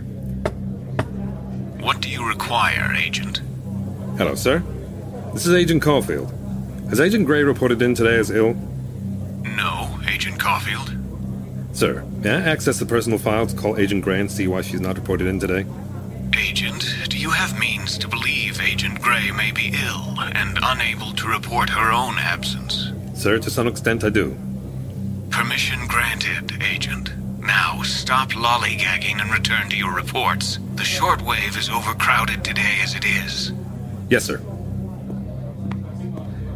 What 1.84 2.02
do 2.02 2.10
you 2.10 2.28
require, 2.28 2.96
Agent? 2.98 3.42
Hello, 4.18 4.34
sir. 4.34 4.64
This 5.34 5.46
is 5.46 5.54
Agent 5.54 5.84
Caulfield. 5.84 6.34
Has 6.90 7.00
Agent 7.00 7.28
Gray 7.28 7.44
reported 7.44 7.80
in 7.80 7.94
today 7.94 8.18
as 8.18 8.32
ill? 8.32 8.56
No, 9.44 10.00
Agent 10.10 10.40
Caulfield. 10.40 10.98
Sir, 11.74 12.04
may 12.24 12.32
I 12.32 12.42
access 12.42 12.80
the 12.80 12.88
personal 12.88 13.20
file 13.20 13.46
to 13.46 13.56
call 13.56 13.78
Agent 13.78 14.04
Gray 14.04 14.20
and 14.20 14.32
see 14.32 14.48
why 14.48 14.62
she's 14.62 14.82
not 14.82 14.96
reported 14.96 15.28
in 15.28 15.40
today? 15.40 15.64
Agent, 16.36 16.86
do 17.10 17.20
you 17.20 17.30
have 17.30 17.60
means 17.60 17.83
Agent 18.74 19.04
Gray 19.04 19.30
may 19.30 19.52
be 19.52 19.72
ill 19.86 20.16
and 20.34 20.58
unable 20.64 21.12
to 21.12 21.28
report 21.28 21.70
her 21.70 21.92
own 21.92 22.18
absence? 22.18 22.92
Sir, 23.14 23.38
to 23.38 23.52
some 23.52 23.68
extent 23.68 24.04
I 24.04 24.10
do. 24.10 24.36
Permission 25.30 25.86
granted, 25.88 26.60
Agent. 26.60 27.16
Now 27.40 27.84
stop 27.84 28.30
lollygagging 28.30 29.22
and 29.22 29.32
return 29.32 29.70
to 29.70 29.78
your 29.78 29.94
reports. 29.94 30.58
The 30.74 30.82
shortwave 30.82 31.56
is 31.56 31.70
overcrowded 31.70 32.44
today 32.44 32.80
as 32.82 32.96
it 32.96 33.06
is. 33.06 33.54
Yes, 34.10 34.26
sir. 34.26 34.42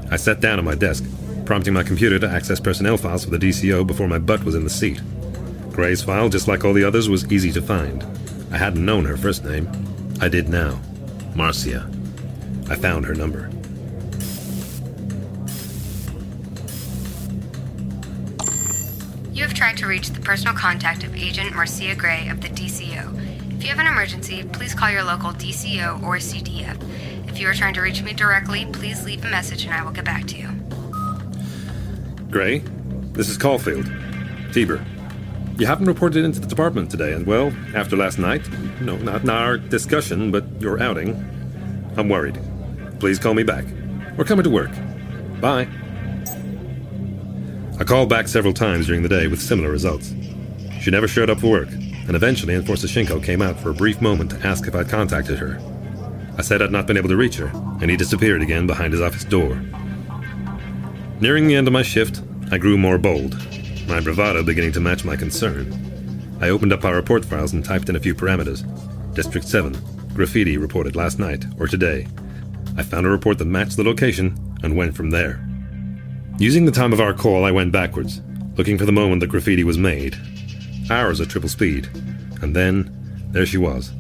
I 0.10 0.16
sat 0.16 0.42
down 0.42 0.58
at 0.58 0.66
my 0.66 0.74
desk, 0.74 1.06
prompting 1.46 1.76
my 1.76 1.84
computer 1.84 2.18
to 2.18 2.28
access 2.28 2.60
personnel 2.60 2.98
files 2.98 3.26
for 3.26 3.30
the 3.30 3.38
DCO 3.38 3.86
before 3.86 4.08
my 4.08 4.18
butt 4.18 4.44
was 4.44 4.56
in 4.56 4.64
the 4.64 4.72
seat. 4.72 5.00
Gray's 5.70 6.02
file, 6.02 6.30
just 6.30 6.48
like 6.48 6.66
all 6.66 6.74
the 6.74 6.84
others, 6.84 7.10
was 7.10 7.32
easy 7.32 7.52
to 7.52 7.62
find. 7.62 8.04
I 8.52 8.58
hadn't 8.58 8.84
known 8.84 9.06
her 9.06 9.18
first 9.18 9.46
name. 9.46 9.70
I 10.20 10.30
did 10.30 10.50
now. 10.50 10.82
Marcia. 11.36 11.88
I 12.70 12.76
found 12.76 13.06
her 13.06 13.16
number. 13.16 13.50
You 19.32 19.44
have 19.44 19.54
tried 19.54 19.78
to 19.78 19.88
reach 19.88 20.10
the 20.10 20.20
personal 20.20 20.54
contact 20.54 21.04
of 21.04 21.16
Agent 21.16 21.56
Marcia 21.56 21.96
Gray 21.96 22.28
of 22.28 22.42
the 22.42 22.50
DCO. 22.50 23.56
If 23.56 23.64
you 23.64 23.70
have 23.70 23.80
an 23.80 23.88
emergency, 23.88 24.44
please 24.44 24.74
call 24.74 24.90
your 24.90 25.04
local 25.04 25.32
DCO 25.32 26.02
or 26.04 26.18
CDF. 26.18 26.78
If 27.28 27.40
you 27.40 27.48
are 27.48 27.54
trying 27.54 27.74
to 27.76 27.82
reach 27.82 28.02
me 28.04 28.14
directly, 28.14 28.66
please 28.66 29.06
leave 29.06 29.24
a 29.24 29.30
message 29.30 29.64
and 29.64 29.74
I 29.74 29.84
will 29.84 29.92
get 29.92 30.06
back 30.06 30.26
to 30.28 30.38
you. 30.38 30.50
Gray, 32.30 32.60
this 33.14 33.30
is 33.30 33.38
Caulfield. 33.38 33.86
Tiber. 34.54 34.84
You 35.58 35.66
haven't 35.66 35.86
reported 35.86 36.24
into 36.24 36.40
the 36.40 36.48
department 36.48 36.92
today, 36.92 37.14
and 37.14 37.26
well, 37.26 37.52
after 37.74 37.96
last 37.96 38.20
night, 38.20 38.48
no, 38.82 38.98
not 38.98 39.28
our 39.28 39.58
discussion, 39.58 40.30
but 40.30 40.46
your 40.60 40.80
outing, 40.80 41.14
I'm 41.96 42.10
worried. 42.10 42.40
Please 43.00 43.20
call 43.20 43.34
me 43.34 43.44
back. 43.44 43.66
We're 44.18 44.26
coming 44.26 44.44
to 44.44 44.50
work. 44.50 44.72
Bye. 45.40 45.68
I 47.80 47.84
called 47.84 48.10
back 48.10 48.28
several 48.28 48.54
times 48.54 48.88
during 48.88 49.04
the 49.04 49.10
day 49.10 49.28
with 49.28 49.40
similar 49.40 49.70
results. 49.70 50.14
She 50.82 50.90
never 50.90 51.08
showed 51.08 51.30
up 51.30 51.40
for 51.40 51.52
work, 51.52 51.70
and 51.72 52.16
eventually 52.16 52.56
Enforcer 52.56 52.88
Shinko 52.88 53.24
came 53.24 53.42
out 53.42 53.60
for 53.60 53.70
a 53.70 53.74
brief 53.74 54.02
moment 54.02 54.32
to 54.32 54.48
ask 54.48 54.68
if 54.68 54.74
I'd 54.74 54.90
contacted 54.90 55.38
her. 55.38 55.60
I 56.38 56.42
said 56.42 56.62
I'd 56.62 56.72
not 56.72 56.88
been 56.88 56.98
able 56.98 57.10
to 57.10 57.18
reach 57.18 57.36
her, 57.36 57.52
and 57.82 57.92
he 57.92 57.98
disappeared 57.98 58.42
again 58.42 58.66
behind 58.66 58.94
his 58.94 59.02
office 59.02 59.24
door. 59.24 59.62
Nearing 61.20 61.48
the 61.48 61.56
end 61.56 61.68
of 61.68 61.74
my 61.74 61.84
shift, 61.84 62.22
I 62.52 62.58
grew 62.58 62.78
more 62.78 62.98
bold, 62.98 63.36
my 63.88 64.00
bravado 64.00 64.44
beginning 64.44 64.72
to 64.74 64.80
match 64.80 65.06
my 65.06 65.16
concern. 65.16 66.38
I 66.42 66.50
opened 66.50 66.74
up 66.74 66.86
our 66.86 66.96
report 66.96 67.26
files 67.26 67.54
and 67.54 67.64
typed 67.64 67.90
in 67.90 67.96
a 67.96 68.00
few 68.00 68.16
parameters. 68.16 68.64
District 69.14 69.48
7, 69.48 69.78
graffiti 70.14 70.58
reported 70.58 70.96
last 70.96 71.20
night 71.20 71.46
or 71.60 71.68
today. 71.68 72.08
I 72.78 72.84
found 72.84 73.06
a 73.06 73.10
report 73.10 73.40
that 73.40 73.46
matched 73.46 73.76
the 73.76 73.84
location 73.84 74.38
and 74.64 74.78
went 74.78 74.96
from 74.96 75.10
there. 75.10 75.44
Using 76.40 76.66
the 76.66 76.72
time 76.72 76.94
of 76.94 77.02
our 77.02 77.14
call, 77.14 77.44
I 77.44 77.52
went 77.52 77.72
backwards, 77.72 78.22
looking 78.56 78.78
for 78.78 78.86
the 78.86 78.92
moment 78.92 79.20
the 79.20 79.28
graffiti 79.28 79.64
was 79.64 79.78
made. 79.78 80.16
Hours 80.90 81.20
at 81.20 81.30
triple 81.30 81.50
speed. 81.50 81.90
And 82.42 82.56
then, 82.56 83.30
there 83.32 83.48
she 83.48 83.58
was, 83.58 83.92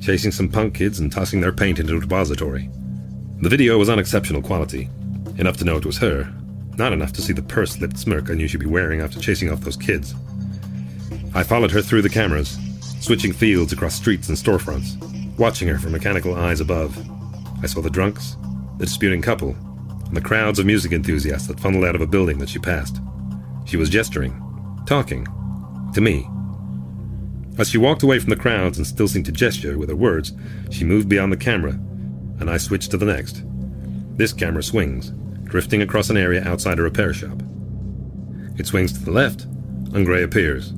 chasing 0.00 0.30
some 0.30 0.50
punk 0.50 0.74
kids 0.74 0.98
and 1.00 1.10
tossing 1.10 1.40
their 1.40 1.52
paint 1.52 1.78
into 1.78 1.96
a 1.96 2.00
depository. 2.00 2.68
The 3.40 3.48
video 3.48 3.78
was 3.78 3.88
unexceptional 3.88 4.42
quality. 4.42 4.90
Enough 5.38 5.56
to 5.58 5.64
know 5.64 5.76
it 5.76 5.86
was 5.86 5.98
her, 5.98 6.30
not 6.76 6.92
enough 6.92 7.12
to 7.14 7.22
see 7.22 7.32
the 7.32 7.42
purse 7.42 7.80
lipped 7.80 7.98
smirk 7.98 8.30
I 8.30 8.34
knew 8.34 8.46
she'd 8.46 8.60
be 8.60 8.66
wearing 8.66 9.00
after 9.00 9.18
chasing 9.18 9.50
off 9.50 9.62
those 9.62 9.76
kids. 9.76 10.14
I 11.34 11.42
followed 11.42 11.70
her 11.70 11.80
through 11.80 12.02
the 12.02 12.08
cameras, 12.08 12.58
switching 13.00 13.32
fields 13.32 13.72
across 13.72 13.94
streets 13.94 14.28
and 14.28 14.36
storefronts, 14.36 14.96
watching 15.38 15.68
her 15.68 15.78
from 15.78 15.92
mechanical 15.92 16.34
eyes 16.34 16.60
above. 16.60 16.96
I 17.62 17.66
saw 17.66 17.80
the 17.80 17.90
drunks, 17.90 18.36
the 18.78 18.86
disputing 18.86 19.22
couple, 19.22 19.56
and 20.06 20.16
the 20.16 20.20
crowds 20.20 20.58
of 20.58 20.66
music 20.66 20.92
enthusiasts 20.92 21.48
that 21.48 21.60
funneled 21.60 21.84
out 21.84 21.94
of 21.94 22.00
a 22.00 22.06
building 22.06 22.38
that 22.38 22.48
she 22.48 22.58
passed. 22.58 23.00
She 23.64 23.76
was 23.76 23.90
gesturing, 23.90 24.40
talking, 24.86 25.26
to 25.92 26.00
me. 26.00 26.28
As 27.58 27.68
she 27.68 27.78
walked 27.78 28.02
away 28.02 28.18
from 28.20 28.30
the 28.30 28.36
crowds 28.36 28.78
and 28.78 28.86
still 28.86 29.08
seemed 29.08 29.26
to 29.26 29.32
gesture 29.32 29.76
with 29.76 29.88
her 29.88 29.96
words, 29.96 30.32
she 30.70 30.84
moved 30.84 31.08
beyond 31.08 31.32
the 31.32 31.36
camera, 31.36 31.72
and 32.40 32.48
I 32.48 32.56
switched 32.56 32.92
to 32.92 32.96
the 32.96 33.06
next. 33.06 33.42
This 34.16 34.32
camera 34.32 34.62
swings, 34.62 35.10
drifting 35.44 35.82
across 35.82 36.10
an 36.10 36.16
area 36.16 36.46
outside 36.46 36.78
a 36.78 36.82
repair 36.82 37.12
shop. 37.12 37.42
It 38.56 38.66
swings 38.66 38.92
to 38.92 39.04
the 39.04 39.10
left, 39.10 39.44
and 39.44 40.06
Gray 40.06 40.22
appears, 40.22 40.72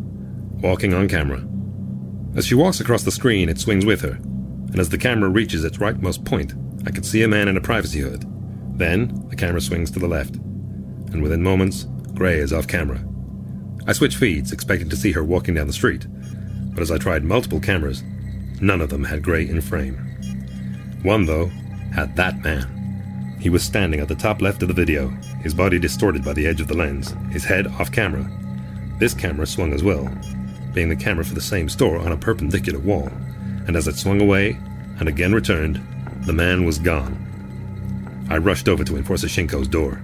walking 0.63 0.95
on 0.95 1.09
camera. 1.09 1.47
As 2.37 2.47
she 2.47 2.55
walks 2.55 2.81
across 2.81 3.03
the 3.03 3.11
screen, 3.11 3.49
it 3.49 3.59
swings 3.59 3.85
with 3.85 4.01
her, 4.01 4.13
and 4.13 4.79
as 4.79 4.89
the 4.89 4.99
camera 4.99 5.29
reaches 5.29 5.65
its 5.65 5.79
rightmost 5.79 6.25
point, 6.25 6.55
I 6.87 6.91
could 6.91 7.05
see 7.05 7.23
a 7.23 7.29
man 7.29 7.49
in 7.49 7.57
a 7.57 7.61
privacy 7.61 8.01
hood. 8.01 8.25
Then, 8.79 9.27
the 9.29 9.37
camera 9.37 9.61
swings 9.61 9.91
to 9.91 9.99
the 9.99 10.09
left, 10.09 10.37
and 10.37 11.23
within 11.23 11.43
moments, 11.43 11.87
Gray 12.15 12.39
is 12.39 12.53
off 12.53 12.67
camera. 12.67 13.05
I 13.87 13.93
switch 13.93 14.17
feeds, 14.17 14.53
expecting 14.53 14.89
to 14.89 14.97
see 14.97 15.13
her 15.13 15.25
walking 15.25 15.55
down 15.55 15.67
the 15.67 15.73
street, 15.73 16.07
but 16.73 16.83
as 16.83 16.91
I 16.91 16.99
tried 16.99 17.25
multiple 17.25 17.61
cameras, 17.61 18.03
none 18.61 18.81
of 18.81 18.91
them 18.91 19.05
had 19.05 19.23
Gray 19.23 19.49
in 19.49 19.61
frame. 19.61 19.97
One, 21.03 21.27
though, 21.27 21.47
had 21.95 22.17
that 22.17 22.43
man. 22.43 23.37
He 23.41 23.51
was 23.51 23.63
standing 23.63 24.01
at 24.01 24.09
the 24.09 24.15
top 24.15 24.43
left 24.43 24.63
of 24.63 24.69
the 24.69 24.75
video, 24.75 25.09
his 25.43 25.55
body 25.55 25.79
distorted 25.79 26.25
by 26.25 26.35
the 26.35 26.47
edge 26.47 26.61
of 26.61 26.69
the 26.69 26.77
lens, 26.77 27.15
his 27.33 27.45
head 27.45 27.67
off 27.67 27.91
camera. 27.91 28.31
This 28.99 29.15
camera 29.15 29.47
swung 29.47 29.73
as 29.73 29.83
well, 29.83 30.11
being 30.75 30.89
the 30.89 30.97
camera 30.97 31.25
for 31.25 31.35
the 31.35 31.41
same 31.41 31.69
store 31.69 31.99
on 31.99 32.13
a 32.13 32.17
perpendicular 32.17 32.79
wall, 32.79 33.11
and 33.67 33.77
as 33.77 33.89
it 33.89 33.97
swung 33.97 34.21
away 34.21 34.59
and 34.99 35.09
again 35.09 35.35
returned, 35.35 35.81
the 36.27 36.33
man 36.33 36.65
was 36.65 36.79
gone. 36.79 37.17
I 38.31 38.39
rushed 38.39 38.69
over 38.69 38.85
to 38.85 38.97
Enforcer 38.97 39.27
Shinko's 39.27 39.69
door. 39.69 40.01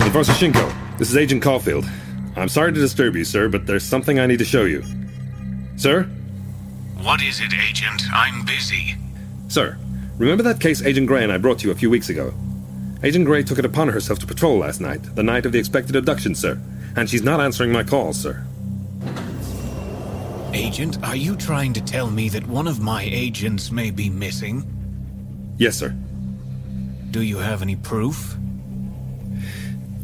Enforcer 0.00 0.32
Shinko, 0.32 0.98
this 0.98 1.10
is 1.10 1.16
Agent 1.16 1.42
Caulfield. 1.42 1.84
I'm 2.36 2.48
sorry 2.48 2.72
to 2.72 2.80
disturb 2.80 3.16
you, 3.16 3.24
sir, 3.24 3.48
but 3.48 3.66
there's 3.66 3.84
something 3.84 4.18
I 4.18 4.26
need 4.26 4.38
to 4.38 4.44
show 4.44 4.64
you. 4.64 4.82
Sir? 5.76 6.04
What 7.02 7.22
is 7.22 7.40
it, 7.40 7.52
Agent? 7.54 8.02
I'm 8.12 8.44
busy. 8.44 8.96
Sir, 9.48 9.78
Remember 10.20 10.42
that 10.42 10.60
case 10.60 10.82
Agent 10.82 11.06
Gray 11.06 11.24
and 11.24 11.32
I 11.32 11.38
brought 11.38 11.60
to 11.60 11.66
you 11.66 11.72
a 11.72 11.74
few 11.74 11.88
weeks 11.88 12.10
ago? 12.10 12.34
Agent 13.02 13.24
Gray 13.24 13.42
took 13.42 13.58
it 13.58 13.64
upon 13.64 13.88
herself 13.88 14.18
to 14.18 14.26
patrol 14.26 14.58
last 14.58 14.78
night, 14.78 15.02
the 15.16 15.22
night 15.22 15.46
of 15.46 15.52
the 15.52 15.58
expected 15.58 15.96
abduction, 15.96 16.34
sir. 16.34 16.60
And 16.94 17.08
she's 17.08 17.22
not 17.22 17.40
answering 17.40 17.72
my 17.72 17.82
calls, 17.82 18.20
sir. 18.20 18.44
Agent, 20.52 20.98
are 21.04 21.14
you 21.14 21.36
trying 21.36 21.72
to 21.74 21.80
tell 21.80 22.10
me 22.10 22.28
that 22.30 22.46
one 22.46 22.66
of 22.66 22.80
my 22.80 23.04
agents 23.04 23.70
may 23.70 23.92
be 23.92 24.10
missing? 24.10 24.64
Yes, 25.58 25.76
sir. 25.76 25.90
Do 27.10 27.22
you 27.22 27.38
have 27.38 27.62
any 27.62 27.76
proof? 27.76 28.36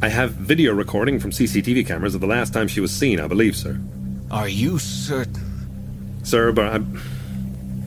I 0.02 0.08
have 0.08 0.32
video 0.32 0.72
recording 0.72 1.18
from 1.18 1.32
CCTV 1.32 1.86
cameras 1.86 2.14
of 2.14 2.20
the 2.20 2.28
last 2.28 2.52
time 2.52 2.68
she 2.68 2.80
was 2.80 2.94
seen, 2.94 3.18
I 3.18 3.26
believe, 3.26 3.56
sir. 3.56 3.80
Are 4.30 4.48
you 4.48 4.78
certain? 4.78 5.42
Sir, 6.22 6.52
but 6.52 6.66
I'm. 6.66 7.00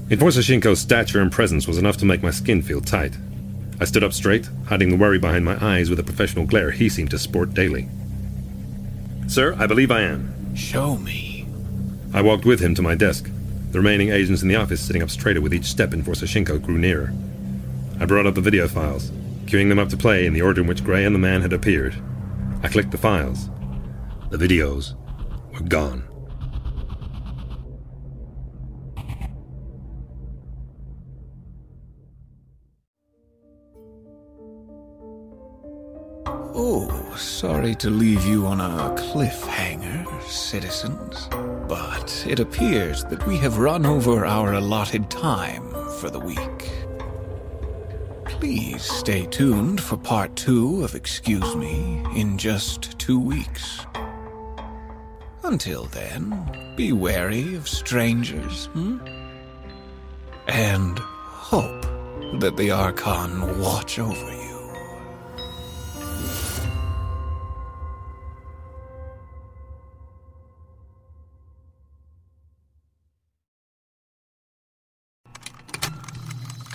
Enforcer 0.10 0.42
Shinko's 0.42 0.80
stature 0.82 1.22
and 1.22 1.32
presence 1.32 1.68
was 1.68 1.78
enough 1.78 1.98
to 1.98 2.06
make 2.06 2.24
my 2.24 2.32
skin 2.32 2.62
feel 2.62 2.82
tight. 2.82 3.16
I 3.80 3.86
stood 3.86 4.04
up 4.04 4.12
straight, 4.12 4.50
hiding 4.66 4.90
the 4.90 4.98
worry 4.98 5.20
behind 5.20 5.46
my 5.46 5.58
eyes 5.64 5.90
with 5.90 5.98
the 5.98 6.04
professional 6.04 6.46
glare 6.46 6.72
he 6.72 6.90
seemed 6.90 7.12
to 7.12 7.20
sport 7.20 7.54
daily. 7.54 7.88
Sir, 9.28 9.56
I 9.58 9.68
believe 9.68 9.92
I 9.92 10.02
am. 10.02 10.56
Show 10.56 10.98
me. 10.98 11.29
I 12.12 12.22
walked 12.22 12.46
with 12.46 12.60
him 12.60 12.74
to 12.76 12.82
my 12.82 12.96
desk, 12.96 13.30
the 13.72 13.78
remaining 13.78 14.10
agents 14.10 14.42
in 14.42 14.48
the 14.48 14.56
office 14.56 14.82
sitting 14.82 15.04
up 15.04 15.12
straighter 15.12 15.42
with 15.42 15.54
each 15.54 15.66
step 15.66 15.94
Enforcer 15.94 16.26
Shinko 16.26 16.60
grew 16.60 16.80
nearer. 16.80 17.14
I 18.00 18.06
brought 18.06 18.26
up 18.26 18.34
the 18.34 18.42
video 18.42 18.68
files, 18.68 19.12
queuing 19.46 19.70
them 19.70 19.78
up 19.78 19.90
to 19.90 19.98
play 19.98 20.26
in 20.26 20.34
the 20.34 20.42
order 20.42 20.62
in 20.62 20.68
which 20.68 20.84
Gray 20.84 21.06
and 21.06 21.14
the 21.14 21.20
man 21.20 21.42
had 21.42 21.54
appeared. 21.54 21.96
I 22.64 22.68
clicked 22.68 22.92
the 22.92 22.98
files. 22.98 23.50
The 24.32 24.38
videos 24.38 24.96
were 25.54 25.66
gone. 25.68 26.09
Sorry 37.20 37.76
to 37.76 37.90
leave 37.90 38.26
you 38.26 38.46
on 38.46 38.62
a 38.62 38.96
cliffhanger, 38.96 40.22
citizens, 40.24 41.28
but 41.68 42.26
it 42.28 42.40
appears 42.40 43.04
that 43.06 43.26
we 43.28 43.38
have 43.38 43.58
run 43.58 43.86
over 43.86 44.26
our 44.26 44.54
allotted 44.54 45.10
time 45.10 45.70
for 46.00 46.10
the 46.10 46.20
week. 46.20 46.72
Please 48.26 48.84
stay 48.84 49.26
tuned 49.26 49.82
for 49.82 49.98
part 49.98 50.36
two 50.36 50.84
of 50.84 50.96
Excuse 50.96 51.56
Me 51.56 52.02
in 52.16 52.38
just 52.38 52.98
two 52.98 53.20
weeks. 53.20 53.86
Until 55.44 55.86
then, 55.86 56.74
be 56.76 56.94
wary 56.94 57.56
of 57.56 57.68
strangers, 57.68 58.68
hmm? 58.68 58.98
And 60.48 60.98
hope 61.00 61.82
that 62.40 62.56
the 62.56 62.72
Archon 62.72 63.60
watch 63.60 64.00
over 64.00 64.32
you. 64.32 64.39